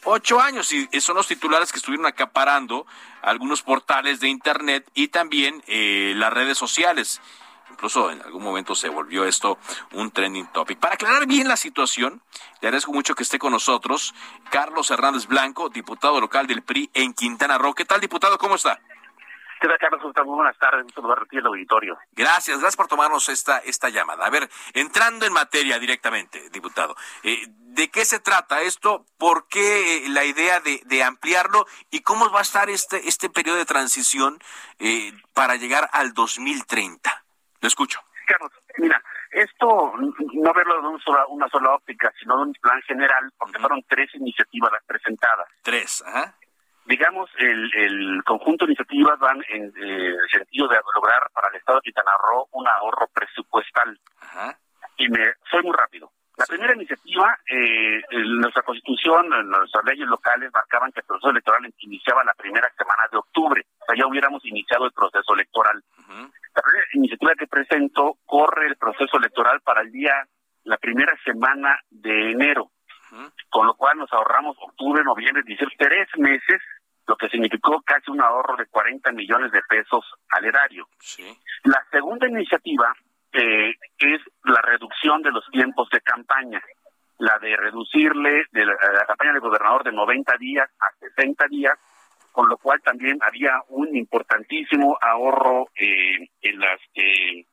ocho 0.05 0.39
años 0.39 0.71
y 0.71 0.87
son 1.01 1.15
los 1.15 1.27
titulares 1.27 1.71
que 1.71 1.79
estuvieron 1.79 2.05
acaparando 2.05 2.85
algunos 3.21 3.63
portales 3.63 4.19
de 4.19 4.29
internet 4.29 4.89
y 4.93 5.09
también 5.09 5.63
eh, 5.67 6.13
las 6.15 6.31
redes 6.31 6.57
sociales. 6.57 7.21
Incluso 7.75 8.09
en 8.09 8.21
algún 8.21 8.41
momento 8.41 8.73
se 8.73 8.87
volvió 8.87 9.25
esto 9.25 9.57
un 9.91 10.09
trending 10.09 10.47
topic. 10.53 10.79
Para 10.79 10.93
aclarar 10.93 11.27
bien 11.27 11.49
la 11.49 11.57
situación, 11.57 12.21
le 12.61 12.69
agradezco 12.69 12.93
mucho 12.93 13.15
que 13.15 13.23
esté 13.23 13.37
con 13.37 13.51
nosotros 13.51 14.15
Carlos 14.49 14.89
Hernández 14.91 15.27
Blanco, 15.27 15.67
diputado 15.67 16.21
local 16.21 16.47
del 16.47 16.63
PRI 16.63 16.89
en 16.93 17.13
Quintana 17.13 17.57
Roo. 17.57 17.73
¿Qué 17.73 17.83
tal, 17.83 17.99
diputado? 17.99 18.37
¿Cómo 18.37 18.55
está? 18.55 18.79
¿Qué 19.59 19.67
tal, 19.67 19.77
Carlos? 19.77 20.01
Muy 20.25 20.35
buenas 20.35 20.57
tardes. 20.57 20.85
El 21.31 21.45
auditorio. 21.45 21.97
Gracias, 22.13 22.59
gracias 22.59 22.77
por 22.77 22.87
tomarnos 22.87 23.27
esta, 23.27 23.57
esta 23.57 23.89
llamada. 23.89 24.25
A 24.25 24.29
ver, 24.29 24.49
entrando 24.73 25.25
en 25.25 25.33
materia 25.33 25.77
directamente, 25.77 26.49
diputado, 26.51 26.95
eh, 27.23 27.45
¿de 27.49 27.89
qué 27.89 28.05
se 28.05 28.21
trata 28.21 28.61
esto? 28.61 29.05
¿Por 29.17 29.49
qué 29.49 30.05
eh, 30.05 30.09
la 30.09 30.23
idea 30.23 30.61
de, 30.61 30.81
de, 30.85 31.03
ampliarlo? 31.03 31.65
¿Y 31.91 32.03
cómo 32.03 32.31
va 32.31 32.39
a 32.39 32.43
estar 32.43 32.69
este, 32.69 33.09
este 33.09 33.29
periodo 33.29 33.57
de 33.57 33.65
transición 33.65 34.39
eh, 34.79 35.11
para 35.33 35.57
llegar 35.57 35.89
al 35.91 36.13
2030? 36.13 37.24
Escucho. 37.67 37.99
Carlos, 38.25 38.51
mira, 38.77 39.01
esto 39.31 39.93
no 39.97 40.53
verlo 40.53 40.81
de 40.81 40.87
una 41.29 41.47
sola, 41.47 41.73
óptica, 41.73 42.11
sino 42.19 42.37
de 42.37 42.43
un 42.43 42.53
plan 42.53 42.81
general, 42.83 43.31
porque 43.37 43.59
fueron 43.59 43.83
tres 43.87 44.13
iniciativas 44.15 44.71
las 44.71 44.83
presentadas. 44.85 45.47
Tres, 45.61 46.03
ajá. 46.05 46.35
Digamos, 46.85 47.29
el, 47.37 47.71
el 47.75 48.23
conjunto 48.23 48.65
de 48.65 48.71
iniciativas 48.71 49.17
van 49.19 49.43
en 49.49 49.63
eh, 49.65 50.07
el 50.07 50.29
sentido 50.31 50.67
de 50.67 50.77
lograr 50.95 51.29
para 51.33 51.49
el 51.49 51.55
Estado 51.55 51.79
de 51.79 51.83
Quintana 51.83 52.11
Roo 52.23 52.47
un 52.51 52.67
ahorro 52.67 53.07
presupuestal. 53.13 53.99
Ajá. 54.21 54.57
Y 54.97 55.09
me 55.09 55.33
soy 55.49 55.63
muy 55.63 55.75
rápido. 55.75 56.11
La 56.37 56.45
primera 56.45 56.75
iniciativa, 56.75 57.37
eh, 57.49 58.01
en 58.11 58.39
nuestra 58.39 58.61
constitución, 58.63 59.33
en 59.33 59.49
nuestras 59.49 59.85
leyes 59.85 60.07
locales 60.07 60.51
marcaban 60.53 60.91
que 60.91 60.99
el 60.99 61.05
proceso 61.05 61.29
electoral 61.29 61.73
iniciaba 61.77 62.23
la 62.25 62.33
primera 62.33 62.69
semana 62.77 63.03
de 63.09 63.17
octubre. 63.17 63.65
O 63.79 63.85
sea, 63.85 63.95
ya 63.97 64.05
hubiéramos 64.05 64.43
iniciado 64.45 64.85
el 64.85 64.91
proceso 64.91 65.33
electoral. 65.33 65.81
La 66.55 66.61
primera 66.61 66.87
iniciativa 66.93 67.35
que 67.35 67.47
presento 67.47 68.17
corre 68.25 68.67
el 68.67 68.77
proceso 68.77 69.17
electoral 69.17 69.61
para 69.61 69.81
el 69.81 69.91
día, 69.91 70.25
la 70.63 70.77
primera 70.77 71.13
semana 71.23 71.79
de 71.89 72.31
enero. 72.31 72.71
Con 73.49 73.67
lo 73.67 73.75
cual 73.75 73.97
nos 73.97 74.11
ahorramos 74.11 74.57
octubre, 74.59 75.03
noviembre, 75.03 75.43
diciembre, 75.45 75.75
tres 75.77 76.07
meses, 76.17 76.61
lo 77.07 77.15
que 77.15 77.29
significó 77.29 77.81
casi 77.81 78.11
un 78.11 78.21
ahorro 78.21 78.57
de 78.57 78.65
40 78.65 79.11
millones 79.11 79.51
de 79.51 79.61
pesos 79.69 80.03
al 80.29 80.45
erario. 80.45 80.87
La 81.63 81.85
segunda 81.91 82.27
iniciativa 82.27 82.93
eh, 83.31 83.73
es 83.97 84.21
la 84.43 84.61
reducción 84.61 85.21
de 85.21 85.31
los 85.31 85.45
tiempos 85.51 85.89
de 85.89 86.01
campaña, 86.01 86.61
la 87.19 87.37
de 87.39 87.55
reducirle 87.55 88.45
de 88.51 88.65
la, 88.65 88.75
campaña 89.07 89.33
del 89.33 89.41
gobernador 89.41 89.83
de 89.83 89.91
90 89.91 90.37
días 90.37 90.69
a 90.79 90.87
60 90.99 91.47
días, 91.47 91.77
con 92.35 92.49
lo 92.49 92.57
cual 92.57 92.81
también 92.81 93.17
había 93.21 93.63
un 93.69 93.95
importantísimo 93.95 94.97
ahorro 95.01 95.69
eh, 95.73 96.27
en 96.41 96.59
las 96.59 96.81
eh, 96.93 97.45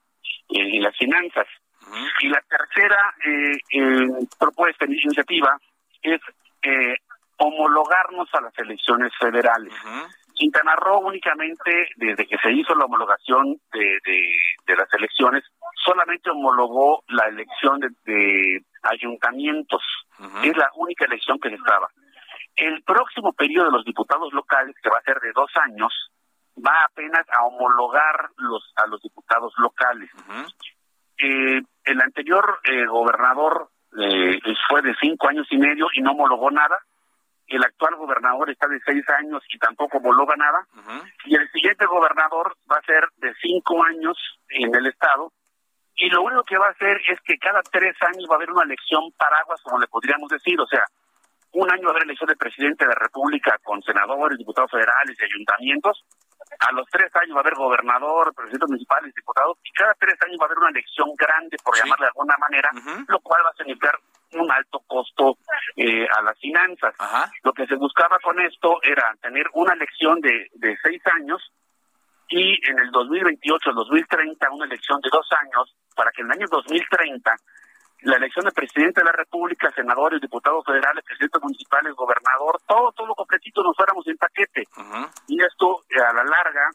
en 0.49 0.83
las 0.83 0.97
finanzas. 0.97 1.47
Y 2.21 2.29
la 2.29 2.43
tercera 2.49 3.15
eh, 3.25 4.09
propuesta, 4.39 4.87
iniciativa, 4.87 5.57
es 6.03 6.21
homologarnos 7.37 8.29
a 8.35 8.41
las 8.41 8.59
elecciones 8.59 9.13
federales. 9.21 9.73
Quintana 10.35 10.75
Roo 10.77 10.99
únicamente, 10.99 11.89
desde 11.97 12.27
que 12.27 12.39
se 12.39 12.51
hizo 12.53 12.75
la 12.75 12.87
homologación 12.87 13.61
de, 13.73 13.99
de, 14.67 14.77
las 14.77 14.93
elecciones, 14.95 15.45
solamente 15.85 16.31
homologó 16.31 17.05
la 17.09 17.27
elección 17.29 17.81
de, 18.05 18.65
ayuntamientos. 18.83 19.83
Es 20.43 20.57
la 20.57 20.71
única 20.75 21.05
elección 21.05 21.39
que 21.39 21.51
se 21.51 21.57
estaba. 21.57 21.89
El 22.57 22.83
próximo 22.83 23.33
periodo 23.33 23.67
de 23.67 23.73
los 23.73 23.85
diputados 23.85 24.33
locales, 24.33 24.77
que 24.83 24.91
va 24.91 24.99
a 24.99 25.03
ser 25.03 25.19
de 25.21 25.33
dos 25.33 25.51
años, 25.57 25.93
va 26.57 26.85
apenas 26.85 27.27
a 27.31 27.45
homologar 27.45 28.31
los 28.37 28.73
a 28.77 28.87
los 28.87 29.01
diputados 29.03 29.53
locales. 29.59 30.11
eh, 31.19 31.63
el 31.85 32.01
anterior 32.01 32.61
eh, 32.65 32.87
gobernador 32.87 33.71
eh, 33.99 34.39
fue 34.69 34.83
de 34.83 34.95
cinco 35.01 35.29
años 35.29 35.47
y 35.51 35.57
medio 35.57 35.87
y 35.95 36.01
no 36.01 36.13
homologó 36.13 36.51
nada. 36.51 36.79
El 37.47 37.63
actual 37.63 37.97
gobernador 37.97 38.49
está 38.51 38.67
de 38.67 38.81
seis 38.85 39.05
años 39.11 39.43
y 39.49 39.59
tampoco 39.59 39.99
homologa 39.99 40.35
nada. 40.37 40.67
Y 41.25 41.35
el 41.35 41.51
siguiente 41.51 41.85
gobernador 41.87 42.57
va 42.71 42.77
a 42.77 42.87
ser 42.87 43.05
de 43.17 43.35
cinco 43.43 43.85
años 43.85 44.17
en 44.49 44.75
el 44.75 44.87
estado. 44.87 45.33
Y 45.97 46.09
lo 46.09 46.23
único 46.23 46.45
que 46.45 46.57
va 46.57 46.69
a 46.69 46.71
hacer 46.71 47.01
es 47.09 47.21
que 47.21 47.37
cada 47.37 47.61
tres 47.63 47.95
años 48.03 48.27
va 48.31 48.35
a 48.35 48.37
haber 48.37 48.51
una 48.51 48.63
elección 48.63 49.13
paraguas, 49.19 49.61
como 49.63 49.79
le 49.79 49.87
podríamos 49.89 50.31
decir. 50.31 50.59
O 50.59 50.67
sea, 50.67 50.85
un 51.53 51.71
año 51.71 51.85
va 51.85 51.89
a 51.89 51.91
haber 51.93 52.05
elección 52.05 52.29
de 52.29 52.37
presidente 52.37 52.85
de 52.85 52.89
la 52.89 52.99
República 52.99 53.59
con 53.63 53.83
senadores, 53.83 54.39
diputados 54.39 54.71
federales 54.71 55.17
y 55.21 55.25
ayuntamientos. 55.25 56.05
A 56.59 56.73
los 56.73 56.87
tres 56.91 57.15
años 57.17 57.37
va 57.37 57.41
a 57.41 57.43
haber 57.43 57.55
gobernador, 57.55 58.35
presidentes 58.35 58.69
municipales, 58.69 59.15
diputados, 59.15 59.59
y 59.65 59.71
cada 59.73 59.95
tres 59.95 60.17
años 60.23 60.39
va 60.41 60.45
a 60.45 60.47
haber 60.47 60.59
una 60.59 60.71
elección 60.71 61.15
grande, 61.17 61.57
por 61.63 61.77
llamarle 61.77 62.05
de 62.05 62.09
alguna 62.09 62.37
manera, 62.39 62.71
lo 63.09 63.21
cual 63.21 63.43
va 63.45 63.51
a 63.51 63.57
significar 63.57 63.99
un 64.33 64.51
alto 64.51 64.81
costo 64.87 65.39
eh, 65.77 66.07
a 66.09 66.23
las 66.23 66.39
finanzas. 66.39 66.95
Lo 67.43 67.53
que 67.53 67.67
se 67.67 67.77
buscaba 67.77 68.19
con 68.21 68.41
esto 68.41 68.79
era 68.83 69.15
tener 69.21 69.47
una 69.53 69.75
elección 69.75 70.21
de, 70.21 70.49
de 70.55 70.77
seis 70.83 71.03
años 71.21 71.53
y 72.29 72.59
en 72.67 72.79
el 72.79 72.91
2028, 72.91 73.71
el 73.71 73.77
2030, 73.77 74.51
una 74.51 74.65
elección 74.65 75.01
de 75.03 75.11
dos 75.13 75.29
años, 75.39 75.77
para 75.95 76.11
que 76.13 76.23
en 76.23 76.29
el 76.29 76.33
año 76.33 76.47
2030 76.51 77.37
la 78.03 78.17
elección 78.17 78.45
de 78.45 78.53
presidente 78.53 79.01
de 79.01 79.05
la 79.05 79.13
República, 79.13 79.71
senadores, 79.71 80.21
diputados 80.21 80.65
federales, 80.65 81.05
presidentes 81.05 81.43
municipales, 81.43 81.95
gobernador, 81.95 82.61
todo, 82.67 82.93
todo 82.93 83.07
lo 83.07 83.15
completito 83.15 83.63
nos 83.63 83.77
fuéramos 83.77 84.07
en 84.09 84.17
paquete. 84.17 84.65
Y 85.29 85.43
esto, 85.43 85.85
eh, 85.91 86.01
a 86.01 86.13
la 86.13 86.25
larga, 86.25 86.71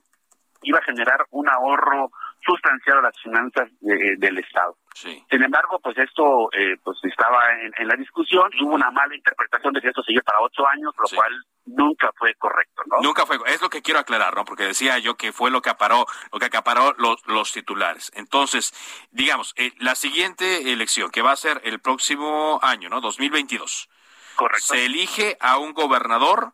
iba 0.63 0.79
a 0.79 0.83
generar 0.83 1.25
un 1.31 1.49
ahorro 1.49 2.11
sustancial 2.45 2.99
a 2.99 3.01
las 3.01 3.21
finanzas 3.21 3.69
del 3.81 4.37
Estado. 4.39 4.75
Sin 5.01 5.43
embargo, 5.43 5.79
pues 5.79 5.97
esto 5.97 6.49
eh, 6.53 6.75
pues 6.83 6.97
estaba 7.03 7.39
en, 7.77 7.87
la 7.87 7.95
discusión 7.95 8.49
y 8.53 8.63
hubo 8.63 8.73
una 8.73 8.89
mala 8.89 9.15
interpretación 9.15 9.73
de 9.73 9.81
que 9.81 9.89
esto 9.89 10.01
sigue 10.03 10.21
para 10.23 10.39
ocho 10.41 10.67
años, 10.67 10.93
lo 10.97 11.07
cual 11.15 11.45
nunca 11.65 12.11
fue 12.17 12.33
correcto, 12.35 12.81
¿no? 12.87 13.01
Nunca 13.01 13.25
fue, 13.25 13.37
es 13.45 13.61
lo 13.61 13.69
que 13.69 13.81
quiero 13.81 13.99
aclarar, 13.99 14.35
¿no? 14.35 14.45
Porque 14.45 14.63
decía 14.63 14.97
yo 14.97 15.15
que 15.15 15.31
fue 15.31 15.51
lo 15.51 15.61
que 15.61 15.69
acaparó, 15.69 16.07
lo 16.31 16.39
que 16.39 16.45
acaparó 16.45 16.93
los, 16.97 17.25
los 17.27 17.51
titulares. 17.51 18.11
Entonces, 18.15 18.73
digamos, 19.11 19.53
eh, 19.57 19.73
la 19.77 19.95
siguiente 19.95 20.73
elección, 20.73 21.11
que 21.11 21.21
va 21.21 21.31
a 21.31 21.35
ser 21.35 21.61
el 21.63 21.79
próximo 21.79 22.59
año, 22.63 22.89
¿no? 22.89 22.99
2022. 22.99 23.89
Correcto. 24.35 24.73
Se 24.73 24.85
elige 24.85 25.37
a 25.39 25.57
un 25.57 25.73
gobernador 25.73 26.53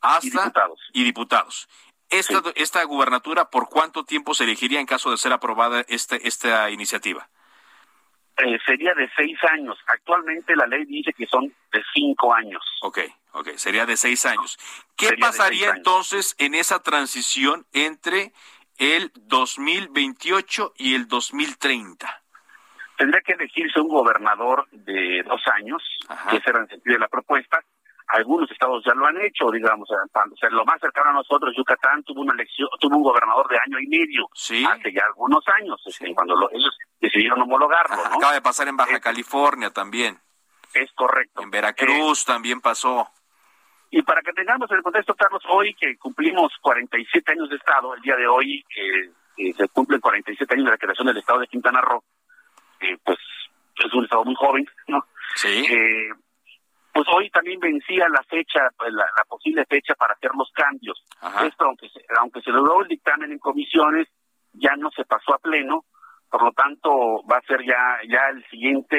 hasta... 0.00 0.26
Y 0.26 0.30
diputados. 0.30 0.80
Y 0.92 1.04
diputados. 1.04 1.68
Esta, 2.10 2.42
esta 2.54 2.82
gubernatura, 2.84 3.50
¿por 3.50 3.68
cuánto 3.68 4.04
tiempo 4.04 4.32
se 4.34 4.44
elegiría 4.44 4.80
en 4.80 4.86
caso 4.86 5.10
de 5.10 5.18
ser 5.18 5.32
aprobada 5.32 5.84
este, 5.88 6.26
esta 6.26 6.70
iniciativa? 6.70 7.28
Eh, 8.38 8.58
sería 8.64 8.94
de 8.94 9.10
seis 9.16 9.36
años. 9.50 9.76
Actualmente 9.86 10.54
la 10.54 10.66
ley 10.66 10.84
dice 10.84 11.12
que 11.12 11.26
son 11.26 11.52
de 11.72 11.82
cinco 11.92 12.32
años. 12.32 12.62
Ok, 12.82 13.00
ok, 13.32 13.48
sería 13.56 13.84
de 13.84 13.96
seis 13.96 14.24
años. 14.26 14.58
¿Qué 14.96 15.16
pasaría 15.18 15.70
entonces 15.70 16.36
en 16.38 16.54
esa 16.54 16.80
transición 16.82 17.66
entre 17.72 18.32
el 18.78 19.10
2028 19.14 20.74
y 20.76 20.94
el 20.94 21.08
2030? 21.08 22.22
Tendría 22.96 23.20
que 23.22 23.32
elegirse 23.32 23.80
un 23.80 23.88
gobernador 23.88 24.68
de 24.70 25.22
dos 25.24 25.42
años, 25.54 25.82
que 26.30 26.36
ese 26.36 26.50
era 26.50 26.60
el 26.60 26.68
sentido 26.68 26.94
de 26.94 27.00
la 27.00 27.08
propuesta. 27.08 27.64
Algunos 28.08 28.50
estados 28.50 28.82
ya 28.86 28.94
lo 28.94 29.06
han 29.06 29.20
hecho, 29.20 29.50
digamos, 29.50 29.88
o 29.90 30.48
lo 30.50 30.64
más 30.64 30.80
cercano 30.80 31.10
a 31.10 31.12
nosotros, 31.12 31.54
Yucatán 31.54 32.02
tuvo 32.04 32.22
una 32.22 32.32
elección, 32.32 32.68
tuvo 32.80 32.96
un 32.96 33.02
gobernador 33.02 33.46
de 33.48 33.58
año 33.58 33.78
y 33.78 33.86
medio 33.86 34.26
hace 34.32 34.92
ya 34.92 35.02
algunos 35.04 35.44
años, 35.60 35.78
este, 35.84 36.14
cuando 36.14 36.34
ellos 36.50 36.78
decidieron 37.00 37.42
homologarlo. 37.42 37.96
¿no? 37.96 38.16
Acaba 38.16 38.32
de 38.32 38.40
pasar 38.40 38.68
en 38.68 38.76
Baja 38.78 38.98
California 39.00 39.70
también. 39.70 40.18
Es 40.72 40.90
correcto. 40.92 41.42
En 41.42 41.50
Veracruz 41.50 42.24
también 42.24 42.60
pasó. 42.60 43.10
Y 43.90 44.02
para 44.02 44.22
que 44.22 44.32
tengamos 44.32 44.70
el 44.70 44.82
contexto, 44.82 45.14
Carlos, 45.14 45.42
hoy 45.48 45.74
que 45.74 45.96
cumplimos 45.98 46.52
47 46.62 47.32
años 47.32 47.50
de 47.50 47.56
Estado, 47.56 47.94
el 47.94 48.00
día 48.00 48.16
de 48.16 48.26
hoy 48.26 48.64
eh, 48.76 49.52
se 49.54 49.68
cumplen 49.68 50.00
47 50.00 50.54
años 50.54 50.66
de 50.66 50.70
la 50.72 50.78
creación 50.78 51.06
del 51.06 51.16
Estado 51.18 51.40
de 51.40 51.46
Quintana 51.46 51.80
Roo, 51.80 52.04
eh, 52.80 52.96
pues 53.04 53.18
es 53.76 53.92
un 53.94 54.04
Estado 54.04 54.24
muy 54.24 54.34
joven, 54.34 54.66
¿no? 54.88 55.04
Sí. 55.36 55.66
Pues 56.98 57.06
hoy 57.14 57.30
también 57.30 57.60
vencía 57.60 58.08
la 58.08 58.24
fecha, 58.24 58.58
pues, 58.76 58.92
la, 58.92 59.06
posible 59.28 59.64
fecha 59.66 59.94
para 59.94 60.14
hacer 60.14 60.32
los 60.36 60.50
cambios. 60.50 61.00
Esto, 61.44 61.66
aunque 61.66 61.88
se, 61.90 62.00
aunque 62.18 62.42
se 62.42 62.50
logró 62.50 62.82
el 62.82 62.88
dictamen 62.88 63.30
en 63.30 63.38
comisiones, 63.38 64.08
ya 64.54 64.74
no 64.74 64.90
se 64.90 65.04
pasó 65.04 65.32
a 65.32 65.38
pleno, 65.38 65.84
por 66.28 66.42
lo 66.42 66.50
tanto 66.50 66.90
va 67.30 67.36
a 67.36 67.42
ser 67.42 67.64
ya, 67.64 68.00
ya 68.08 68.30
el 68.30 68.44
siguiente 68.48 68.98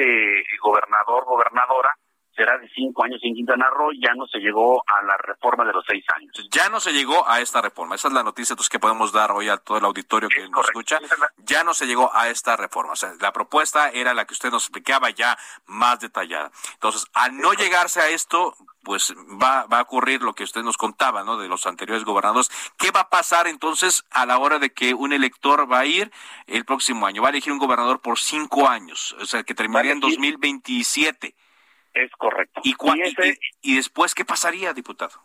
gobernador, 0.62 1.26
gobernadora, 1.26 1.94
será 2.40 2.56
de 2.56 2.70
cinco 2.74 3.04
años 3.04 3.20
en 3.22 3.34
Quintana 3.34 3.68
Roo, 3.68 3.90
ya 3.92 4.14
no 4.14 4.26
se 4.26 4.38
llegó 4.38 4.82
a 4.86 5.02
la 5.02 5.14
reforma 5.18 5.62
de 5.66 5.74
los 5.74 5.84
seis 5.86 6.02
años. 6.16 6.32
Ya 6.50 6.70
no 6.70 6.80
se 6.80 6.90
llegó 6.90 7.28
a 7.28 7.40
esta 7.42 7.60
reforma. 7.60 7.96
Esa 7.96 8.08
es 8.08 8.14
la 8.14 8.22
noticia 8.22 8.54
entonces, 8.54 8.70
que 8.70 8.78
podemos 8.78 9.12
dar 9.12 9.30
hoy 9.32 9.50
a 9.50 9.58
todo 9.58 9.76
el 9.76 9.84
auditorio 9.84 10.30
que 10.30 10.48
nos 10.48 10.64
escucha. 10.64 10.98
Ya 11.44 11.64
no 11.64 11.74
se 11.74 11.86
llegó 11.86 12.10
a 12.14 12.30
esta 12.30 12.56
reforma. 12.56 12.94
O 12.94 12.96
sea, 12.96 13.12
la 13.20 13.34
propuesta 13.34 13.90
era 13.90 14.14
la 14.14 14.24
que 14.24 14.32
usted 14.32 14.50
nos 14.50 14.64
explicaba 14.64 15.10
ya 15.10 15.36
más 15.66 16.00
detallada. 16.00 16.50
Entonces, 16.72 17.06
al 17.12 17.36
no 17.36 17.52
llegarse 17.52 18.00
a 18.00 18.08
esto, 18.08 18.56
pues 18.82 19.12
va, 19.14 19.66
va 19.66 19.80
a 19.80 19.82
ocurrir 19.82 20.22
lo 20.22 20.32
que 20.32 20.44
usted 20.44 20.62
nos 20.62 20.78
contaba, 20.78 21.22
¿no? 21.22 21.36
De 21.36 21.46
los 21.46 21.66
anteriores 21.66 22.04
gobernadores. 22.04 22.50
¿Qué 22.78 22.90
va 22.90 23.00
a 23.00 23.10
pasar 23.10 23.48
entonces 23.48 24.06
a 24.10 24.24
la 24.24 24.38
hora 24.38 24.58
de 24.58 24.72
que 24.72 24.94
un 24.94 25.12
elector 25.12 25.70
va 25.70 25.80
a 25.80 25.86
ir 25.86 26.10
el 26.46 26.64
próximo 26.64 27.06
año? 27.06 27.20
Va 27.20 27.28
a 27.28 27.32
elegir 27.32 27.52
un 27.52 27.58
gobernador 27.58 28.00
por 28.00 28.18
cinco 28.18 28.66
años, 28.66 29.14
o 29.20 29.26
sea, 29.26 29.42
que 29.42 29.54
terminaría 29.54 29.92
en 29.92 30.00
2027. 30.00 31.34
Es 31.92 32.10
correcto. 32.12 32.60
¿Y, 32.64 32.74
y, 33.62 33.76
después 33.76 34.14
qué 34.14 34.24
pasaría, 34.24 34.72
diputado? 34.72 35.20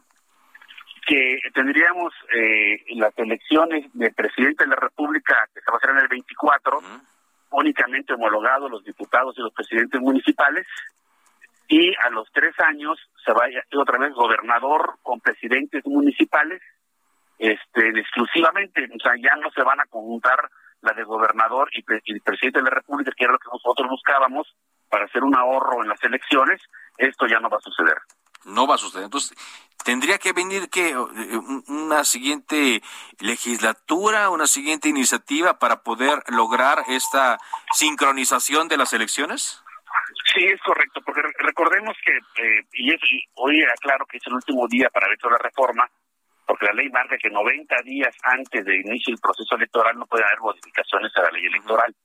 Que 1.08 1.40
tendríamos 1.54 2.14
eh, 2.34 2.84
las 2.96 3.16
elecciones 3.18 3.86
de 3.94 4.12
presidente 4.12 4.64
de 4.64 4.72
la 4.72 4.76
República, 4.76 5.48
que 5.54 5.62
se 5.62 5.70
va 5.70 5.76
a 5.76 5.78
hacer 5.78 5.92
en 5.92 6.00
el 6.00 6.08
24, 6.08 6.82
únicamente 7.52 8.14
homologados 8.14 8.72
los 8.72 8.84
diputados 8.84 9.38
y 9.38 9.42
los 9.42 9.54
presidentes 9.54 10.02
municipales, 10.02 10.66
y 11.68 11.94
a 11.96 12.10
los 12.10 12.28
tres 12.32 12.54
años 12.60 12.98
se 13.24 13.32
vaya 13.32 13.64
otra 13.76 14.00
vez 14.00 14.14
gobernador 14.14 14.98
con 15.04 15.20
presidentes 15.20 15.86
municipales, 15.86 16.62
este 17.38 17.90
exclusivamente, 17.90 18.88
o 18.94 19.00
sea, 19.00 19.14
ya 19.18 19.36
no 19.36 19.52
se 19.52 19.64
van 19.64 19.80
a 19.80 19.86
conjuntar 19.86 20.50
la 20.82 20.94
de 20.94 21.04
gobernador 21.04 21.70
y, 21.74 21.84
y 22.06 22.20
presidente 22.20 22.60
de 22.60 22.66
la 22.66 22.76
República, 22.76 23.12
que 23.16 23.24
era 23.24 23.34
lo 23.34 23.40
que 23.40 23.50
nosotros 23.52 23.90
buscábamos, 23.90 24.56
para 24.90 25.06
hacer 25.06 25.24
un 25.24 25.36
ahorro 25.36 25.82
en 25.84 25.90
las 25.90 26.02
elecciones, 26.04 26.62
esto 26.98 27.28
ya 27.28 27.40
no 27.40 27.50
va 27.50 27.58
a 27.58 27.62
suceder. 27.62 27.98
No 28.46 28.68
va 28.68 28.76
a 28.76 28.78
suceder. 28.78 29.06
Entonces, 29.06 29.36
¿tendría 29.84 30.18
que 30.18 30.34
venir 30.34 30.70
que 30.70 30.96
una 31.68 32.04
siguiente 32.04 32.82
legislatura, 33.20 34.30
una 34.30 34.48
siguiente 34.48 34.88
iniciativa 34.90 35.58
para 35.58 35.82
poder 35.82 36.24
lograr 36.28 36.84
esta 36.88 37.40
sincronización 37.74 38.68
de 38.68 38.78
las 38.78 38.94
elecciones? 38.94 39.64
Sí, 40.34 40.44
es 40.44 40.62
correcto, 40.62 41.02
porque 41.06 41.22
recordemos 41.40 41.96
que, 42.04 42.12
eh, 42.44 42.66
y, 42.74 42.94
es, 42.94 43.00
hoy 43.36 43.64
aclaro 43.64 44.06
que 44.06 44.18
es 44.18 44.28
el 44.28 44.34
último 44.34 44.68
día 44.68 44.90
para 44.90 45.08
ver 45.08 45.18
toda 45.18 45.34
la 45.34 45.44
reforma, 45.44 45.90
porque 46.46 46.66
la 46.66 46.74
ley 46.74 46.90
marca 46.90 47.18
que 47.18 47.30
90 47.30 47.76
días 47.84 48.16
antes 48.24 48.66
de 48.66 48.76
inicio 48.76 49.14
del 49.14 49.22
proceso 49.22 49.56
electoral 49.56 49.98
no 49.98 50.06
puede 50.06 50.26
haber 50.26 50.40
modificaciones 50.40 51.12
a 51.16 51.22
la 51.24 51.32
ley 51.32 51.46
electoral. 51.46 51.96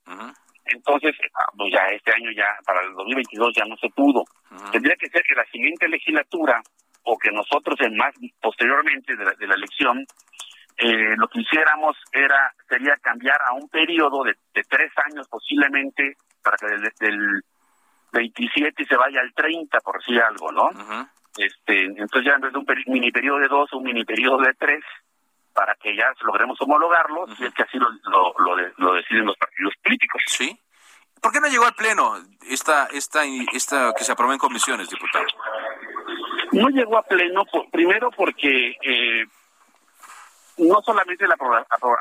Entonces, 0.73 1.15
ah, 1.35 1.51
pues 1.57 1.73
ya 1.73 1.85
este 1.87 2.11
año 2.13 2.31
ya, 2.31 2.47
para 2.65 2.81
el 2.81 2.93
2022 2.93 3.53
ya 3.55 3.65
no 3.65 3.75
se 3.77 3.89
pudo. 3.89 4.23
Tendría 4.71 4.95
que 4.95 5.09
ser 5.09 5.23
que 5.23 5.35
la 5.35 5.45
siguiente 5.45 5.87
legislatura, 5.87 6.61
o 7.03 7.17
que 7.17 7.31
nosotros 7.31 7.79
en 7.81 7.95
más 7.95 8.13
posteriormente 8.41 9.15
de 9.15 9.25
la, 9.47 9.55
elección, 9.55 10.05
eh, 10.77 11.15
lo 11.17 11.27
que 11.27 11.41
hiciéramos 11.41 11.97
era, 12.11 12.53
sería 12.69 12.95
cambiar 13.01 13.41
a 13.41 13.53
un 13.53 13.67
periodo 13.69 14.23
de, 14.23 14.35
tres 14.69 14.91
años 15.09 15.27
posiblemente, 15.27 16.15
para 16.43 16.57
que 16.57 16.67
desde 16.67 17.07
el 17.07 17.41
27 18.13 18.85
se 18.85 18.95
vaya 18.95 19.21
al 19.21 19.33
30, 19.33 19.79
por 19.79 19.99
decir 19.99 20.21
algo, 20.21 20.51
¿no? 20.51 20.69
este 21.37 21.85
Entonces 21.85 22.25
ya 22.25 22.33
en 22.33 22.41
vez 22.41 22.51
de 22.51 22.59
un 22.59 22.65
mini 22.87 23.11
periodo 23.11 23.39
de 23.39 23.47
dos, 23.47 23.71
un 23.73 23.83
mini 23.83 24.03
periodo 24.03 24.39
de 24.39 24.53
tres, 24.53 24.83
para 25.53 25.75
que 25.75 25.95
ya 25.95 26.05
logremos 26.21 26.59
homologarlo, 26.61 27.27
si 27.35 27.45
es 27.45 27.53
que 27.53 27.63
así 27.63 27.77
lo, 27.77 27.89
lo, 28.09 28.55
lo, 28.77 28.93
deciden 28.93 29.25
los 29.25 29.37
partidos 29.37 29.73
políticos. 29.83 30.21
Sí. 30.27 30.57
¿Por 31.21 31.31
qué 31.31 31.39
no 31.39 31.47
llegó 31.47 31.65
al 31.65 31.75
Pleno 31.75 32.15
esta, 32.49 32.87
esta, 32.87 33.23
esta 33.53 33.93
que 33.95 34.03
se 34.03 34.11
aprobó 34.11 34.33
en 34.33 34.39
comisiones, 34.39 34.89
diputado? 34.89 35.25
No 36.53 36.69
llegó 36.69 36.97
a 36.97 37.03
Pleno, 37.03 37.43
primero 37.71 38.09
porque 38.11 38.75
eh, 38.81 39.25
no 40.57 40.81
solamente 40.83 41.27
la 41.27 41.35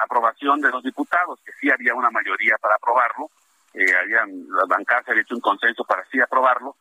aprobación 0.01 0.61
de 0.61 0.71
los 0.71 0.83
diputados, 0.83 1.41
que 1.45 1.53
sí 1.61 1.71
había 1.71 1.95
una 1.95 2.11
mayoría 2.11 2.57
para 2.61 2.75
aprobarlo, 2.77 3.31
eh, 3.75 3.95
habían, 4.03 4.49
las 4.49 4.67
bancadas 4.69 5.09
habían 5.09 5.25
hecho 5.25 5.35
un 5.35 5.41
consenso 5.41 5.85
para 5.85 6.05
sí 6.11 6.21
aprobarlo, 6.21 6.77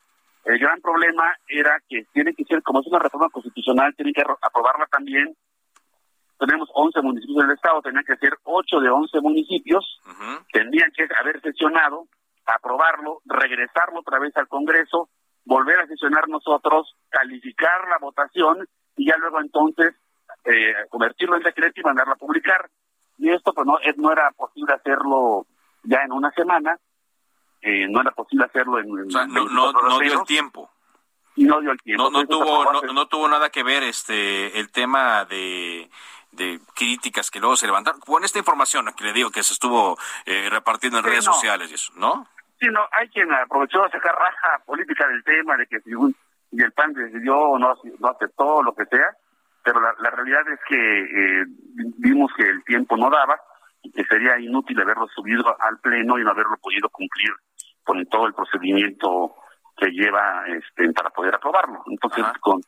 El 0.46 0.58
gran 0.58 0.82
problema 0.82 1.36
era 1.48 1.80
que 1.88 2.06
tiene 2.14 2.34
que 2.34 2.44
ser, 2.46 2.64
como 2.64 2.82
es 2.82 2.88
una 2.88 3.00
reforma 3.00 3.30
constitucional, 3.30 3.94
tiene 3.96 4.14
que 4.14 4.24
aprobarla 4.42 4.86
también. 4.88 5.36
Tenemos 6.40 6.70
11 6.74 7.02
municipios 7.02 7.38
del 7.38 7.52
Estado, 7.52 7.82
tenían 7.82 8.06
que 8.06 8.16
ser 8.16 8.38
8 8.44 8.80
de 8.80 8.90
11 8.90 9.22
municipios, 9.22 10.02
tendrían 10.54 10.92
que 10.96 11.08
haber 11.20 11.42
sesionado, 11.42 12.08
aprobarlo, 12.46 13.22
regresarlo 13.26 14.00
otra 14.00 14.20
vez 14.20 14.36
al 14.38 14.48
Congreso, 14.48 15.10
volver 15.46 15.80
a 15.80 15.88
sesionar 15.88 16.30
nosotros, 16.30 16.96
calificar 17.10 17.88
la 17.90 17.98
votación 18.00 18.68
y 18.96 19.08
ya 19.08 19.18
luego 19.18 19.42
entonces 19.42 19.96
eh, 20.46 20.74
convertirlo 20.90 21.36
en 21.36 21.44
decreto 21.44 21.82
y 21.82 21.84
mandarlo 21.84 22.14
a 22.14 22.18
publicar. 22.18 22.70
Y 23.18 23.30
esto 23.30 23.54
pues 23.54 23.68
no, 23.68 23.78
no 23.98 24.12
era 24.12 24.32
posible 24.32 24.74
hacerlo 24.74 25.46
ya 25.84 26.04
en 26.06 26.14
una 26.14 26.32
semana, 26.32 26.80
eh, 27.62 27.88
no 27.90 28.02
era 28.02 28.12
posible 28.12 28.46
hacerlo 28.46 28.80
en... 28.80 29.08
O 29.08 29.12
sea, 29.12 29.26
no, 29.26 29.46
no, 29.46 30.00
dio 30.00 30.22
el 30.22 30.26
tiempo. 30.26 30.70
Y 31.36 31.44
no 31.44 31.60
dio 31.60 31.72
el 31.72 31.82
tiempo. 31.82 32.10
No, 32.10 32.26
tuvo, 32.26 32.94
no, 32.94 33.08
tuvo 33.08 33.28
nada 33.28 33.50
que 33.50 33.64
ver 33.64 33.84
este 33.84 34.60
el 34.60 34.72
tema 34.72 35.26
de 35.26 35.90
de 36.32 36.60
críticas 36.76 37.32
que 37.32 37.40
luego 37.40 37.56
se 37.56 37.66
levantaron 37.66 38.00
con 38.02 38.24
esta 38.24 38.40
información 38.40 38.86
que 38.96 39.04
le 39.04 39.14
digo 39.14 39.32
que 39.32 39.44
se 39.44 39.54
estuvo 39.54 39.98
eh, 40.26 40.48
repartiendo 40.50 41.00
en 41.00 41.06
redes 41.06 41.26
sociales 41.26 41.72
y 41.72 41.76
eso, 41.76 41.92
¿no? 41.96 42.28
Sí, 42.60 42.68
no, 42.68 42.82
hay 42.92 43.08
quien 43.10 43.32
aprovechó 43.34 43.84
a 43.84 43.90
sacar 43.90 44.16
raja 44.16 44.64
política 44.66 45.08
del 45.08 45.24
tema 45.24 45.56
de 45.58 45.66
que 45.68 45.80
si 45.82 45.92
y 46.52 46.64
el 46.64 46.72
PAN 46.72 46.94
decidió 46.94 47.38
o 47.38 47.60
no, 47.60 47.76
no 48.00 48.08
aceptó 48.10 48.64
lo 48.64 48.74
que 48.74 48.86
sea, 48.86 49.16
pero 49.64 49.80
la, 49.80 49.94
la 50.00 50.10
realidad 50.10 50.42
es 50.52 50.60
que 50.68 50.76
eh, 50.76 51.46
vimos 51.98 52.32
que 52.36 52.44
el 52.44 52.64
tiempo 52.64 52.98
no 52.98 53.10
daba 53.10 53.40
y 53.82 53.92
que 53.92 54.04
sería 54.06 54.40
inútil 54.40 54.82
haberlo 54.82 55.08
subido 55.08 55.56
al 55.62 55.78
pleno 55.80 56.18
y 56.18 56.24
no 56.24 56.32
haberlo 56.32 56.58
podido 56.58 56.90
cumplir 56.90 57.32
con 57.84 58.06
todo 58.08 58.28
el 58.28 58.34
procedimiento 58.34 59.36
que 59.78 59.88
lleva 59.92 60.44
este, 60.48 60.92
para 60.92 61.10
poder 61.10 61.36
aprobarlo. 61.36 61.84
Entonces, 61.88 62.26
con, 62.40 62.62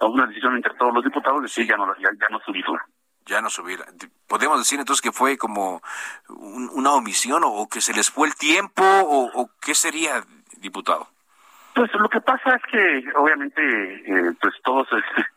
una 0.00 0.26
decisión 0.26 0.56
entre 0.56 0.74
todos 0.74 0.92
los 0.92 1.04
diputados, 1.04 1.42
decir 1.42 1.66
ya 1.66 1.76
no, 1.76 1.94
ya, 1.96 2.10
no 2.30 2.40
subirlo. 2.40 2.78
Ya 3.28 3.42
no 3.42 3.50
subir. 3.50 3.80
¿Podemos 4.26 4.58
decir 4.58 4.80
entonces 4.80 5.02
que 5.02 5.12
fue 5.12 5.36
como 5.36 5.82
una 6.28 6.94
omisión 6.94 7.42
o, 7.44 7.68
que 7.68 7.82
se 7.82 7.92
les 7.92 8.10
fue 8.10 8.26
el 8.26 8.34
tiempo 8.34 8.82
o, 8.82 9.50
qué 9.60 9.74
sería, 9.74 10.24
diputado? 10.56 11.06
Pues 11.74 11.92
lo 11.92 12.08
que 12.08 12.22
pasa 12.22 12.56
es 12.56 12.62
que 12.72 13.04
obviamente 13.16 13.60
eh, 13.62 14.32
pues 14.40 14.54
todos 14.64 14.88
este, 14.92 15.28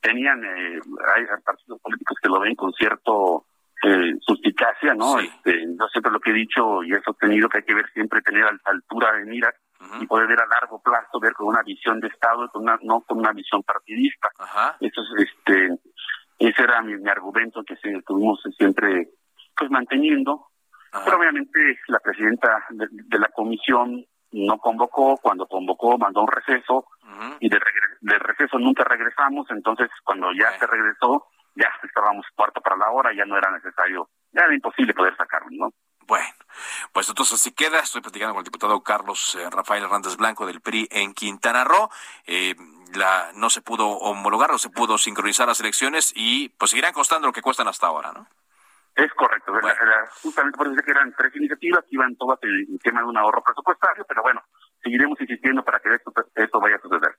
tenían, 0.00 0.42
eh, 0.42 0.80
hay 1.14 1.24
partidos 1.44 1.80
políticos 1.82 2.16
que 2.22 2.28
lo 2.30 2.40
ven 2.40 2.54
con 2.54 2.72
cierto 2.72 3.44
eh, 3.82 4.14
suspicacia, 4.20 4.94
¿no? 4.94 5.20
Este, 5.20 5.66
yo 5.78 5.86
siempre 5.88 6.12
lo 6.12 6.20
que 6.20 6.30
he 6.30 6.34
dicho 6.34 6.82
y 6.82 6.94
he 6.94 7.02
sostenido 7.02 7.50
que 7.50 7.58
hay 7.58 7.64
que 7.64 7.74
ver 7.74 7.90
siempre 7.92 8.22
tener 8.22 8.44
altura 8.64 9.12
de 9.12 9.26
mira 9.26 9.52
y 10.00 10.06
poder 10.06 10.26
ver 10.26 10.40
a 10.40 10.46
largo 10.46 10.80
plazo, 10.80 11.20
ver 11.20 11.34
con 11.34 11.48
una 11.48 11.62
visión 11.62 12.00
de 12.00 12.08
Estado, 12.08 12.48
con 12.48 12.62
una, 12.62 12.78
no 12.82 13.02
con 13.02 13.18
una 13.18 13.32
visión 13.32 13.62
partidista. 13.62 14.30
Eso 14.80 15.02
es, 15.02 15.28
este, 15.28 15.78
ese 16.38 16.62
era 16.62 16.82
mi, 16.82 16.94
argumento 17.08 17.62
que 17.64 17.74
estuvimos 17.74 18.40
siempre 18.56 19.08
pues 19.56 19.70
manteniendo. 19.70 20.48
Pero 21.04 21.18
obviamente 21.18 21.58
la 21.88 21.98
presidenta 21.98 22.66
de, 22.70 23.18
la 23.18 23.28
comisión 23.28 24.04
no 24.30 24.58
convocó, 24.58 25.16
cuando 25.16 25.46
convocó 25.46 25.98
mandó 25.98 26.22
un 26.22 26.28
receso 26.28 26.86
y 27.40 27.48
de, 27.48 27.58
receso 28.18 28.58
nunca 28.58 28.84
regresamos, 28.84 29.46
entonces 29.50 29.90
cuando 30.04 30.32
ya 30.32 30.56
se 30.58 30.66
regresó 30.66 31.26
ya 31.56 31.68
estábamos 31.82 32.26
cuarto 32.34 32.60
para 32.60 32.76
la 32.76 32.90
hora, 32.90 33.12
ya 33.14 33.24
no 33.24 33.36
era 33.36 33.50
necesario, 33.50 34.08
ya 34.32 34.42
era 34.42 34.54
imposible 34.54 34.92
poder 34.92 35.16
sacarlo, 35.16 35.48
¿no? 35.52 35.70
Bueno, 36.06 36.26
pues 36.92 37.08
entonces 37.08 37.40
así 37.40 37.52
queda. 37.52 37.78
Estoy 37.78 38.02
platicando 38.02 38.34
con 38.34 38.40
el 38.40 38.44
diputado 38.44 38.82
Carlos 38.82 39.36
eh, 39.40 39.48
Rafael 39.50 39.84
Hernández 39.84 40.16
Blanco 40.16 40.46
del 40.46 40.60
PRI 40.60 40.86
en 40.90 41.14
Quintana 41.14 41.64
Roo. 41.64 41.88
Eh, 42.26 42.54
la, 42.94 43.30
no 43.34 43.50
se 43.50 43.60
pudo 43.60 43.88
homologar, 43.88 44.50
no 44.50 44.58
se 44.58 44.70
pudo 44.70 44.98
sincronizar 44.98 45.46
las 45.48 45.60
elecciones 45.60 46.12
y 46.14 46.48
pues 46.50 46.70
seguirán 46.70 46.92
costando 46.92 47.26
lo 47.26 47.32
que 47.32 47.42
cuestan 47.42 47.68
hasta 47.68 47.86
ahora, 47.86 48.12
¿no? 48.12 48.26
Es 48.94 49.12
correcto. 49.14 49.52
justamente 50.22 50.56
por 50.56 50.68
eso 50.68 50.76
que 50.76 50.90
eran 50.90 51.12
tres 51.16 51.34
iniciativas 51.34 51.82
que 51.82 51.96
iban 51.96 52.14
todas 52.16 52.38
en 52.42 52.50
el 52.50 52.80
tema 52.80 53.00
de 53.00 53.06
un 53.06 53.16
ahorro 53.16 53.42
presupuestario, 53.42 54.04
pero 54.06 54.22
bueno, 54.22 54.42
seguiremos 54.82 55.20
insistiendo 55.20 55.64
para 55.64 55.80
que 55.80 55.94
esto, 55.94 56.12
esto 56.34 56.60
vaya 56.60 56.76
a 56.76 56.80
suceder. 56.80 57.18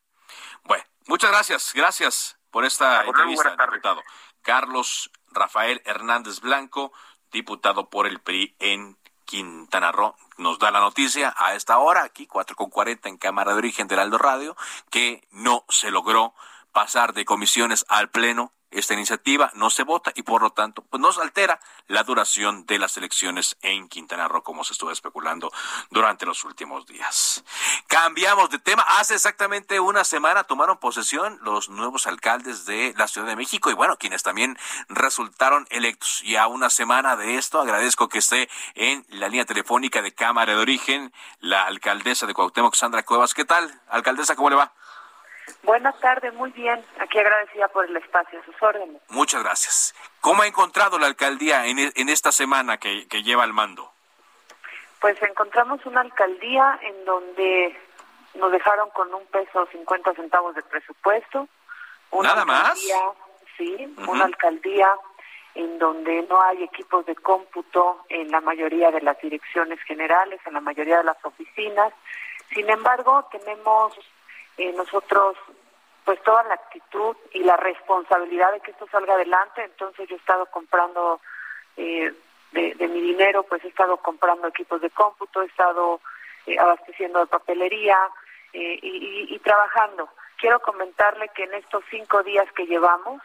Bueno, 0.64 0.84
muchas 1.08 1.32
gracias. 1.32 1.74
Gracias 1.76 2.40
por 2.50 2.64
esta 2.64 3.04
entrevista, 3.04 3.58
diputado. 3.58 4.02
Carlos 4.42 5.12
Rafael 5.32 5.82
Hernández 5.84 6.40
Blanco, 6.40 6.94
diputado 7.30 7.90
por 7.90 8.08
el 8.08 8.22
PRI 8.22 8.56
en 8.60 8.98
Quintana 9.26 9.92
Roo, 9.92 10.16
nos 10.38 10.60
da 10.60 10.72
la 10.72 10.80
noticia 10.80 11.34
a 11.38 11.56
esta 11.56 11.78
hora, 11.80 12.04
aquí 12.04 12.28
cuatro 12.28 12.56
con 12.56 12.70
cuarenta 12.70 13.10
en 13.10 13.18
Cámara 13.18 13.52
de 13.52 13.58
Origen 13.58 13.88
del 13.88 14.00
Aldo 14.00 14.18
Radio, 14.18 14.56
que 14.90 15.28
no 15.32 15.66
se 15.70 15.92
logró 15.92 16.34
pasar 16.72 17.14
de 17.14 17.26
comisiones 17.26 17.86
al 17.90 18.10
Pleno 18.10 18.54
esta 18.76 18.94
iniciativa 18.94 19.52
no 19.56 19.70
se 19.70 19.84
vota 19.84 20.12
y 20.16 20.24
por 20.24 20.42
lo 20.42 20.52
tanto 20.52 20.84
pues 20.84 21.02
nos 21.02 21.18
altera 21.18 21.60
la 21.88 22.04
duración 22.04 22.66
de 22.66 22.80
las 22.80 22.98
elecciones 22.98 23.58
en 23.62 23.88
Quintana 23.88 24.28
Roo 24.28 24.44
como 24.44 24.64
se 24.64 24.74
estuvo 24.74 24.92
especulando 24.92 25.52
durante 25.90 26.26
los 26.26 26.44
últimos 26.44 26.86
días. 26.86 27.44
Cambiamos 27.88 28.50
de 28.50 28.60
tema. 28.60 28.84
Hace 29.00 29.16
exactamente 29.16 29.80
una 29.80 30.04
semana 30.04 30.44
tomaron 30.44 30.78
posesión 30.78 31.40
los 31.42 31.70
nuevos 31.70 32.08
alcaldes 32.08 32.66
de 32.66 32.94
la 32.98 33.08
Ciudad 33.08 33.28
de 33.28 33.36
México 33.36 33.70
y 33.70 33.74
bueno, 33.74 33.98
quienes 33.98 34.24
también 34.24 34.58
resultaron 34.90 35.68
electos. 35.70 36.22
Y 36.24 36.36
a 36.36 36.48
una 36.48 36.70
semana 36.70 37.16
de 37.16 37.38
esto 37.38 37.62
agradezco 37.62 38.10
que 38.10 38.20
esté 38.20 38.50
en 38.74 39.06
la 39.10 39.30
línea 39.30 39.46
telefónica 39.46 40.02
de 40.02 40.14
Cámara 40.14 40.54
de 40.54 40.62
Origen 40.62 41.14
la 41.40 41.66
alcaldesa 41.66 42.26
de 42.26 42.34
Cuauhtémoc, 42.34 42.76
Sandra 42.76 43.04
Cuevas. 43.04 43.34
¿Qué 43.34 43.46
tal? 43.46 43.82
Alcaldesa, 43.88 44.36
¿cómo 44.36 44.50
le 44.50 44.56
va? 44.56 44.74
Buenas 45.64 46.00
tardes, 46.00 46.34
muy 46.34 46.52
bien. 46.52 46.84
Aquí 47.00 47.20
agradecida 47.20 47.68
por 47.70 47.86
el 47.86 47.98
espacio, 47.98 48.42
sus 48.46 48.56
órdenes. 48.62 49.02
Muchas 49.10 49.44
gracias. 49.44 49.96
¿Cómo 50.22 50.44
ha 50.44 50.48
encontrado 50.48 50.98
la 51.00 51.08
alcaldía 51.08 51.66
en, 51.68 51.80
e, 51.80 51.92
esta 51.96 52.32
semana 52.32 52.78
que, 52.78 53.06
lleva 53.24 53.44
el 53.44 53.54
mando? 53.54 53.92
Pues 55.00 55.22
encontramos 55.22 55.86
una 55.86 56.02
alcaldía 56.02 56.80
en 56.82 57.06
donde 57.06 57.80
nos 58.36 58.52
dejaron 58.52 58.90
con 58.92 59.14
un 59.14 59.26
peso 59.28 59.68
50 59.72 60.14
centavos 60.14 60.56
de 60.56 60.64
presupuesto. 60.64 61.48
Una 62.12 62.30
¿Nada 62.30 62.46
más? 62.46 62.80
Sí, 63.58 63.96
una 64.08 64.26
alcaldía 64.26 64.90
en 65.54 65.80
donde 65.80 66.24
no 66.24 66.42
hay 66.42 66.64
equipos 66.64 67.06
de 67.06 67.16
cómputo 67.16 68.04
en 68.10 68.30
la 68.30 68.42
mayoría 68.42 68.92
de 68.92 69.02
las 69.02 69.20
direcciones 69.22 69.80
generales, 69.84 70.40
en 70.46 70.54
la 70.54 70.60
mayoría 70.60 70.98
de 70.98 71.06
las 71.06 71.24
oficinas. 71.24 71.94
Sin 72.54 72.70
embargo, 72.70 73.28
tenemos 73.32 73.98
eh, 74.58 74.72
nosotros 74.74 75.38
pues 76.04 76.22
toda 76.22 76.44
la 76.44 76.54
actitud 76.54 77.16
y 77.34 77.40
la 77.40 77.58
responsabilidad 77.58 78.52
de 78.54 78.60
que 78.60 78.72
esto 78.72 78.88
salga 78.92 79.16
adelante, 79.16 79.64
entonces 79.64 80.08
yo 80.08 80.16
he 80.16 80.20
estado 80.20 80.46
comprando 80.48 81.20
eh, 81.78 82.14
de, 82.52 82.88
mi 82.88 83.02
dinero, 83.02 83.44
pues 83.44 83.64
he 83.64 83.70
estado 83.70 83.98
comprando 83.98 84.48
equipos 84.48 84.82
de 84.82 84.92
cómputo, 84.92 85.42
he 85.42 85.48
estado 85.48 86.00
eh, 86.46 86.58
abasteciendo 86.60 87.20
de 87.20 87.26
papelería 87.26 87.98
y, 88.54 89.36
y 89.36 89.40
trabajando. 89.40 90.08
Quiero 90.38 90.62
comentarle 90.62 91.28
que 91.30 91.44
en 91.44 91.56
estos 91.56 91.84
cinco 91.90 92.24
días 92.24 92.50
que 92.54 92.66
llevamos 92.66 93.22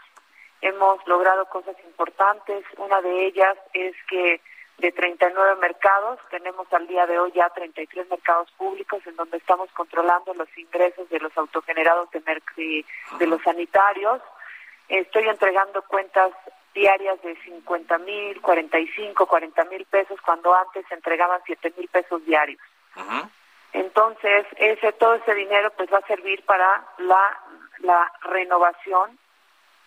hemos 0.60 1.06
logrado 1.06 1.46
cosas 1.46 1.76
importantes. 1.84 2.64
Una 2.78 3.00
de 3.00 3.26
ellas 3.26 3.56
es 3.72 3.94
que 4.08 4.40
de 4.80 4.92
39 4.92 5.56
mercados. 5.60 6.18
Tenemos 6.30 6.66
al 6.72 6.86
día 6.86 7.06
de 7.06 7.18
hoy 7.18 7.32
ya 7.32 7.48
33 7.50 8.08
mercados 8.08 8.50
públicos 8.52 9.00
en 9.06 9.16
donde 9.16 9.36
estamos 9.36 9.70
controlando 9.72 10.34
los 10.34 10.48
ingresos 10.56 11.08
de 11.10 11.20
los 11.20 11.36
autogenerados 11.36 12.08
de, 12.10 12.84
de 13.18 13.26
los 13.26 13.42
sanitarios. 13.42 14.20
Estoy 14.88 15.28
entregando 15.28 15.82
cuentas 15.82 16.32
diarias 16.74 17.20
de 17.22 17.36
50 17.42 17.98
mil, 17.98 18.40
45, 18.40 19.26
40 19.26 19.64
mil 19.66 19.84
pesos, 19.86 20.20
cuando 20.20 20.54
antes 20.54 20.86
se 20.88 20.94
entregaban 20.94 21.40
7 21.44 21.72
mil 21.76 21.88
pesos 21.88 22.24
diarios. 22.24 22.60
Entonces, 23.72 24.46
ese 24.56 24.92
todo 24.92 25.14
ese 25.14 25.34
dinero 25.34 25.70
pues 25.76 25.92
va 25.92 25.98
a 25.98 26.06
servir 26.06 26.44
para 26.44 26.84
la, 26.98 27.40
la 27.78 28.12
renovación, 28.22 29.18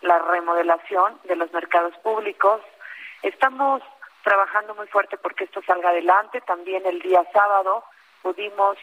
la 0.02 0.20
remodelación 0.20 1.20
de 1.26 1.36
los 1.36 1.52
mercados 1.52 1.96
públicos. 1.98 2.62
Estamos 3.24 3.82
trabajando 4.24 4.74
muy 4.76 4.88
fuerte 4.88 5.18
porque 5.18 5.44
esto 5.44 5.62
salga 5.64 5.90
adelante. 5.90 6.42
También 6.42 6.86
el 6.86 7.00
día 7.00 7.24
sábado 7.32 7.84
pudimos 8.22 8.78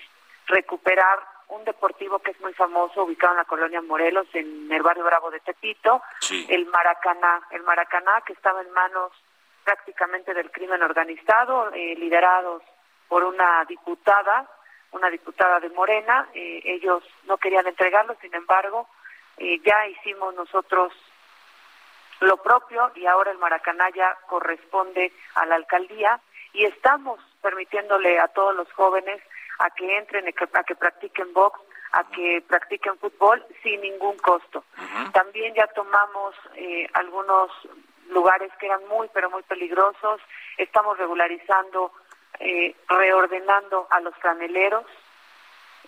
recuperar 0.47 1.19
un 1.49 1.65
deportivo 1.65 2.21
que 2.21 2.31
es 2.31 2.41
muy 2.41 2.53
famoso, 2.55 3.05
ubicado 3.05 3.33
en 3.33 3.39
la 3.39 3.45
colonia 3.45 3.83
Morelos, 3.83 4.27
en 4.35 4.71
el 4.71 4.83
barrio 4.83 5.05
Bravo 5.05 5.31
de 5.31 5.41
Tepito, 5.41 6.01
el 6.49 6.67
Maracaná. 6.67 7.43
El 7.51 7.63
Maracaná 7.65 8.23
que 8.25 8.35
estaba 8.35 8.61
en 8.61 8.71
manos 8.71 9.13
prácticamente 9.65 10.33
del 10.33 10.51
crimen 10.51 10.83
organizado, 10.83 11.73
eh, 11.73 11.95
liderados 11.97 12.63
por 13.09 13.25
una 13.25 13.65
diputada, 13.65 14.49
una 14.93 15.11
diputada 15.11 15.59
de 15.61 15.71
Morena. 15.71 16.29
Eh, 16.35 16.63
ellos 16.65 17.03
no 17.25 17.37
querían 17.39 17.67
entregarlo, 17.67 18.17
sin 18.21 18.35
embargo, 18.35 18.89
eh, 19.37 19.61
ya 19.65 19.87
hicimos 19.89 20.35
nosotros 20.35 20.93
lo 22.21 22.37
propio 22.39 22.91
y 22.95 23.07
ahora 23.07 23.31
el 23.31 23.39
Maracaná 23.39 23.91
ya 23.91 24.17
corresponde 24.29 25.13
a 25.35 25.47
la 25.47 25.57
alcaldía 25.57 26.21
y 26.53 26.65
estamos 26.65 27.21
permitiéndole 27.43 28.19
a 28.19 28.29
todos 28.29 28.55
los 28.55 28.71
jóvenes 28.73 29.21
a 29.59 29.71
que 29.71 29.99
entren, 29.99 30.27
a 30.29 30.63
que 30.65 30.75
practiquen 30.75 31.33
box, 31.33 31.61
a 31.93 32.05
que 32.11 32.43
practiquen 32.47 32.99
fútbol 32.99 33.45
sin 33.63 33.81
ningún 33.81 34.17
costo. 34.19 34.65
También 35.13 35.55
ya 35.55 35.67
tomamos 35.69 36.35
eh, 36.55 36.89
algunos 36.95 37.51
lugares 38.11 38.51
que 38.59 38.67
eran 38.67 38.87
muy, 38.89 39.09
pero 39.13 39.31
muy 39.31 39.43
peligrosos. 39.43 40.21
Estamos 40.57 40.99
regularizando, 40.99 41.93
eh, 42.39 42.75
reordenando 42.89 43.87
a 43.91 44.01
los 44.01 44.15
franeleros. 44.17 44.87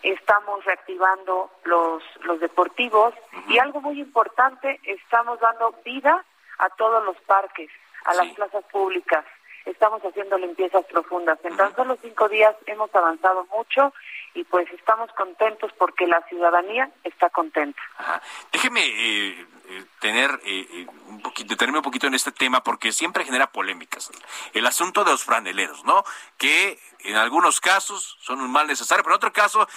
Estamos 0.02 0.64
reactivando 0.64 1.50
los, 1.64 2.02
los 2.22 2.40
deportivos. 2.40 3.14
Y 3.48 3.58
algo 3.58 3.80
muy 3.80 4.00
importante, 4.00 4.80
estamos 4.84 5.40
dando 5.40 5.74
vida 5.84 6.24
a 6.58 6.68
todos 6.70 7.04
los 7.04 7.16
parques, 7.22 7.70
a 8.04 8.14
las 8.14 8.28
plazas 8.34 8.64
públicas 8.72 9.24
estamos 9.64 10.02
haciendo 10.02 10.38
limpiezas 10.38 10.84
profundas. 10.86 11.38
En 11.44 11.56
tan 11.56 11.74
solo 11.74 11.96
cinco 12.00 12.28
días 12.28 12.54
hemos 12.66 12.94
avanzado 12.94 13.46
mucho 13.46 13.92
y 14.34 14.44
pues 14.44 14.66
estamos 14.72 15.10
contentos 15.12 15.70
porque 15.78 16.06
la 16.06 16.22
ciudadanía 16.28 16.90
está 17.04 17.30
contenta. 17.30 17.80
Déjeme 18.50 18.80
eh, 18.80 19.46
eh, 19.68 19.84
tener 20.00 20.30
eh, 20.44 20.86
un 21.08 21.20
poquito, 21.20 21.50
detenerme 21.50 21.78
un 21.78 21.84
poquito 21.84 22.06
en 22.06 22.14
este 22.14 22.32
tema 22.32 22.62
porque 22.62 22.92
siempre 22.92 23.24
genera 23.24 23.48
polémicas. 23.48 24.10
El 24.52 24.66
asunto 24.66 25.04
de 25.04 25.12
los 25.12 25.24
franeleros, 25.24 25.84
¿no? 25.84 26.04
Que 26.38 26.78
en 27.04 27.16
algunos 27.16 27.60
casos 27.60 28.16
son 28.20 28.40
un 28.40 28.50
mal 28.50 28.66
necesario, 28.66 29.02
pero 29.02 29.14
en 29.14 29.16
otro 29.16 29.32
caso, 29.32 29.68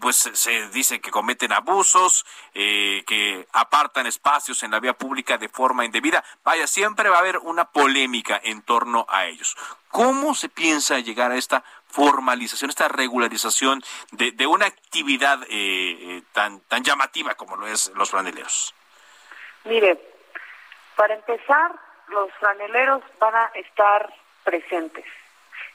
pues 0.00 0.16
se 0.16 0.68
dice 0.68 1.00
que 1.00 1.10
cometen 1.10 1.52
abusos, 1.52 2.24
que 2.52 3.46
apartan 3.52 4.06
espacios 4.06 4.62
en 4.62 4.70
la 4.70 4.80
vía 4.80 4.92
pública 4.92 5.38
de 5.38 5.48
forma 5.48 5.84
indebida. 5.84 6.24
Vaya, 6.44 6.66
siempre 6.66 7.08
va 7.08 7.16
a 7.16 7.20
haber 7.20 7.38
una 7.38 7.66
polémica 7.66 8.40
en 8.42 8.62
torno 8.62 9.06
a 9.08 9.26
ellos. 9.26 9.56
¿Cómo 9.90 10.34
se 10.34 10.48
piensa 10.48 10.98
llegar 11.00 11.32
a 11.32 11.36
esta 11.36 11.62
formalización, 11.88 12.70
esta 12.70 12.88
regularización 12.88 13.82
de, 14.10 14.32
de 14.32 14.46
una 14.46 14.66
actividad 14.66 15.42
eh, 15.44 15.48
eh, 15.50 16.22
tan, 16.32 16.60
tan 16.60 16.82
llamativa 16.82 17.34
como 17.34 17.56
lo 17.56 17.66
es 17.66 17.92
los 17.94 18.10
franeleros? 18.10 18.74
Mire, 19.64 20.00
para 20.96 21.14
empezar, 21.14 21.72
los 22.08 22.32
franeleros 22.40 23.02
van 23.20 23.34
a 23.34 23.44
estar 23.54 24.12
presentes. 24.44 25.04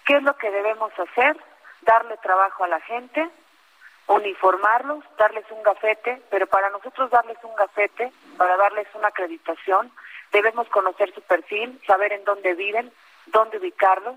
¿Qué 0.08 0.16
es 0.16 0.24
lo 0.24 0.38
que 0.38 0.50
debemos 0.50 0.92
hacer? 0.98 1.36
Darle 1.82 2.16
trabajo 2.18 2.64
a 2.64 2.70
la 2.70 2.80
gente, 2.80 3.30
uniformarlos, 4.08 5.04
darles 5.18 5.44
un 5.52 5.62
gafete, 5.64 6.22
pero 6.32 6.48
para 6.48 6.70
nosotros 6.70 7.12
darles 7.12 7.38
un 7.44 7.54
gafete, 7.56 8.14
para 8.38 8.56
darles 8.56 8.88
una 8.94 9.10
acreditación, 9.10 9.92
debemos 10.32 10.70
conocer 10.70 11.14
su 11.14 11.22
perfil, 11.24 11.78
saber 11.86 12.14
en 12.14 12.24
dónde 12.24 12.54
viven, 12.54 12.90
dónde 13.26 13.58
ubicarlos 13.58 14.16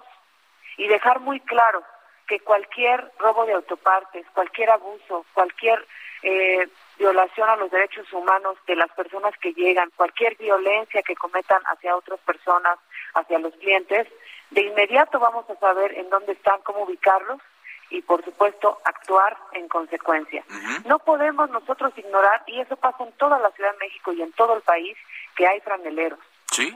y 0.77 0.87
dejar 0.87 1.19
muy 1.19 1.41
claro 1.41 1.83
que 2.29 2.39
cualquier 2.39 3.11
robo 3.19 3.45
de 3.45 3.55
autopartes, 3.55 4.25
cualquier 4.33 4.71
abuso, 4.71 5.27
cualquier 5.35 5.85
eh, 6.23 6.69
violación 6.99 7.49
a 7.49 7.57
los 7.57 7.69
derechos 7.73 8.13
humanos 8.13 8.57
de 8.69 8.77
las 8.77 8.93
personas 8.93 9.37
que 9.39 9.53
llegan, 9.55 9.91
cualquier 9.97 10.37
violencia 10.37 11.03
que 11.03 11.17
cometan 11.17 11.63
hacia 11.65 11.97
otras 11.97 12.21
personas, 12.21 12.79
hacia 13.15 13.41
los 13.41 13.53
clientes, 13.55 14.07
de 14.51 14.63
inmediato 14.63 15.19
vamos 15.19 15.49
a 15.49 15.57
saber 15.57 15.97
en 15.99 16.11
dónde 16.11 16.33
están, 16.33 16.61
cómo 16.63 16.83
ubicarlos 16.83 17.41
y 17.91 18.03
por 18.03 18.25
supuesto 18.25 18.81
actuar 18.85 19.37
en 19.53 19.69
consecuencia. 19.69 20.45
No 20.85 21.01
podemos 21.01 21.51
nosotros 21.51 21.93
ignorar, 21.97 22.43
y 22.47 22.61
eso 22.61 22.77
pasa 22.77 23.03
en 23.05 23.13
toda 23.13 23.39
la 23.39 23.51
Ciudad 23.51 23.73
de 23.73 23.79
México 23.79 24.13
y 24.13 24.23
en 24.23 24.33
todo 24.33 24.55
el 24.55 24.63
país, 24.63 24.97
que 25.37 25.47
hay 25.47 25.61
franeleros. 25.61 26.19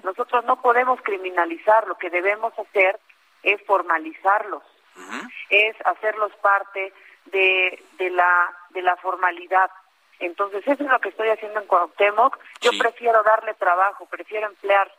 Nosotros 0.03 0.45
no 0.45 0.61
podemos 0.61 1.01
criminalizar, 1.03 1.87
lo 1.87 1.97
que 1.97 2.11
debemos 2.11 2.53
hacer 2.59 2.99
es 3.43 3.61
formalizarlos, 3.66 4.62
es 5.51 5.77
hacerlos 5.85 6.33
parte 6.37 6.93
de, 7.27 7.83
de, 7.99 8.11
la, 8.11 8.53
de 8.70 8.83
la 8.83 8.97
formalidad. 8.97 9.70
Entonces, 10.20 10.62
eso 10.66 10.85
es 10.85 10.91
lo 10.91 11.01
que 11.01 11.11
estoy 11.11 11.29
haciendo 11.29 11.61
en 11.61 11.66
Cuauhtémoc. 11.66 12.39
Yo 12.61 12.70
prefiero 12.79 13.22
darle 13.25 13.55
trabajo, 13.55 14.07
prefiero 14.07 14.47
emplear, 14.47 14.91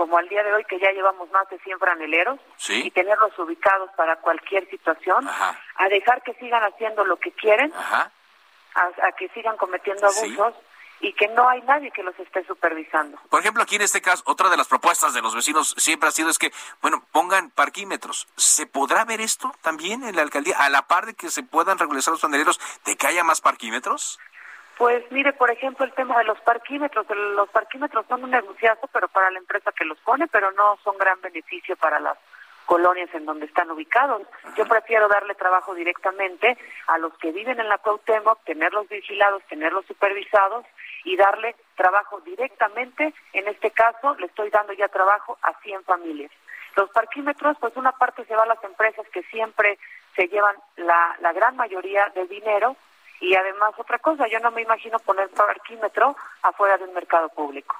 como 0.00 0.16
al 0.16 0.26
día 0.30 0.42
de 0.42 0.54
hoy, 0.54 0.64
que 0.64 0.78
ya 0.78 0.90
llevamos 0.92 1.30
más 1.30 1.46
de 1.50 1.58
100 1.58 1.78
franeleros, 1.78 2.40
y 2.70 2.90
tenerlos 2.90 3.38
ubicados 3.38 3.90
para 3.98 4.16
cualquier 4.16 4.66
situación, 4.70 5.28
a 5.28 5.88
dejar 5.90 6.22
que 6.22 6.32
sigan 6.40 6.62
haciendo 6.62 7.04
lo 7.04 7.18
que 7.18 7.32
quieren, 7.32 7.70
a, 7.74 8.10
a, 8.74 9.12
que 9.12 9.28
sigan 9.34 9.58
cometiendo 9.58 10.06
abusos 10.06 10.54
y 11.00 11.12
que 11.12 11.28
no 11.28 11.46
hay 11.50 11.60
nadie 11.62 11.90
que 11.90 12.02
los 12.02 12.18
esté 12.18 12.42
supervisando. 12.46 13.18
Por 13.28 13.40
ejemplo, 13.40 13.62
aquí 13.62 13.76
en 13.76 13.82
este 13.82 14.00
caso, 14.00 14.22
otra 14.24 14.48
de 14.48 14.56
las 14.56 14.68
propuestas 14.68 15.12
de 15.12 15.20
los 15.20 15.34
vecinos 15.34 15.74
siempre 15.76 16.08
ha 16.08 16.12
sido 16.12 16.30
es 16.30 16.38
que, 16.38 16.50
bueno, 16.80 17.04
pongan 17.12 17.50
parquímetros. 17.50 18.26
¿Se 18.36 18.64
podrá 18.66 19.04
ver 19.04 19.20
esto 19.20 19.52
también 19.60 20.02
en 20.02 20.16
la 20.16 20.22
alcaldía, 20.22 20.56
a 20.58 20.70
la 20.70 20.86
par 20.86 21.04
de 21.04 21.12
que 21.12 21.28
se 21.28 21.42
puedan 21.42 21.78
regularizar 21.78 22.12
los 22.12 22.22
bandereros, 22.22 22.58
de 22.86 22.96
que 22.96 23.06
haya 23.06 23.22
más 23.22 23.42
parquímetros? 23.42 24.18
Pues 24.80 25.04
mire, 25.10 25.34
por 25.34 25.50
ejemplo, 25.50 25.84
el 25.84 25.92
tema 25.92 26.16
de 26.16 26.24
los 26.24 26.40
parquímetros. 26.40 27.04
Los 27.10 27.50
parquímetros 27.50 28.06
son 28.06 28.24
un 28.24 28.30
negociazo, 28.30 28.88
pero 28.90 29.08
para 29.08 29.30
la 29.30 29.38
empresa 29.38 29.72
que 29.72 29.84
los 29.84 29.98
pone, 29.98 30.26
pero 30.26 30.52
no 30.52 30.78
son 30.82 30.96
gran 30.96 31.20
beneficio 31.20 31.76
para 31.76 32.00
las 32.00 32.16
colonias 32.64 33.10
en 33.12 33.26
donde 33.26 33.44
están 33.44 33.70
ubicados. 33.70 34.22
Yo 34.56 34.64
prefiero 34.64 35.06
darle 35.06 35.34
trabajo 35.34 35.74
directamente 35.74 36.56
a 36.86 36.96
los 36.96 37.12
que 37.18 37.30
viven 37.30 37.60
en 37.60 37.68
la 37.68 37.76
Cuauhtémoc, 37.76 38.42
tenerlos 38.44 38.88
vigilados, 38.88 39.42
tenerlos 39.50 39.84
supervisados 39.84 40.64
y 41.04 41.14
darle 41.14 41.56
trabajo 41.76 42.22
directamente. 42.22 43.12
En 43.34 43.48
este 43.48 43.72
caso, 43.72 44.14
le 44.14 44.28
estoy 44.28 44.48
dando 44.48 44.72
ya 44.72 44.88
trabajo 44.88 45.36
a 45.42 45.52
100 45.60 45.84
familias. 45.84 46.30
Los 46.74 46.88
parquímetros, 46.88 47.58
pues 47.60 47.76
una 47.76 47.92
parte 47.92 48.24
se 48.24 48.34
va 48.34 48.44
a 48.44 48.54
las 48.54 48.64
empresas 48.64 49.06
que 49.12 49.24
siempre 49.24 49.78
se 50.16 50.28
llevan 50.28 50.56
la, 50.76 51.18
la 51.20 51.34
gran 51.34 51.54
mayoría 51.56 52.10
del 52.14 52.28
dinero 52.28 52.78
y 53.20 53.34
además 53.34 53.72
otra 53.76 53.98
cosa, 53.98 54.26
yo 54.28 54.40
no 54.40 54.50
me 54.50 54.62
imagino 54.62 54.98
poner 54.98 55.28
parquímetro 55.30 56.16
afuera 56.42 56.78
de 56.78 56.84
un 56.84 56.94
mercado 56.94 57.28
público. 57.28 57.76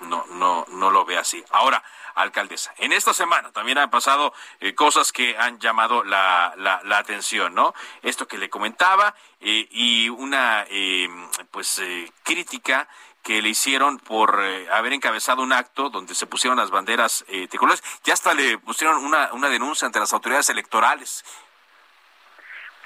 No, 0.00 0.26
no, 0.32 0.66
no 0.68 0.90
lo 0.90 1.06
ve 1.06 1.16
así. 1.16 1.42
Ahora, 1.50 1.82
alcaldesa, 2.14 2.74
en 2.76 2.92
esta 2.92 3.14
semana 3.14 3.50
también 3.52 3.78
han 3.78 3.90
pasado 3.90 4.34
eh, 4.60 4.74
cosas 4.74 5.10
que 5.10 5.36
han 5.38 5.58
llamado 5.58 6.04
la, 6.04 6.52
la, 6.56 6.98
atención, 6.98 7.54
¿no? 7.54 7.74
Esto 8.02 8.28
que 8.28 8.36
le 8.36 8.50
comentaba 8.50 9.14
eh, 9.40 9.66
y 9.70 10.08
una, 10.10 10.66
eh, 10.68 11.08
pues, 11.50 11.80
crítica 12.22 12.88
que 13.22 13.40
le 13.42 13.48
hicieron 13.48 13.98
por 13.98 14.38
haber 14.70 14.92
encabezado 14.92 15.42
un 15.42 15.52
acto 15.52 15.90
donde 15.90 16.14
se 16.14 16.26
pusieron 16.26 16.58
las 16.58 16.70
banderas 16.70 17.24
tricolores. 17.50 17.82
Ya 18.04 18.14
hasta 18.14 18.34
le 18.34 18.56
pusieron 18.58 19.04
una, 19.04 19.32
una 19.32 19.48
denuncia 19.48 19.84
ante 19.84 19.98
las 19.98 20.12
autoridades 20.12 20.48
electorales. 20.48 21.24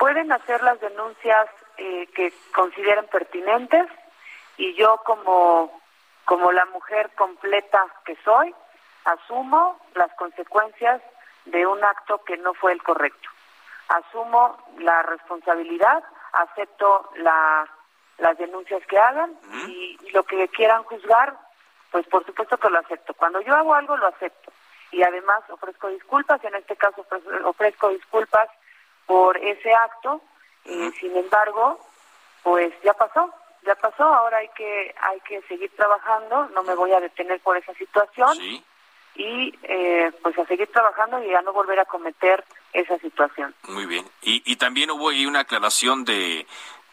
Pueden 0.00 0.32
hacer 0.32 0.62
las 0.62 0.80
denuncias 0.80 1.46
que 1.76 2.32
consideren 2.54 3.06
pertinentes 3.06 3.86
y 4.56 4.74
yo 4.74 5.02
como 5.04 5.80
como 6.24 6.52
la 6.52 6.64
mujer 6.66 7.10
completa 7.16 7.84
que 8.04 8.16
soy, 8.24 8.54
asumo 9.04 9.80
las 9.94 10.12
consecuencias 10.14 11.02
de 11.44 11.66
un 11.66 11.82
acto 11.82 12.22
que 12.22 12.36
no 12.36 12.54
fue 12.54 12.72
el 12.72 12.82
correcto. 12.84 13.28
Asumo 13.88 14.56
la 14.78 15.02
responsabilidad, 15.02 16.04
acepto 16.32 17.10
las 17.16 18.38
denuncias 18.38 18.80
que 18.86 18.96
hagan 18.96 19.36
y, 19.66 19.98
lo 20.12 20.22
que 20.22 20.46
quieran 20.48 20.84
juzgar, 20.84 21.36
pues 21.90 22.06
por 22.06 22.24
supuesto 22.24 22.56
que 22.58 22.70
lo 22.70 22.78
acepto. 22.78 23.12
Cuando 23.14 23.40
yo 23.40 23.54
hago 23.54 23.74
algo, 23.74 23.96
lo 23.96 24.06
acepto. 24.06 24.52
Y 24.92 25.02
además 25.02 25.40
ofrezco 25.50 25.88
disculpas, 25.88 26.42
en 26.44 26.54
este 26.54 26.76
caso 26.76 27.04
ofrezco 27.44 27.88
disculpas 27.88 28.49
por 29.10 29.36
ese 29.38 29.74
acto, 29.74 30.22
y 30.64 30.92
sin 31.00 31.16
embargo, 31.16 31.84
pues 32.44 32.72
ya 32.84 32.92
pasó, 32.92 33.28
ya 33.66 33.74
pasó, 33.74 34.04
ahora 34.04 34.36
hay 34.36 34.48
que 34.56 34.94
hay 35.02 35.18
que 35.22 35.42
seguir 35.48 35.68
trabajando, 35.74 36.48
no 36.50 36.62
me 36.62 36.76
voy 36.76 36.92
a 36.92 37.00
detener 37.00 37.40
por 37.40 37.56
esa 37.56 37.74
situación 37.74 38.38
y 39.16 39.52
eh, 39.64 40.12
pues 40.22 40.38
a 40.38 40.46
seguir 40.46 40.70
trabajando 40.70 41.20
y 41.24 41.34
a 41.34 41.42
no 41.42 41.52
volver 41.52 41.80
a 41.80 41.86
cometer 41.86 42.44
esa 42.72 42.96
situación. 42.98 43.52
Muy 43.66 43.86
bien. 43.86 44.08
Y, 44.22 44.44
y 44.46 44.54
también 44.54 44.92
hubo 44.92 45.08
ahí 45.08 45.26
una 45.26 45.40
aclaración 45.40 46.04
de, 46.04 46.46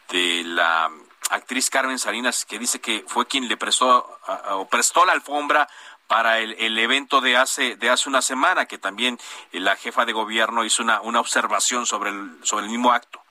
de 0.10 0.42
la 0.44 0.90
actriz 1.30 1.70
Carmen 1.70 2.00
Salinas 2.00 2.46
que 2.46 2.58
dice 2.58 2.82
que 2.82 3.04
fue 3.06 3.28
quien 3.28 3.48
le 3.48 3.58
prestó 3.58 4.20
o 4.54 4.66
prestó 4.68 5.06
la 5.06 5.14
alfombra 5.14 5.68
para 6.08 6.40
el, 6.40 6.56
el, 6.60 6.78
evento 6.80 7.22
de 7.22 7.36
hace 7.36 7.76
de 7.76 7.90
hace 7.90 8.10
una 8.10 8.22
semana 8.22 8.66
que 8.66 8.78
también 8.78 9.18
la 9.52 9.76
jefa 9.76 10.06
de 10.06 10.14
gobierno 10.14 10.64
hizo 10.64 10.82
una, 10.82 11.02
una 11.02 11.20
observación 11.20 11.86
sobre 11.86 12.12
el 12.12 12.40
sobre 12.44 12.66
el 12.66 12.72
mismo 12.72 12.92
acto. 12.92 13.22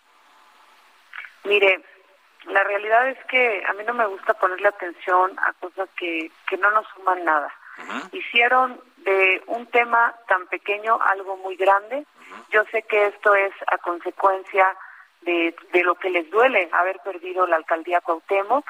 Mire, 1.45 1.83
la 2.47 2.63
realidad 2.65 3.09
es 3.09 3.19
que 3.27 3.63
a 3.69 3.73
mí 3.75 3.85
no 3.85 3.95
me 3.95 4.07
gusta 4.07 4.35
ponerle 4.35 4.69
atención 4.69 5.37
a 5.39 5.53
cosas 5.55 5.89
que, 5.97 6.31
que 6.49 6.57
no 6.57 6.71
nos 6.71 6.87
suman 6.95 7.25
nada. 7.25 7.53
Hicieron 8.13 8.81
de 8.99 9.43
un 9.47 9.67
tema 9.67 10.15
tan 10.29 10.47
pequeño 10.47 10.99
algo 11.03 11.37
muy 11.37 11.57
grande. 11.57 12.07
Yo 12.51 12.65
sé 12.71 12.83
que 12.83 13.07
esto 13.07 13.35
es 13.35 13.53
a 13.67 13.77
consecuencia 13.79 14.67
de, 15.21 15.55
de 15.73 15.83
lo 15.83 15.97
que 15.97 16.09
les 16.09 16.31
duele 16.31 16.71
haber 16.73 16.99
perdido 17.01 17.47
la 17.47 17.57
alcaldía 17.57 18.01
Cuauhtémoc. 18.01 18.65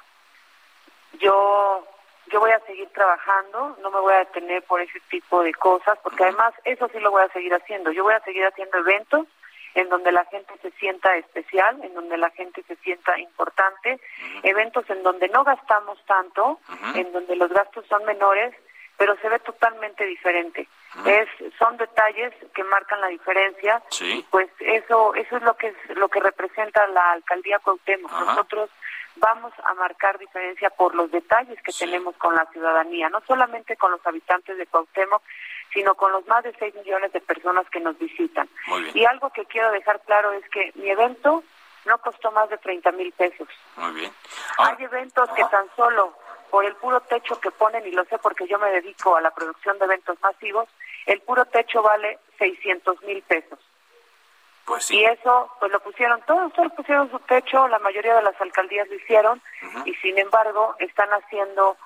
Yo 1.21 1.87
yo 2.33 2.41
voy 2.41 2.51
a 2.51 2.61
seguir 2.61 2.89
trabajando, 2.91 3.77
no 3.83 3.91
me 3.91 4.01
voy 4.01 4.15
a 4.15 4.19
detener 4.19 4.63
por 4.65 4.81
ese 4.81 5.01
tipo 5.11 5.43
de 5.43 5.55
cosas, 5.55 5.99
porque 6.03 6.25
además 6.25 6.55
eso 6.65 6.89
sí 6.93 6.99
lo 7.01 7.11
voy 7.11 7.23
a 7.23 7.33
seguir 7.33 7.55
haciendo. 7.55 7.93
Yo 7.93 8.05
voy 8.05 8.15
a 8.15 8.21
seguir 8.21 8.45
haciendo 8.45 8.79
eventos 8.79 9.27
en 9.75 9.89
donde 9.91 10.11
la 10.11 10.25
gente 10.27 10.55
se 10.63 10.71
sienta 10.73 11.15
especial, 11.17 11.79
en 11.85 11.95
donde 11.95 12.17
la 12.17 12.31
gente 12.31 12.63
se 12.67 12.77
sienta 12.77 13.19
importante, 13.19 14.01
eventos 14.43 14.89
en 14.89 15.03
donde 15.03 15.29
no 15.29 15.45
gastamos 15.45 16.03
tanto, 16.07 16.59
en 16.95 17.13
donde 17.13 17.37
los 17.37 17.51
gastos 17.51 17.85
son 17.87 18.05
menores, 18.07 18.55
pero 18.97 19.17
se 19.19 19.29
ve 19.29 19.39
totalmente 19.41 20.07
diferente. 20.07 20.67
Es 21.05 21.29
son 21.59 21.77
detalles 21.77 22.33
que 22.55 22.65
marcan 22.65 23.03
la 23.03 23.09
diferencia. 23.09 23.83
Pues 24.31 24.49
eso 24.61 25.15
eso 25.15 25.37
es 25.37 25.43
lo 25.43 25.55
que 25.59 25.69
es 25.69 25.97
lo 25.97 26.09
que 26.09 26.21
representa 26.21 26.87
la 26.87 27.13
alcaldía 27.13 27.59
Cuauhtémoc. 27.59 28.11
Nosotros 28.11 28.71
vamos 29.17 29.53
a 29.65 29.75
marcar 29.75 30.19
diferencia 30.19 30.71
por 30.71 30.95
los 30.95 31.11
detalles 31.11 31.61
que 31.63 31.73
tenemos 31.73 32.17
con 32.17 32.35
la 32.35 32.47
ciudadanía, 32.47 33.09
no 33.09 33.21
solamente 33.27 33.77
con 33.77 33.91
los 33.91 34.07
habitantes 34.07 34.57
de 34.57 34.67
Cuauhtémoc, 34.67 35.23
sino 35.73 35.95
con 35.95 36.13
los 36.13 36.27
más 36.27 36.45
de 36.45 36.55
6 36.59 36.75
millones 36.77 37.13
de 37.13 37.21
personas 37.21 37.69
que 37.71 37.81
nos 37.81 37.99
visitan. 37.99 38.49
Y 38.95 39.05
algo 39.05 39.31
que 39.31 39.45
quiero 39.47 39.71
dejar 39.73 40.01
claro 40.03 40.33
es 40.33 40.49
que 40.51 40.73
mi 40.75 40.91
evento 40.91 41.43
no 41.85 41.99
costó 41.99 42.33
más 42.33 42.49
de 42.51 42.59
30 42.59 42.93
mil 42.93 43.13
pesos. 43.13 43.49
Muy 43.77 43.93
bien. 43.93 44.13
Hay 44.59 44.77
eventos 44.85 45.29
que 45.31 45.45
tan 45.45 45.67
solo 45.77 46.15
por 46.51 46.65
el 46.65 46.75
puro 46.77 47.01
techo 47.01 47.39
que 47.41 47.51
ponen, 47.51 47.87
y 47.87 47.91
lo 47.91 48.05
sé 48.05 48.19
porque 48.19 48.47
yo 48.47 48.59
me 48.59 48.71
dedico 48.71 49.17
a 49.17 49.21
la 49.21 49.33
producción 49.33 49.79
de 49.79 49.85
eventos 49.85 50.19
masivos, 50.21 50.69
el 51.07 51.21
puro 51.21 51.45
techo 51.47 51.83
vale 51.83 52.19
600 52.39 53.03
mil 53.03 53.23
pesos. 53.23 53.59
Pues 54.67 54.91
Y 54.91 55.05
eso, 55.05 55.51
pues 55.61 55.71
lo 55.71 55.79
pusieron, 55.81 56.21
todos, 56.23 56.53
todos 56.53 56.73
pusieron 56.73 57.09
su 57.11 57.21
techo, 57.21 57.69
la 57.69 57.79
mayoría 57.79 58.17
de 58.17 58.23
las 58.23 58.39
alcaldías 58.41 58.89
lo 58.89 58.97
hicieron, 58.97 59.41
y 59.85 59.95
sin 59.95 60.19
embargo 60.19 60.75
están 60.81 61.09
haciendo 61.11 61.77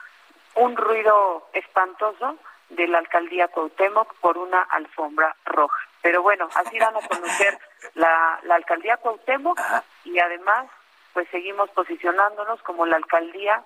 un 0.54 0.76
ruido 0.76 1.48
espantoso 1.52 2.38
de 2.70 2.88
la 2.88 2.98
alcaldía 2.98 3.48
Cuauhtémoc 3.48 4.14
por 4.16 4.38
una 4.38 4.62
alfombra 4.62 5.36
roja. 5.44 5.78
Pero 6.00 6.22
bueno, 6.22 6.48
así 6.54 6.78
van 6.78 6.96
a 6.96 7.06
conocer 7.06 7.58
la, 7.94 8.40
la 8.44 8.54
alcaldía 8.54 8.96
Cuauhtémoc 8.96 9.60
y 10.04 10.18
además 10.18 10.66
pues 11.12 11.28
seguimos 11.30 11.68
posicionándonos 11.70 12.62
como 12.62 12.86
la 12.86 12.96
alcaldía 12.96 13.62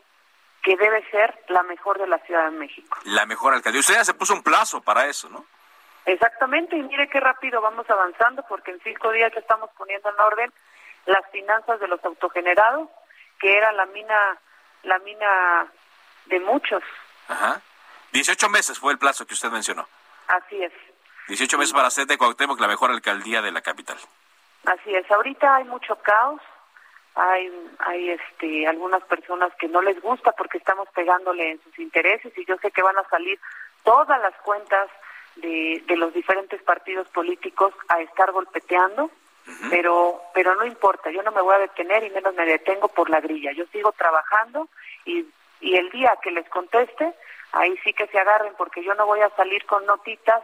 que 0.62 0.77
debe 0.77 1.09
ser 1.11 1.39
la 1.49 1.62
mejor 1.62 1.99
de 1.99 2.07
la 2.07 2.19
Ciudad 2.21 2.47
de 2.47 2.57
México. 2.57 2.99
La 3.05 3.27
mejor 3.27 3.55
alcaldía. 3.55 3.81
Usted 3.81 3.95
ya 3.95 4.05
se 4.05 4.15
puso 4.15 4.33
un 4.33 4.43
plazo 4.43 4.81
para 4.81 5.07
eso, 5.07 5.29
¿no? 5.29 5.45
Exactamente, 6.07 6.77
y 6.77 6.83
mire 6.83 7.09
qué 7.09 7.21
rápido 7.21 7.61
vamos 7.61 7.89
avanzando, 7.89 8.45
porque 8.49 8.73
en 8.73 8.81
cinco 8.81 9.11
días 9.13 9.33
ya 9.33 9.41
estamos 9.41 9.71
poniendo 9.77 10.11
en 10.11 10.21
orden 10.21 10.53
las 11.07 11.27
finanzas 11.31 11.81
de 11.81 11.89
los 11.89 12.05
autogenerados, 12.05 12.89
que 13.39 13.57
era 13.57 13.73
la 13.73 13.87
mina, 13.87 14.39
la 14.83 14.99
mina 15.01 15.67
de 16.27 16.41
muchos. 16.41 16.83
Ajá. 17.29 17.61
18 18.13 18.49
meses 18.49 18.79
fue 18.79 18.93
el 18.93 18.99
plazo 18.99 19.27
que 19.27 19.35
usted 19.35 19.51
mencionó. 19.51 19.87
Así 20.29 20.63
es. 20.63 20.73
18 21.29 21.59
meses 21.59 21.73
para 21.73 21.89
hacer 21.89 22.07
de 22.07 22.19
Cuauhtémoc 22.19 22.61
la 22.61 22.69
mejor 22.69 22.91
alcaldía 22.91 23.43
de 23.43 23.51
la 23.51 23.63
capital. 23.63 23.97
Así 24.67 24.95
es. 24.95 25.11
Ahorita 25.11 25.57
hay 25.57 25.65
mucho 25.65 25.97
caos. 25.97 26.41
Hay, 27.17 27.49
hay 27.79 28.11
este, 28.11 28.67
algunas 28.67 29.03
personas 29.05 29.53
que 29.59 29.69
no 29.69 29.81
les 29.81 30.01
gusta 30.01 30.33
porque 30.33 30.59
estamos 30.59 30.89
pegándole 30.95 31.53
en 31.53 31.63
sus 31.63 31.79
intereses 31.79 32.37
y 32.37 32.45
yo 32.45 32.57
sé 32.59 32.73
que 32.73 32.83
van 32.83 32.99
a 32.99 33.09
salir 33.09 33.39
todas 33.85 34.21
las 34.21 34.35
cuentas 34.43 34.91
de, 35.37 35.82
de 35.87 35.97
los 35.97 36.12
diferentes 36.14 36.62
partidos 36.62 37.09
políticos 37.09 37.74
a 37.89 38.01
estar 38.01 38.32
golpeteando, 38.32 39.11
pero, 39.68 40.22
pero 40.32 40.55
no 40.55 40.64
importa, 40.64 41.11
yo 41.11 41.22
no 41.22 41.30
me 41.30 41.43
voy 41.43 41.55
a 41.55 41.59
detener 41.59 42.03
y 42.05 42.11
menos 42.11 42.35
me 42.35 42.47
detengo 42.47 42.89
por 42.89 43.11
la 43.11 43.20
grilla. 43.20 43.53
Yo 43.53 43.66
sigo 43.66 43.93
trabajando 43.93 44.68
y, 45.05 45.26
y 45.61 45.74
el 45.76 45.91
día 45.91 46.16
que 46.22 46.30
les 46.30 46.49
conteste, 46.49 47.12
ahí 47.53 47.76
sí 47.85 47.93
que 47.93 48.07
se 48.07 48.18
agarren 48.18 48.55
porque 48.57 48.82
yo 48.82 48.95
no 48.95 49.07
voy 49.07 49.20
a 49.20 49.28
salir 49.37 49.64
con 49.66 49.85
notitas 49.85 50.43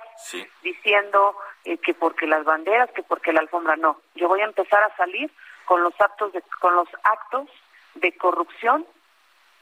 diciendo 0.62 1.34
eh, 1.64 1.78
que 1.78 1.95
porque 1.95 2.26
las 2.26 2.45
banderas, 2.45 2.91
que 2.93 3.03
porque 3.03 3.32
la 3.32 3.41
alfombra, 3.41 3.76
no. 3.76 4.01
Yo 4.14 4.28
voy 4.28 4.43
a 4.43 4.45
empezar 4.45 4.82
a 4.82 4.95
salir 4.97 5.30
con 5.64 5.82
los 5.82 5.99
actos 5.99 6.32
de, 6.32 6.43
con 6.61 6.74
los 6.74 6.88
actos 7.05 7.49
de 7.95 8.12
corrupción 8.16 8.86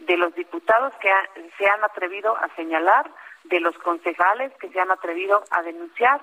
de 0.01 0.17
los 0.17 0.35
diputados 0.35 0.93
que 1.01 1.11
se 1.57 1.67
han 1.67 1.83
atrevido 1.85 2.37
a 2.37 2.49
señalar, 2.55 3.11
de 3.49 3.61
los 3.61 3.77
concejales 3.79 4.53
que 4.61 4.69
se 4.71 4.81
han 4.81 4.91
atrevido 4.91 5.43
a 5.51 5.63
denunciar, 5.63 6.23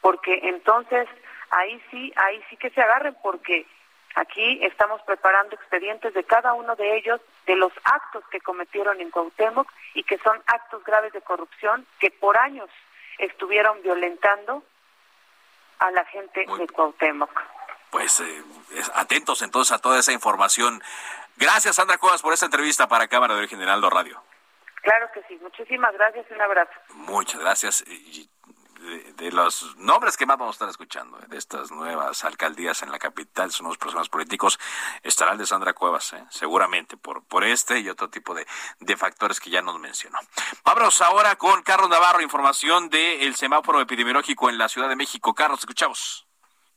porque 0.00 0.40
entonces 0.42 1.08
ahí 1.50 1.82
sí, 1.90 2.12
ahí 2.16 2.42
sí 2.50 2.56
que 2.56 2.70
se 2.70 2.80
agarren, 2.80 3.16
porque 3.22 3.66
aquí 4.14 4.64
estamos 4.64 5.00
preparando 5.02 5.54
expedientes 5.54 6.14
de 6.14 6.24
cada 6.24 6.52
uno 6.54 6.76
de 6.76 6.96
ellos, 6.96 7.20
de 7.46 7.56
los 7.56 7.72
actos 7.84 8.24
que 8.30 8.40
cometieron 8.40 9.00
en 9.00 9.10
Cuauhtémoc 9.10 9.70
y 9.94 10.02
que 10.04 10.18
son 10.18 10.40
actos 10.46 10.84
graves 10.84 11.12
de 11.12 11.22
corrupción 11.22 11.86
que 11.98 12.10
por 12.10 12.36
años 12.38 12.68
estuvieron 13.18 13.80
violentando 13.82 14.62
a 15.78 15.90
la 15.90 16.04
gente 16.06 16.46
de 16.58 16.66
Cuauhtémoc. 16.68 17.40
Pues 17.90 18.20
eh, 18.20 18.44
atentos 18.94 19.42
entonces 19.42 19.72
a 19.72 19.78
toda 19.78 19.98
esa 19.98 20.12
información. 20.12 20.82
Gracias, 21.36 21.76
Sandra 21.76 21.98
Cuevas, 21.98 22.22
por 22.22 22.32
esta 22.32 22.46
entrevista 22.46 22.88
para 22.88 23.08
Cámara 23.08 23.34
de 23.34 23.40
Origen 23.40 23.58
General 23.58 23.82
Radio. 23.90 24.22
Claro 24.82 25.08
que 25.14 25.22
sí. 25.28 25.38
Muchísimas 25.40 25.92
gracias 25.94 26.26
y 26.30 26.34
un 26.34 26.42
abrazo. 26.42 26.72
Muchas 26.94 27.40
gracias. 27.40 27.84
Y 27.86 28.28
de, 29.16 29.30
los 29.32 29.76
nombres 29.76 30.16
que 30.16 30.26
más 30.26 30.36
vamos 30.36 30.54
a 30.54 30.56
estar 30.56 30.68
escuchando, 30.68 31.18
de 31.28 31.38
estas 31.38 31.70
nuevas 31.70 32.24
alcaldías 32.24 32.82
en 32.82 32.90
la 32.90 32.98
capital, 32.98 33.50
son 33.50 33.68
los 33.68 33.78
personajes 33.78 34.08
políticos, 34.08 34.58
estará 35.02 35.32
el 35.32 35.38
de 35.38 35.46
Sandra 35.46 35.72
Cuevas, 35.72 36.12
¿eh? 36.14 36.24
seguramente 36.30 36.96
por, 36.96 37.26
por 37.26 37.44
este 37.44 37.78
y 37.78 37.88
otro 37.88 38.10
tipo 38.10 38.34
de, 38.34 38.46
de 38.80 38.96
factores 38.96 39.40
que 39.40 39.50
ya 39.50 39.62
nos 39.62 39.78
mencionó. 39.78 40.18
Vamos 40.64 41.00
ahora 41.00 41.36
con 41.36 41.62
Carlos 41.62 41.88
Navarro, 41.88 42.20
información 42.20 42.88
del 42.90 43.34
semáforo 43.36 43.80
epidemiológico 43.80 44.50
en 44.50 44.58
la 44.58 44.68
Ciudad 44.68 44.88
de 44.88 44.96
México. 44.96 45.34
Carlos, 45.34 45.60
escuchamos. 45.60 46.26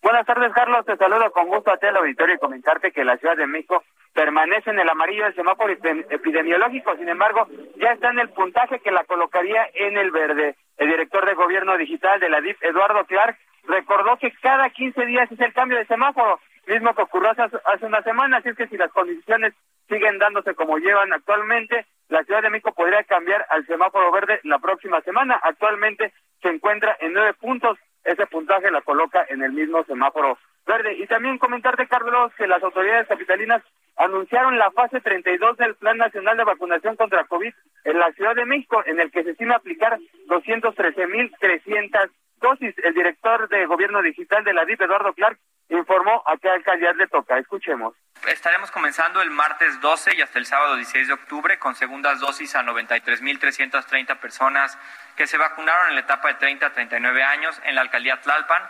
Buenas 0.01 0.25
tardes, 0.27 0.53
Carlos. 0.53 0.85
Te 0.85 0.97
saludo 0.97 1.31
con 1.31 1.47
gusto 1.47 1.71
a 1.71 1.77
ti 1.77 1.87
al 1.87 1.97
auditorio 1.97 2.35
y 2.35 2.39
comentarte 2.39 2.91
que 2.91 3.03
la 3.03 3.17
Ciudad 3.17 3.35
de 3.35 3.47
México 3.47 3.83
permanece 4.15 4.69
en 4.69 4.79
el 4.79 4.89
amarillo 4.89 5.25
del 5.25 5.35
semáforo 5.35 5.73
epidemiológico. 5.73 6.95
Sin 6.95 7.09
embargo, 7.09 7.47
ya 7.75 7.91
está 7.91 8.09
en 8.09 8.19
el 8.19 8.29
puntaje 8.29 8.79
que 8.79 8.89
la 8.89 9.03
colocaría 9.03 9.67
en 9.73 9.97
el 9.97 10.09
verde. 10.09 10.55
El 10.77 10.87
director 10.87 11.25
de 11.25 11.33
Gobierno 11.33 11.77
Digital 11.77 12.19
de 12.21 12.29
la 12.29 12.39
DIF, 12.39 12.57
Eduardo 12.63 13.03
Clark, 13.05 13.37
recordó 13.67 14.17
que 14.17 14.31
cada 14.41 14.69
15 14.69 15.05
días 15.05 15.29
es 15.29 15.39
el 15.39 15.53
cambio 15.53 15.77
de 15.77 15.85
semáforo, 15.85 16.39
mismo 16.65 16.95
que 16.95 17.01
ocurrió 17.01 17.31
hace, 17.31 17.85
una 17.85 18.01
semana. 18.03 18.37
Así 18.37 18.49
es 18.49 18.55
que 18.55 18.67
si 18.67 18.77
las 18.77 18.91
condiciones 18.91 19.53
siguen 19.89 20.17
dándose 20.17 20.55
como 20.55 20.77
llevan 20.77 21.11
actualmente, 21.11 21.85
la 22.07 22.23
Ciudad 22.23 22.41
de 22.41 22.49
México 22.49 22.73
podría 22.73 23.03
cambiar 23.03 23.45
al 23.49 23.65
semáforo 23.67 24.11
verde 24.13 24.39
la 24.43 24.59
próxima 24.59 25.01
semana. 25.01 25.39
Actualmente 25.43 26.13
se 26.41 26.49
encuentra 26.49 26.95
en 27.01 27.11
nueve 27.11 27.33
puntos 27.33 27.77
ese 28.05 28.25
puntaje 28.27 28.71
la 28.71 28.81
coloca 28.81 29.25
en 29.29 29.43
el 29.43 29.51
mismo 29.51 29.83
semáforo 29.83 30.37
verde. 30.65 30.93
Y 30.97 31.07
también 31.07 31.37
comentarte, 31.37 31.87
Carlos, 31.87 32.31
que 32.37 32.47
las 32.47 32.63
autoridades 32.63 33.07
capitalinas 33.07 33.63
anunciaron 33.97 34.57
la 34.57 34.71
fase 34.71 34.99
32 35.01 35.57
del 35.57 35.75
Plan 35.75 35.97
Nacional 35.97 36.37
de 36.37 36.43
Vacunación 36.43 36.95
contra 36.95 37.25
COVID 37.25 37.53
en 37.85 37.99
la 37.99 38.11
Ciudad 38.13 38.35
de 38.35 38.45
México, 38.45 38.83
en 38.85 38.99
el 38.99 39.11
que 39.11 39.23
se 39.23 39.31
estima 39.31 39.55
aplicar 39.55 39.97
213.300 40.27 42.09
dosis. 42.41 42.75
El 42.83 42.93
director 42.93 43.47
de 43.49 43.65
Gobierno 43.65 44.01
Digital 44.01 44.43
de 44.43 44.53
la 44.53 44.65
DIP, 44.65 44.81
Eduardo 44.81 45.13
Clark, 45.13 45.37
informó 45.69 46.23
a 46.25 46.37
qué 46.37 46.49
alcaldía 46.49 46.93
le 46.93 47.07
toca. 47.07 47.37
Escuchemos. 47.37 47.95
Estaremos 48.27 48.71
comenzando 48.71 49.21
el 49.21 49.31
martes 49.31 49.79
12 49.81 50.15
y 50.15 50.21
hasta 50.21 50.39
el 50.39 50.45
sábado 50.45 50.75
16 50.75 51.07
de 51.07 51.13
octubre 51.13 51.59
con 51.59 51.75
segundas 51.75 52.19
dosis 52.19 52.55
a 52.55 52.63
93.330 52.63 54.19
personas 54.19 54.77
que 55.15 55.27
se 55.27 55.37
vacunaron 55.37 55.89
en 55.89 55.95
la 55.95 56.01
etapa 56.01 56.29
de 56.29 56.35
30 56.35 56.65
a 56.65 56.73
39 56.73 57.23
años 57.23 57.61
en 57.65 57.75
la 57.75 57.81
alcaldía 57.81 58.21
Tlalpan 58.21 58.63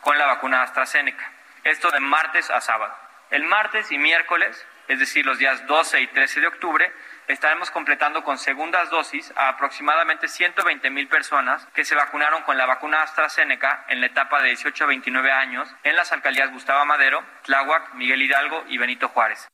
con 0.00 0.18
la 0.18 0.26
vacuna 0.26 0.62
AstraZeneca. 0.62 1.33
Esto 1.64 1.90
de 1.90 2.00
martes 2.00 2.50
a 2.50 2.60
sábado. 2.60 2.92
El 3.30 3.44
martes 3.44 3.90
y 3.90 3.96
miércoles, 3.96 4.66
es 4.86 4.98
decir, 4.98 5.24
los 5.24 5.38
días 5.38 5.66
12 5.66 6.02
y 6.02 6.06
13 6.08 6.42
de 6.42 6.46
octubre, 6.48 6.92
estaremos 7.26 7.70
completando 7.70 8.22
con 8.22 8.36
segundas 8.36 8.90
dosis 8.90 9.32
a 9.34 9.48
aproximadamente 9.48 10.28
120 10.28 10.90
mil 10.90 11.08
personas 11.08 11.66
que 11.68 11.86
se 11.86 11.94
vacunaron 11.94 12.42
con 12.42 12.58
la 12.58 12.66
vacuna 12.66 13.00
AstraZeneca 13.00 13.86
en 13.88 14.02
la 14.02 14.08
etapa 14.08 14.42
de 14.42 14.48
18 14.48 14.84
a 14.84 14.86
29 14.88 15.32
años 15.32 15.74
en 15.84 15.96
las 15.96 16.12
alcaldías 16.12 16.52
Gustavo 16.52 16.84
Madero, 16.84 17.22
Tláhuac, 17.44 17.94
Miguel 17.94 18.20
Hidalgo 18.20 18.64
y 18.68 18.76
Benito 18.76 19.08
Juárez. 19.08 19.48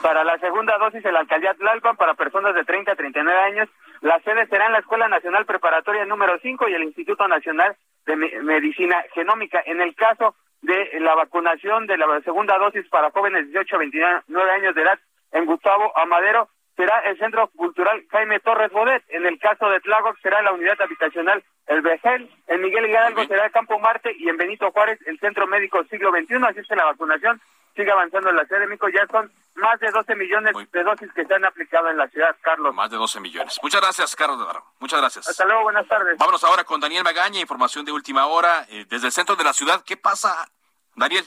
Para 0.00 0.22
la 0.22 0.38
segunda 0.38 0.78
dosis 0.78 1.04
en 1.04 1.12
la 1.12 1.20
alcaldía 1.20 1.54
Tlalpan 1.54 1.96
para 1.96 2.14
personas 2.14 2.54
de 2.54 2.62
30 2.62 2.92
a 2.92 2.94
39 2.94 3.40
años, 3.40 3.68
la 4.00 4.20
sede 4.20 4.46
será 4.46 4.66
en 4.66 4.72
la 4.74 4.78
Escuela 4.78 5.08
Nacional 5.08 5.44
Preparatoria 5.44 6.04
número 6.04 6.38
5 6.40 6.68
y 6.68 6.74
el 6.74 6.84
Instituto 6.84 7.26
Nacional 7.26 7.76
de 8.06 8.14
Medicina 8.14 9.04
Genómica. 9.12 9.60
En 9.66 9.80
el 9.80 9.96
caso 9.96 10.36
de 10.64 11.00
la 11.00 11.14
vacunación 11.14 11.86
de 11.86 11.98
la 11.98 12.20
segunda 12.22 12.56
dosis 12.58 12.88
para 12.88 13.10
jóvenes 13.10 13.46
de 13.46 13.52
18 13.52 13.76
a 13.76 13.78
29 13.78 14.50
años 14.50 14.74
de 14.74 14.82
edad, 14.82 14.98
en 15.32 15.46
Gustavo 15.46 15.92
Amadero 15.96 16.48
será 16.76 17.00
el 17.00 17.18
Centro 17.18 17.48
Cultural 17.48 18.04
Jaime 18.10 18.40
Torres 18.40 18.72
Bodet. 18.72 19.04
En 19.08 19.26
el 19.26 19.38
caso 19.38 19.68
de 19.68 19.80
Tláhuac 19.80 20.18
será 20.20 20.42
la 20.42 20.52
unidad 20.52 20.80
habitacional 20.80 21.42
El 21.66 21.82
Vejel. 21.82 22.30
En 22.48 22.60
Miguel 22.60 22.86
Hidalgo 22.86 23.24
será 23.26 23.46
el 23.46 23.52
Campo 23.52 23.78
Marte 23.78 24.14
y 24.18 24.28
en 24.28 24.36
Benito 24.36 24.70
Juárez 24.72 24.98
el 25.06 25.18
Centro 25.20 25.46
Médico 25.46 25.84
Siglo 25.90 26.10
XXI. 26.10 26.36
Así 26.48 26.60
es 26.60 26.68
que 26.68 26.76
la 26.76 26.84
vacunación 26.84 27.40
sigue 27.74 27.90
avanzando 27.90 28.30
en 28.30 28.36
la 28.36 28.44
Ciudad 28.44 28.60
de 28.60 28.66
México. 28.66 28.88
Ya 28.88 29.06
son 29.10 29.30
más 29.54 29.78
de 29.80 29.90
12 29.90 30.14
millones 30.16 30.54
de 30.72 30.82
dosis 30.82 31.12
que 31.12 31.24
se 31.24 31.34
han 31.34 31.44
aplicado 31.44 31.88
en 31.88 31.96
la 31.96 32.08
ciudad, 32.08 32.36
Carlos. 32.40 32.74
Más 32.74 32.90
de 32.90 32.96
12 32.96 33.20
millones. 33.20 33.58
Muchas 33.62 33.80
gracias, 33.80 34.16
Carlos 34.16 34.38
Navarro. 34.38 34.64
Muchas 34.80 35.00
gracias. 35.00 35.28
Hasta 35.28 35.44
luego, 35.44 35.62
buenas 35.62 35.86
tardes. 35.86 36.18
Vámonos 36.18 36.42
ahora 36.44 36.64
con 36.64 36.80
Daniel 36.80 37.04
Magaña, 37.04 37.40
información 37.40 37.84
de 37.84 37.92
última 37.92 38.26
hora 38.26 38.66
eh, 38.68 38.84
desde 38.88 39.06
el 39.06 39.12
centro 39.12 39.36
de 39.36 39.44
la 39.44 39.52
ciudad. 39.52 39.82
¿Qué 39.84 39.96
pasa, 39.96 40.48
Daniel? 40.96 41.24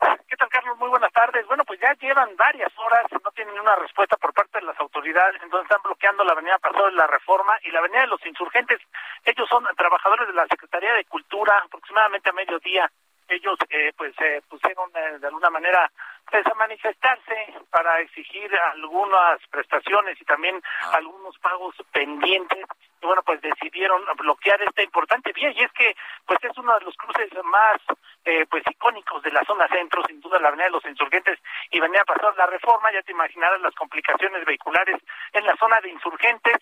¿Qué 0.00 0.36
tal, 0.36 0.48
Carlos? 0.50 0.78
Muy 0.78 0.90
buenas 0.90 1.12
tardes. 1.12 1.46
Bueno, 1.46 1.64
pues 1.64 1.80
ya 1.80 1.94
llevan 1.94 2.36
varias 2.36 2.72
horas, 2.78 3.06
no 3.24 3.30
tienen 3.30 3.58
una 3.58 3.76
respuesta 3.76 4.16
por 4.16 4.34
parte 4.34 4.58
de 4.58 4.66
las 4.66 4.78
autoridades, 4.78 5.40
entonces 5.42 5.70
están 5.70 5.82
bloqueando 5.82 6.24
la 6.24 6.32
avenida 6.32 6.58
Paseo 6.58 6.86
de 6.86 6.92
la 6.92 7.06
Reforma 7.06 7.54
y 7.62 7.70
la 7.70 7.78
avenida 7.78 8.02
de 8.02 8.08
los 8.08 8.24
Insurgentes. 8.26 8.80
Ellos 9.24 9.48
son 9.48 9.64
trabajadores 9.76 10.28
de 10.28 10.34
la 10.34 10.46
Secretaría 10.48 10.92
de 10.94 11.04
Cultura, 11.06 11.62
aproximadamente 11.64 12.30
a 12.30 12.32
mediodía. 12.32 12.90
Ellos, 13.28 13.58
eh, 13.70 13.92
pues, 13.96 14.14
se 14.16 14.42
pusieron 14.48 14.90
eh, 14.94 15.18
de 15.18 15.26
alguna 15.26 15.50
manera 15.50 15.90
pues, 16.30 16.46
a 16.46 16.54
manifestarse 16.54 17.54
para 17.70 18.00
exigir 18.00 18.54
algunas 18.72 19.40
prestaciones 19.50 20.20
y 20.20 20.24
también 20.24 20.62
algunos 20.92 21.36
pagos 21.38 21.74
pendientes 21.90 22.66
bueno 23.02 23.22
pues 23.22 23.40
decidieron 23.40 24.02
bloquear 24.16 24.60
esta 24.62 24.82
importante 24.82 25.32
vía 25.32 25.50
y 25.50 25.62
es 25.62 25.72
que 25.72 25.94
pues 26.26 26.38
es 26.42 26.56
uno 26.58 26.78
de 26.78 26.84
los 26.84 26.96
cruces 26.96 27.30
más 27.44 27.76
eh, 28.24 28.46
pues 28.50 28.62
icónicos 28.70 29.22
de 29.22 29.30
la 29.30 29.44
zona 29.44 29.68
centro 29.68 30.02
sin 30.06 30.20
duda 30.20 30.38
la 30.38 30.48
avenida 30.48 30.66
de 30.66 30.72
los 30.72 30.84
insurgentes 30.84 31.38
y 31.70 31.80
venía 31.80 32.02
a 32.02 32.04
pasar 32.04 32.36
la 32.36 32.46
reforma 32.46 32.92
ya 32.92 33.02
te 33.02 33.12
imaginarás 33.12 33.60
las 33.60 33.74
complicaciones 33.74 34.44
vehiculares 34.44 35.00
en 35.32 35.46
la 35.46 35.56
zona 35.56 35.80
de 35.80 35.90
insurgentes 35.90 36.56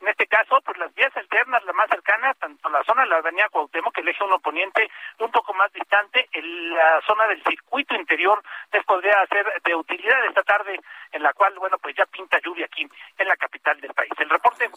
en 0.00 0.08
este 0.08 0.26
caso, 0.26 0.60
pues 0.62 0.76
las 0.76 0.94
vías 0.94 1.16
alternas, 1.16 1.64
la 1.64 1.72
más 1.72 1.88
cercana, 1.88 2.34
tanto 2.34 2.68
la 2.68 2.84
zona 2.84 3.02
de 3.02 3.08
la 3.08 3.16
avenida 3.16 3.48
Cuauhtémoc, 3.48 3.94
que 3.94 4.02
el 4.02 4.08
eje 4.08 4.24
1 4.24 4.38
poniente, 4.40 4.90
un 5.20 5.30
poco 5.30 5.54
más 5.54 5.72
distante, 5.72 6.28
en 6.32 6.74
la 6.74 7.00
zona 7.06 7.26
del 7.26 7.42
circuito 7.42 7.94
interior, 7.94 8.42
les 8.72 8.84
podría 8.84 9.14
ser 9.28 9.46
de 9.64 9.74
utilidad 9.74 10.24
esta 10.26 10.42
tarde, 10.42 10.78
en 11.12 11.22
la 11.22 11.32
cual, 11.32 11.54
bueno, 11.58 11.78
pues 11.78 11.96
ya 11.96 12.04
pinta 12.06 12.38
lluvia 12.40 12.66
aquí 12.66 12.86
en 13.16 13.28
la 13.28 13.36
capital 13.36 13.80
del 13.80 13.94
país. 13.94 14.12
El 14.18 14.30
reporte... 14.30 14.70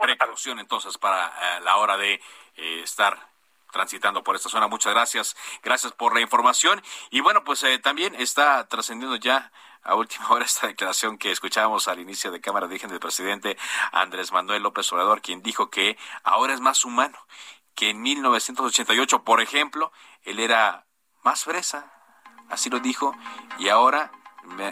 Precaución 0.00 0.58
entonces 0.58 0.98
para 0.98 1.26
eh, 1.26 1.60
la 1.62 1.76
hora 1.76 1.96
de 1.96 2.14
eh, 2.56 2.80
estar 2.82 3.28
transitando 3.72 4.22
por 4.22 4.36
esta 4.36 4.48
zona. 4.48 4.68
Muchas 4.68 4.92
gracias. 4.92 5.36
Gracias 5.62 5.92
por 5.92 6.14
la 6.14 6.20
información. 6.20 6.82
Y 7.10 7.20
bueno, 7.20 7.42
pues 7.42 7.62
eh, 7.64 7.78
también 7.78 8.14
está 8.14 8.68
trascendiendo 8.68 9.16
ya 9.16 9.50
a 9.82 9.94
última 9.96 10.28
hora 10.30 10.44
esta 10.44 10.68
declaración 10.68 11.18
que 11.18 11.32
escuchábamos 11.32 11.88
al 11.88 11.98
inicio 11.98 12.30
de 12.30 12.40
Cámara 12.40 12.66
de 12.66 12.74
Origen 12.74 12.90
del 12.90 13.00
presidente 13.00 13.56
Andrés 13.90 14.30
Manuel 14.32 14.62
López 14.62 14.92
Obrador, 14.92 15.22
quien 15.22 15.42
dijo 15.42 15.70
que 15.70 15.98
ahora 16.22 16.54
es 16.54 16.60
más 16.60 16.84
humano, 16.84 17.18
que 17.74 17.90
en 17.90 18.02
1988, 18.02 19.24
por 19.24 19.40
ejemplo, 19.40 19.92
él 20.22 20.38
era 20.38 20.86
más 21.22 21.44
fresa, 21.44 21.92
así 22.50 22.68
lo 22.70 22.80
dijo, 22.80 23.16
y 23.58 23.68
ahora 23.68 24.12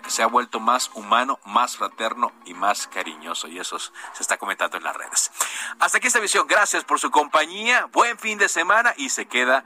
se 0.06 0.22
ha 0.22 0.26
vuelto 0.26 0.60
más 0.60 0.90
humano, 0.94 1.38
más 1.44 1.76
fraterno 1.76 2.32
y 2.44 2.54
más 2.54 2.86
cariñoso. 2.86 3.48
Y 3.48 3.58
eso 3.58 3.78
se 3.78 3.92
está 4.20 4.36
comentando 4.36 4.76
en 4.76 4.84
las 4.84 4.96
redes. 4.96 5.30
Hasta 5.78 5.98
aquí 5.98 6.06
esta 6.06 6.20
visión. 6.20 6.46
Gracias 6.46 6.84
por 6.84 6.98
su 6.98 7.10
compañía. 7.10 7.86
Buen 7.92 8.18
fin 8.18 8.38
de 8.38 8.48
semana 8.48 8.94
y 8.96 9.10
se 9.10 9.26
queda 9.26 9.64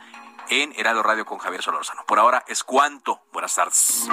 en 0.48 0.72
Heraldo 0.76 1.02
Radio 1.02 1.24
con 1.24 1.38
Javier 1.38 1.62
Solorzano. 1.62 2.05
Por 2.07 2.18
ahora 2.18 2.44
es 2.46 2.64
cuanto. 2.64 3.22
Buenas 3.32 3.55
tardes. 3.55 4.09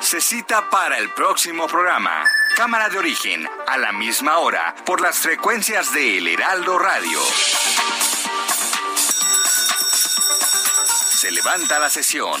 Se 0.00 0.20
cita 0.20 0.68
para 0.68 0.98
el 0.98 1.10
próximo 1.14 1.66
programa. 1.66 2.24
Cámara 2.56 2.88
de 2.88 2.98
origen, 2.98 3.48
a 3.66 3.78
la 3.78 3.92
misma 3.92 4.38
hora, 4.38 4.74
por 4.84 5.00
las 5.00 5.18
frecuencias 5.18 5.92
de 5.92 6.18
El 6.18 6.28
Heraldo 6.28 6.78
Radio. 6.78 7.18
Se 11.14 11.30
levanta 11.32 11.78
la 11.78 11.88
sesión. 11.88 12.40